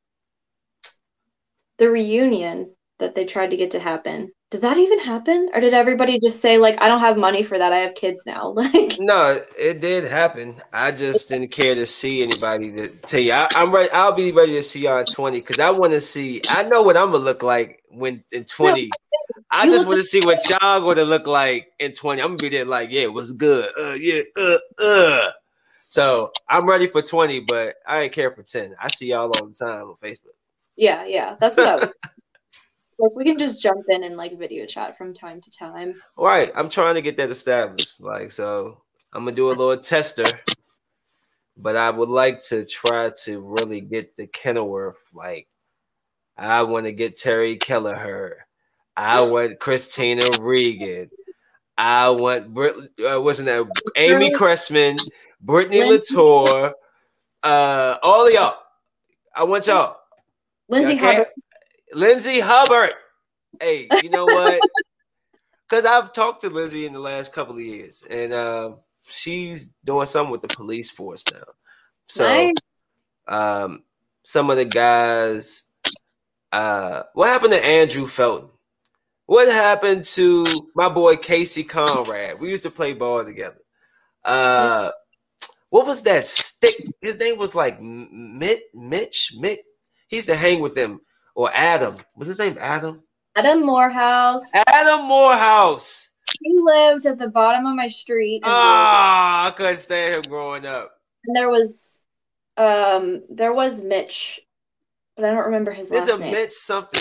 the 1.78 1.90
reunion 1.90 2.72
that 2.98 3.14
they 3.14 3.24
tried 3.24 3.50
to 3.50 3.56
get 3.56 3.72
to 3.72 3.80
happen. 3.80 4.30
Did 4.50 4.62
that 4.62 4.78
even 4.78 4.98
happen? 5.00 5.50
Or 5.52 5.60
did 5.60 5.74
everybody 5.74 6.18
just 6.18 6.40
say 6.40 6.56
like 6.56 6.80
I 6.80 6.88
don't 6.88 7.00
have 7.00 7.18
money 7.18 7.42
for 7.42 7.58
that, 7.58 7.72
I 7.72 7.78
have 7.78 7.94
kids 7.94 8.24
now? 8.26 8.54
Like 8.58 8.96
No, 8.98 9.38
it 9.58 9.80
did 9.80 10.04
happen. 10.04 10.56
I 10.72 10.90
just 10.90 11.28
didn't 11.28 11.50
care 11.50 11.74
to 11.74 11.84
see 11.84 12.22
anybody 12.22 12.72
to 12.72 12.88
tell 12.88 13.20
you. 13.20 13.32
I, 13.32 13.46
I'm 13.54 13.72
ready. 13.72 13.90
I'll 13.90 14.12
be 14.12 14.32
ready 14.32 14.52
to 14.52 14.62
see 14.62 14.80
y'all 14.80 15.00
in 15.00 15.06
20 15.06 15.40
because 15.40 15.58
I 15.58 15.70
want 15.70 15.92
to 15.92 16.00
see. 16.00 16.40
I 16.50 16.62
know 16.62 16.82
what 16.82 16.96
I'm 16.96 17.12
gonna 17.12 17.24
look 17.24 17.42
like 17.42 17.82
when 17.90 18.24
in 18.32 18.44
20. 18.44 18.90
I 19.50 19.66
just 19.66 19.86
want 19.86 19.98
to 19.98 20.02
see 20.02 20.20
what 20.22 20.38
y'all 20.48 20.80
gonna 20.80 21.04
look 21.04 21.26
like 21.26 21.70
in 21.78 21.92
20. 21.92 22.22
I'm 22.22 22.28
gonna 22.28 22.38
be 22.38 22.48
there 22.48 22.64
like, 22.64 22.90
yeah, 22.90 23.02
it 23.02 23.12
was 23.12 23.32
good. 23.32 23.68
Uh, 23.78 23.94
yeah, 24.00 24.22
uh, 24.38 24.56
uh. 24.82 25.30
So 25.88 26.32
I'm 26.48 26.66
ready 26.66 26.88
for 26.88 27.02
20, 27.02 27.40
but 27.40 27.76
I 27.86 28.00
ain't 28.00 28.12
care 28.14 28.30
for 28.30 28.42
10. 28.42 28.76
I 28.80 28.88
see 28.88 29.08
y'all 29.08 29.30
all 29.30 29.46
the 29.46 29.52
time 29.52 29.88
on 29.88 29.96
Facebook. 30.02 30.36
yeah, 30.76 31.04
yeah, 31.04 31.36
that's 31.38 31.58
what 31.58 31.68
I 31.68 31.76
was 31.76 31.94
like 32.98 33.12
we 33.14 33.24
can 33.24 33.38
just 33.38 33.62
jump 33.62 33.86
in 33.88 34.04
and 34.04 34.16
like 34.16 34.38
video 34.38 34.66
chat 34.66 34.96
from 34.96 35.14
time 35.14 35.40
to 35.40 35.50
time. 35.50 35.94
All 36.16 36.26
right, 36.26 36.50
I'm 36.54 36.68
trying 36.68 36.94
to 36.94 37.02
get 37.02 37.16
that 37.18 37.30
established. 37.30 38.00
Like, 38.00 38.30
so 38.30 38.82
I'm 39.12 39.24
gonna 39.24 39.36
do 39.36 39.48
a 39.48 39.50
little 39.50 39.76
tester, 39.76 40.26
but 41.56 41.76
I 41.76 41.90
would 41.90 42.08
like 42.08 42.42
to 42.44 42.64
try 42.64 43.10
to 43.24 43.40
really 43.40 43.80
get 43.80 44.16
the 44.16 44.26
Kenilworth. 44.26 45.02
Like, 45.14 45.48
I 46.36 46.62
want 46.62 46.86
to 46.86 46.92
get 46.92 47.16
Terry 47.16 47.56
Kelleher. 47.56 48.46
I 48.96 49.22
want 49.22 49.60
Christina 49.60 50.28
Regan. 50.40 51.10
I 51.76 52.10
want 52.10 52.52
Brit, 52.52 52.74
uh, 53.08 53.20
wasn't 53.20 53.46
that 53.46 53.64
Amy 53.94 54.32
Cressman, 54.32 54.96
Brittany 55.40 55.84
Latour, 55.84 56.74
uh, 57.44 57.96
all 58.02 58.26
of 58.26 58.32
y'all. 58.32 58.56
I 59.34 59.44
want 59.44 59.68
y'all. 59.68 59.96
Lindsay 60.68 60.94
Okay. 60.94 61.06
Hubbard. 61.06 61.26
Lindsay 61.92 62.40
Hubbard. 62.40 62.92
Hey, 63.60 63.88
you 64.02 64.10
know 64.10 64.24
what? 64.26 64.60
Because 65.68 65.84
I've 65.84 66.14
talked 66.14 66.40
to 66.40 66.48
Lizzie 66.48 66.86
in 66.86 66.94
the 66.94 66.98
last 66.98 67.34
couple 67.34 67.54
of 67.54 67.60
years, 67.60 68.02
and 68.08 68.32
um, 68.32 68.76
she's 69.02 69.74
doing 69.84 70.06
something 70.06 70.32
with 70.32 70.40
the 70.40 70.48
police 70.48 70.90
force 70.90 71.22
now. 71.30 71.44
So, 72.06 72.24
Nice. 72.26 72.54
um, 73.26 73.82
some 74.22 74.48
of 74.48 74.56
the 74.56 74.64
guys. 74.64 75.66
Uh, 76.50 77.02
what 77.12 77.28
happened 77.28 77.52
to 77.52 77.62
Andrew 77.62 78.06
Felton? 78.06 78.48
What 79.26 79.46
happened 79.52 80.04
to 80.04 80.46
my 80.74 80.88
boy 80.88 81.16
Casey 81.16 81.64
Conrad? 81.64 82.40
We 82.40 82.48
used 82.48 82.62
to 82.62 82.70
play 82.70 82.94
ball 82.94 83.22
together. 83.22 83.60
Uh, 84.24 84.90
what 85.68 85.84
was 85.84 86.02
that 86.04 86.24
stick? 86.24 86.72
His 87.02 87.18
name 87.18 87.36
was 87.36 87.54
like 87.54 87.78
Mitch, 87.78 88.62
Mitch, 88.72 89.34
Mick. 89.38 89.58
He 90.08 90.16
used 90.16 90.30
to 90.30 90.34
hang 90.34 90.60
with 90.60 90.74
them. 90.74 91.02
Or 91.38 91.52
Adam. 91.54 91.94
Was 92.16 92.26
his 92.26 92.36
name 92.36 92.56
Adam? 92.58 93.00
Adam 93.36 93.64
Morehouse. 93.64 94.50
Adam 94.66 95.06
Morehouse. 95.06 96.10
He 96.42 96.52
lived 96.58 97.06
at 97.06 97.16
the 97.16 97.28
bottom 97.28 97.64
of 97.64 97.76
my 97.76 97.86
street. 97.86 98.40
Ah, 98.44 99.46
I 99.46 99.50
couldn't 99.52 99.76
stand 99.76 100.16
him 100.16 100.22
growing 100.28 100.66
up. 100.66 100.90
And 101.24 101.36
there 101.36 101.48
was 101.48 102.02
um 102.56 103.22
there 103.30 103.52
was 103.52 103.84
Mitch, 103.84 104.40
but 105.14 105.26
I 105.26 105.28
don't 105.30 105.44
remember 105.44 105.70
his 105.70 105.90
There's 105.90 106.08
last 106.08 106.18
a 106.18 106.22
name. 106.22 106.32
Mitch 106.32 106.50
something. 106.50 107.00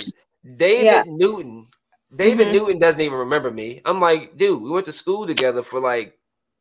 David 0.55 0.85
Yeah. 0.85 1.03
Newton. 1.07 1.67
David 2.15 2.49
Mhm. 2.49 2.53
Newton 2.53 2.79
doesn't 2.79 3.01
even 3.01 3.17
remember 3.17 3.49
me. 3.49 3.81
I'm 3.85 3.99
like, 3.99 4.37
dude, 4.37 4.61
we 4.61 4.69
went 4.69 4.85
to 4.85 4.91
school 4.91 5.25
together 5.25 5.63
for 5.63 5.79
like 5.79 6.15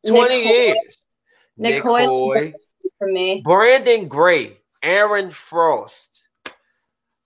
20 0.07 0.35
Nick 0.43 0.45
years. 0.51 1.05
Nick 1.57 1.73
Nick 1.75 1.83
Hoy. 1.83 2.05
Hoy. 2.07 2.53
for 2.97 3.07
me. 3.07 3.41
Brandon 3.45 4.07
Gray, 4.07 4.61
Aaron 4.81 5.29
Frost. 5.29 6.26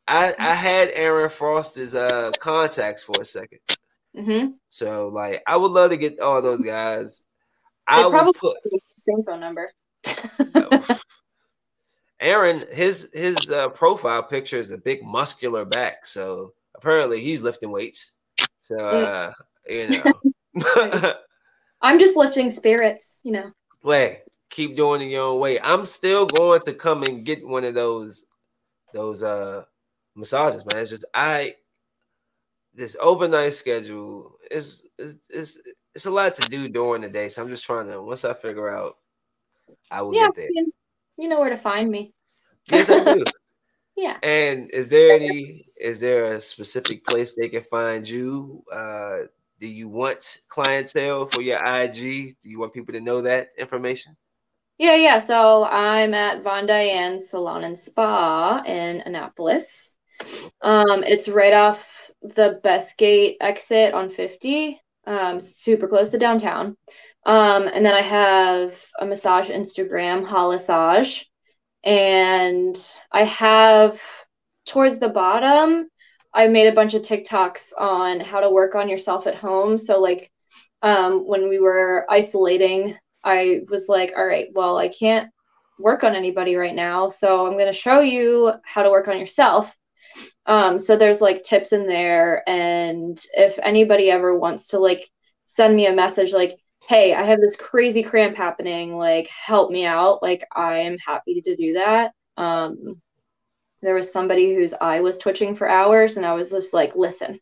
I 0.07 0.33
I 0.37 0.53
had 0.55 0.89
Aaron 0.93 1.29
Frost's 1.29 1.95
uh 1.95 2.31
contacts 2.39 3.03
for 3.03 3.15
a 3.21 3.25
second. 3.25 3.59
hmm 4.15 4.47
So 4.69 5.07
like 5.09 5.41
I 5.47 5.57
would 5.57 5.71
love 5.71 5.91
to 5.91 5.97
get 5.97 6.19
all 6.19 6.41
those 6.41 6.61
guys. 6.61 7.23
I 7.87 8.03
would 8.05 8.11
probably- 8.11 8.33
put 8.39 8.57
Same 8.99 9.23
phone 9.23 9.39
number. 9.39 9.71
Aaron, 12.19 12.61
his 12.71 13.09
his 13.13 13.49
uh, 13.51 13.69
profile 13.69 14.21
picture 14.21 14.59
is 14.59 14.71
a 14.71 14.77
big 14.77 15.03
muscular 15.03 15.65
back, 15.65 16.05
so 16.05 16.53
apparently 16.75 17.19
he's 17.19 17.41
lifting 17.41 17.71
weights. 17.71 18.19
So 18.61 18.75
uh, 18.77 19.31
you 19.67 19.89
know, 19.89 21.13
I'm 21.81 21.97
just 21.99 22.15
lifting 22.17 22.51
spirits, 22.51 23.19
you 23.23 23.31
know. 23.31 23.51
Wait, 23.83 24.21
keep 24.51 24.75
doing 24.75 25.01
it 25.01 25.05
your 25.05 25.23
own 25.23 25.39
way. 25.39 25.59
I'm 25.59 25.83
still 25.83 26.27
going 26.27 26.59
to 26.61 26.73
come 26.73 27.01
and 27.01 27.25
get 27.25 27.45
one 27.47 27.63
of 27.63 27.73
those 27.73 28.27
those 28.93 29.23
uh 29.23 29.63
massages, 30.15 30.65
man. 30.65 30.77
It's 30.77 30.89
just 30.89 31.05
I 31.13 31.55
this 32.73 32.95
overnight 33.01 33.53
schedule 33.53 34.35
is 34.49 34.89
is 34.97 35.17
is 35.29 35.61
it's 35.93 36.05
a 36.05 36.11
lot 36.11 36.33
to 36.35 36.49
do 36.49 36.69
during 36.69 37.01
the 37.01 37.09
day. 37.09 37.29
So 37.29 37.41
I'm 37.41 37.49
just 37.49 37.65
trying 37.65 37.87
to 37.87 38.01
once 38.01 38.25
I 38.25 38.33
figure 38.33 38.69
out 38.69 38.97
I 39.89 40.01
will 40.01 40.13
yeah, 40.13 40.27
get 40.27 40.35
there. 40.35 40.65
You 41.17 41.27
know 41.27 41.39
where 41.39 41.49
to 41.49 41.57
find 41.57 41.89
me. 41.89 42.13
Yes, 42.71 42.89
I 42.89 43.03
do. 43.03 43.23
yeah. 43.95 44.17
And 44.23 44.71
is 44.71 44.89
there 44.89 45.15
any 45.15 45.65
is 45.77 45.99
there 45.99 46.25
a 46.25 46.39
specific 46.39 47.05
place 47.05 47.35
they 47.35 47.49
can 47.49 47.63
find 47.63 48.07
you? 48.07 48.63
Uh 48.71 49.19
do 49.59 49.67
you 49.67 49.89
want 49.89 50.39
clientele 50.47 51.27
for 51.27 51.43
your 51.43 51.59
IG? 51.63 52.35
Do 52.41 52.49
you 52.49 52.59
want 52.59 52.73
people 52.73 52.93
to 52.93 53.01
know 53.01 53.21
that 53.21 53.49
information? 53.59 54.17
Yeah, 54.79 54.95
yeah. 54.95 55.19
So 55.19 55.67
I'm 55.69 56.15
at 56.15 56.41
Von 56.41 56.65
Diane 56.65 57.21
Salon 57.21 57.63
and 57.63 57.77
Spa 57.77 58.63
in 58.65 59.01
Annapolis. 59.01 59.95
Um, 60.61 61.03
it's 61.03 61.27
right 61.27 61.53
off 61.53 62.11
the 62.21 62.59
Bestgate 62.63 63.37
exit 63.41 63.93
on 63.93 64.09
50, 64.09 64.79
um, 65.07 65.39
super 65.39 65.87
close 65.87 66.11
to 66.11 66.17
downtown. 66.17 66.77
Um, 67.25 67.67
and 67.73 67.85
then 67.85 67.95
I 67.95 68.01
have 68.01 68.79
a 68.99 69.05
massage 69.05 69.49
Instagram, 69.49 70.25
Holisage. 70.25 71.25
And 71.83 72.75
I 73.11 73.23
have 73.23 73.99
towards 74.67 74.99
the 74.99 75.09
bottom, 75.09 75.87
I 76.33 76.47
made 76.47 76.67
a 76.67 76.75
bunch 76.75 76.93
of 76.93 77.01
TikToks 77.01 77.73
on 77.79 78.19
how 78.19 78.39
to 78.39 78.49
work 78.49 78.75
on 78.75 78.87
yourself 78.87 79.25
at 79.25 79.35
home. 79.35 79.77
So, 79.77 79.99
like, 79.99 80.31
um, 80.83 81.27
when 81.27 81.49
we 81.49 81.59
were 81.59 82.05
isolating 82.09 82.95
I 83.23 83.61
was 83.69 83.87
like, 83.89 84.13
all 84.15 84.25
right, 84.25 84.47
well, 84.53 84.77
I 84.77 84.87
can't 84.87 85.31
work 85.79 86.03
on 86.03 86.15
anybody 86.15 86.55
right 86.55 86.75
now. 86.75 87.09
So 87.09 87.45
I'm 87.45 87.53
going 87.53 87.67
to 87.67 87.73
show 87.73 88.01
you 88.01 88.53
how 88.63 88.83
to 88.83 88.89
work 88.89 89.07
on 89.07 89.19
yourself. 89.19 89.75
Um, 90.45 90.79
so 90.79 90.95
there's 90.95 91.21
like 91.21 91.43
tips 91.43 91.73
in 91.73 91.87
there. 91.87 92.47
And 92.47 93.17
if 93.35 93.59
anybody 93.61 94.09
ever 94.09 94.37
wants 94.37 94.69
to 94.69 94.79
like 94.79 95.07
send 95.45 95.75
me 95.75 95.87
a 95.87 95.93
message 95.93 96.33
like, 96.33 96.57
hey, 96.87 97.13
I 97.13 97.23
have 97.23 97.39
this 97.39 97.55
crazy 97.55 98.03
cramp 98.03 98.35
happening, 98.35 98.95
like 98.95 99.27
help 99.27 99.71
me 99.71 99.85
out, 99.85 100.23
like 100.23 100.43
I 100.55 100.77
am 100.79 100.97
happy 101.05 101.41
to 101.41 101.55
do 101.55 101.73
that. 101.73 102.11
Um, 102.37 103.01
there 103.83 103.95
was 103.95 104.11
somebody 104.11 104.53
whose 104.55 104.73
eye 104.73 104.99
was 104.99 105.17
twitching 105.17 105.55
for 105.55 105.67
hours, 105.67 106.17
and 106.17 106.25
I 106.25 106.33
was 106.33 106.51
just 106.51 106.73
like, 106.73 106.95
listen, 106.95 107.39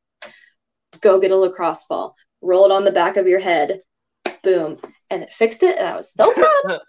go 1.01 1.19
get 1.19 1.31
a 1.31 1.35
lacrosse 1.35 1.85
ball, 1.87 2.15
roll 2.41 2.65
it 2.65 2.71
on 2.71 2.85
the 2.85 2.91
back 2.91 3.17
of 3.17 3.27
your 3.27 3.39
head, 3.39 3.79
boom 4.43 4.77
and 5.09 5.23
it 5.23 5.33
fixed 5.33 5.63
it, 5.63 5.77
and 5.77 5.87
I 5.87 5.95
was 5.95 6.13
so 6.13 6.31
proud. 6.33 6.79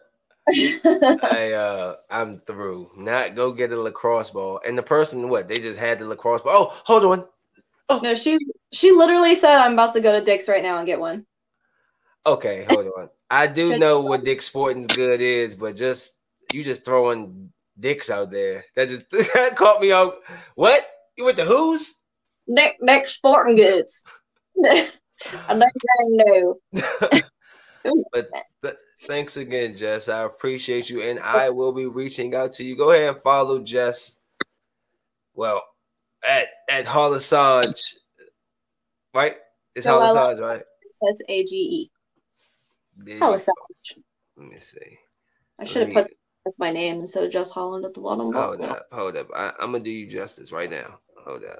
I 1.22 1.52
uh 1.52 1.96
I'm 2.10 2.40
through. 2.40 2.90
Not 2.96 3.34
go 3.34 3.52
get 3.52 3.72
a 3.72 3.80
lacrosse 3.80 4.30
ball. 4.30 4.60
And 4.66 4.76
the 4.76 4.82
person 4.82 5.28
what 5.28 5.48
they 5.48 5.56
just 5.56 5.78
had 5.78 5.98
the 5.98 6.06
lacrosse 6.06 6.42
ball. 6.42 6.52
Oh, 6.54 6.80
hold 6.84 7.04
on. 7.04 7.26
Oh. 7.88 8.00
No, 8.02 8.14
she 8.14 8.38
she 8.72 8.92
literally 8.92 9.34
said 9.34 9.58
I'm 9.58 9.72
about 9.72 9.92
to 9.94 10.00
go 10.00 10.18
to 10.18 10.24
Dick's 10.24 10.48
right 10.48 10.62
now 10.62 10.78
and 10.78 10.86
get 10.86 11.00
one. 11.00 11.26
Okay, 12.26 12.66
hold 12.68 12.86
on. 12.98 13.08
I 13.30 13.46
do 13.46 13.78
know 13.78 14.00
what 14.00 14.24
Dick's 14.24 14.44
Sporting 14.44 14.84
Good 14.84 15.20
is, 15.20 15.54
but 15.54 15.76
just 15.76 16.18
you 16.52 16.62
just 16.62 16.84
throwing 16.84 17.52
dicks 17.78 18.10
out 18.10 18.30
there. 18.30 18.64
That 18.76 18.88
just 18.88 19.10
that 19.10 19.56
caught 19.56 19.80
me 19.80 19.92
out. 19.92 20.16
What? 20.54 20.86
You 21.16 21.24
with 21.24 21.36
the 21.36 21.44
who's? 21.44 22.02
Nick 22.46 22.76
Nick 22.80 23.08
Sporting 23.08 23.56
Goods. 23.56 24.04
I 24.64 25.54
know 25.54 25.66
you 26.00 26.58
know. 26.72 28.02
but 28.12 28.30
th- 28.62 28.76
thanks 29.02 29.36
again, 29.36 29.76
Jess. 29.76 30.08
I 30.08 30.24
appreciate 30.24 30.90
you, 30.90 31.02
and 31.02 31.18
I 31.20 31.50
will 31.50 31.72
be 31.72 31.86
reaching 31.86 32.34
out 32.34 32.52
to 32.52 32.64
you. 32.64 32.76
Go 32.76 32.92
ahead 32.92 33.14
and 33.14 33.22
follow 33.22 33.60
Jess. 33.60 34.16
Well, 35.34 35.62
at 36.26 36.48
at 36.68 36.84
Holisage, 36.84 37.94
right? 39.14 39.36
It's 39.74 39.86
so 39.86 40.00
Holisage, 40.00 40.40
right? 40.40 40.60
It 40.60 40.94
says 40.94 41.22
A 41.28 41.44
G 41.44 41.56
E. 41.56 41.90
Holisage. 43.18 43.48
Let 44.36 44.48
me 44.48 44.56
see. 44.56 44.98
I 45.58 45.64
should 45.64 45.88
have 45.88 45.94
put 45.94 46.12
that's 46.44 46.58
my 46.58 46.70
name 46.70 47.00
instead 47.00 47.24
of 47.24 47.30
Jess 47.30 47.50
Holland 47.50 47.84
at 47.84 47.94
the 47.94 48.00
bottom. 48.00 48.32
Hold 48.32 48.60
up, 48.62 48.86
hold 48.92 49.16
up. 49.16 49.28
I, 49.34 49.52
am 49.60 49.72
gonna 49.72 49.80
do 49.80 49.90
you 49.90 50.06
justice 50.06 50.52
right 50.52 50.70
now. 50.70 50.98
Hold 51.24 51.44
up. 51.44 51.58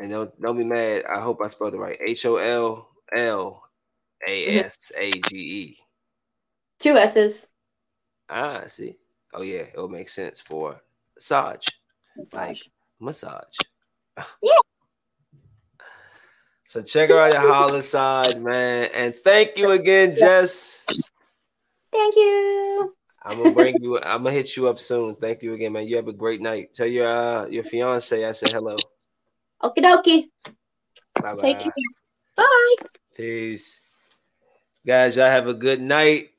And 0.00 0.10
don't 0.10 0.40
don't 0.40 0.56
be 0.56 0.64
mad. 0.64 1.04
I 1.04 1.20
hope 1.20 1.40
I 1.42 1.48
spelled 1.48 1.74
it 1.74 1.78
right. 1.78 1.98
H 2.00 2.24
O 2.26 2.36
L 2.36 2.88
L 3.14 3.67
a 4.26 4.58
S 4.58 4.92
A 4.96 5.10
G 5.10 5.36
E. 5.36 5.78
Two 6.78 6.96
S's. 6.96 7.48
Ah, 8.28 8.62
see. 8.66 8.96
Oh 9.34 9.42
yeah, 9.42 9.60
it 9.60 9.74
would 9.76 9.90
make 9.90 10.08
sense 10.08 10.40
for 10.40 10.80
massage. 11.14 11.66
Massage. 12.16 12.48
Like 12.48 12.58
massage. 13.00 13.56
Yeah. 14.42 14.58
So 16.66 16.82
check 16.82 17.08
her 17.08 17.18
out 17.18 17.34
at 17.34 17.40
Holisage, 17.40 18.42
man. 18.42 18.90
And 18.92 19.14
thank 19.16 19.56
you 19.56 19.70
again, 19.70 20.14
Jess. 20.14 20.84
Thank 21.90 22.14
you. 22.16 22.94
I'm 23.22 23.38
gonna 23.38 23.54
bring 23.54 23.82
you. 23.82 23.98
I'm 23.98 24.22
gonna 24.22 24.32
hit 24.32 24.56
you 24.56 24.68
up 24.68 24.78
soon. 24.78 25.16
Thank 25.16 25.42
you 25.42 25.54
again, 25.54 25.72
man. 25.72 25.88
You 25.88 25.96
have 25.96 26.08
a 26.08 26.12
great 26.12 26.40
night. 26.40 26.74
Tell 26.74 26.86
your 26.86 27.08
uh, 27.08 27.46
your 27.46 27.64
fiance 27.64 28.24
I 28.24 28.32
said 28.32 28.52
hello. 28.52 28.76
Okie 29.62 29.82
dokie. 29.82 30.30
Bye 31.20 31.34
Take 31.36 31.60
care. 31.60 31.72
Bye. 32.36 32.76
Peace. 33.16 33.80
Guys, 34.86 35.16
y'all 35.16 35.26
have 35.28 35.48
a 35.48 35.54
good 35.54 35.80
night. 35.80 36.30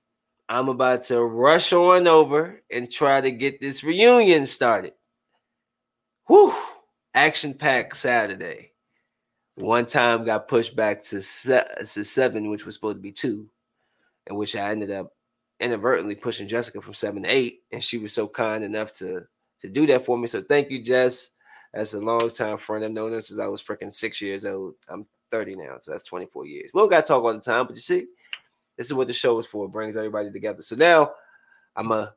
I'm 0.47 0.69
about 0.69 1.03
to 1.03 1.21
rush 1.23 1.73
on 1.73 2.07
over 2.07 2.61
and 2.71 2.89
try 2.89 3.21
to 3.21 3.31
get 3.31 3.61
this 3.61 3.83
reunion 3.83 4.45
started. 4.45 4.93
Whew! 6.27 6.55
Action 7.13 7.53
packed 7.53 7.97
Saturday. 7.97 8.71
One 9.55 9.85
time 9.85 10.23
got 10.23 10.47
pushed 10.47 10.75
back 10.75 11.01
to, 11.03 11.21
se- 11.21 11.67
to 11.79 12.03
seven, 12.03 12.49
which 12.49 12.65
was 12.65 12.75
supposed 12.75 12.97
to 12.97 13.01
be 13.01 13.11
two, 13.11 13.49
and 14.25 14.37
which 14.37 14.55
I 14.55 14.71
ended 14.71 14.89
up 14.89 15.13
inadvertently 15.59 16.15
pushing 16.15 16.47
Jessica 16.47 16.81
from 16.81 16.93
seven 16.93 17.23
to 17.23 17.29
eight. 17.29 17.59
And 17.71 17.83
she 17.83 17.97
was 17.97 18.13
so 18.13 18.27
kind 18.27 18.63
enough 18.63 18.95
to 18.97 19.27
to 19.59 19.67
do 19.67 19.85
that 19.87 20.05
for 20.05 20.17
me. 20.17 20.27
So 20.27 20.41
thank 20.41 20.71
you, 20.71 20.81
Jess. 20.81 21.31
That's 21.73 21.93
a 21.93 21.99
long 21.99 22.29
time 22.29 22.57
friend. 22.57 22.83
I've 22.83 22.91
known 22.91 23.11
her 23.11 23.19
since 23.19 23.39
I 23.39 23.47
was 23.47 23.61
freaking 23.61 23.91
six 23.91 24.21
years 24.21 24.45
old. 24.45 24.75
I'm 24.87 25.05
30 25.29 25.57
now, 25.57 25.75
so 25.79 25.91
that's 25.91 26.03
24 26.03 26.45
years. 26.45 26.71
We 26.73 26.79
don't 26.79 26.89
got 26.89 27.03
to 27.03 27.09
talk 27.09 27.23
all 27.23 27.33
the 27.33 27.39
time, 27.41 27.67
but 27.67 27.75
you 27.75 27.81
see, 27.81 28.07
this 28.80 28.88
is 28.88 28.93
what 28.93 29.07
the 29.07 29.13
show 29.13 29.38
is 29.38 29.45
for. 29.45 29.65
It 29.65 29.71
brings 29.71 29.97
everybody 29.97 30.32
together. 30.32 30.61
So 30.61 30.77
now 30.77 31.11
I'm 31.75 31.89
gonna 31.89 32.13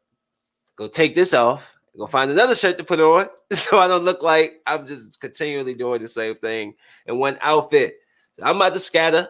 go 0.76 0.86
take 0.86 1.12
this 1.12 1.34
off, 1.34 1.74
go 1.98 2.06
find 2.06 2.30
another 2.30 2.54
shirt 2.54 2.78
to 2.78 2.84
put 2.84 3.00
on, 3.00 3.26
so 3.52 3.80
I 3.80 3.88
don't 3.88 4.04
look 4.04 4.22
like 4.22 4.62
I'm 4.64 4.86
just 4.86 5.20
continually 5.20 5.74
doing 5.74 6.00
the 6.00 6.06
same 6.06 6.36
thing 6.36 6.74
in 7.04 7.18
one 7.18 7.36
outfit. 7.40 7.96
So 8.34 8.44
I'm 8.44 8.56
about 8.56 8.74
to 8.74 8.78
scatter 8.78 9.28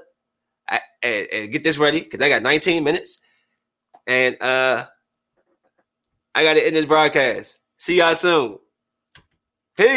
and, 1.02 1.26
and 1.32 1.50
get 1.50 1.64
this 1.64 1.78
ready 1.78 2.00
because 2.00 2.20
I 2.20 2.28
got 2.28 2.42
19 2.42 2.84
minutes, 2.84 3.22
and 4.06 4.36
uh, 4.42 4.84
I 6.34 6.44
got 6.44 6.54
to 6.54 6.66
end 6.66 6.76
this 6.76 6.84
broadcast. 6.84 7.60
See 7.78 7.96
y'all 7.96 8.14
soon. 8.14 8.58
Peace. 9.74 9.88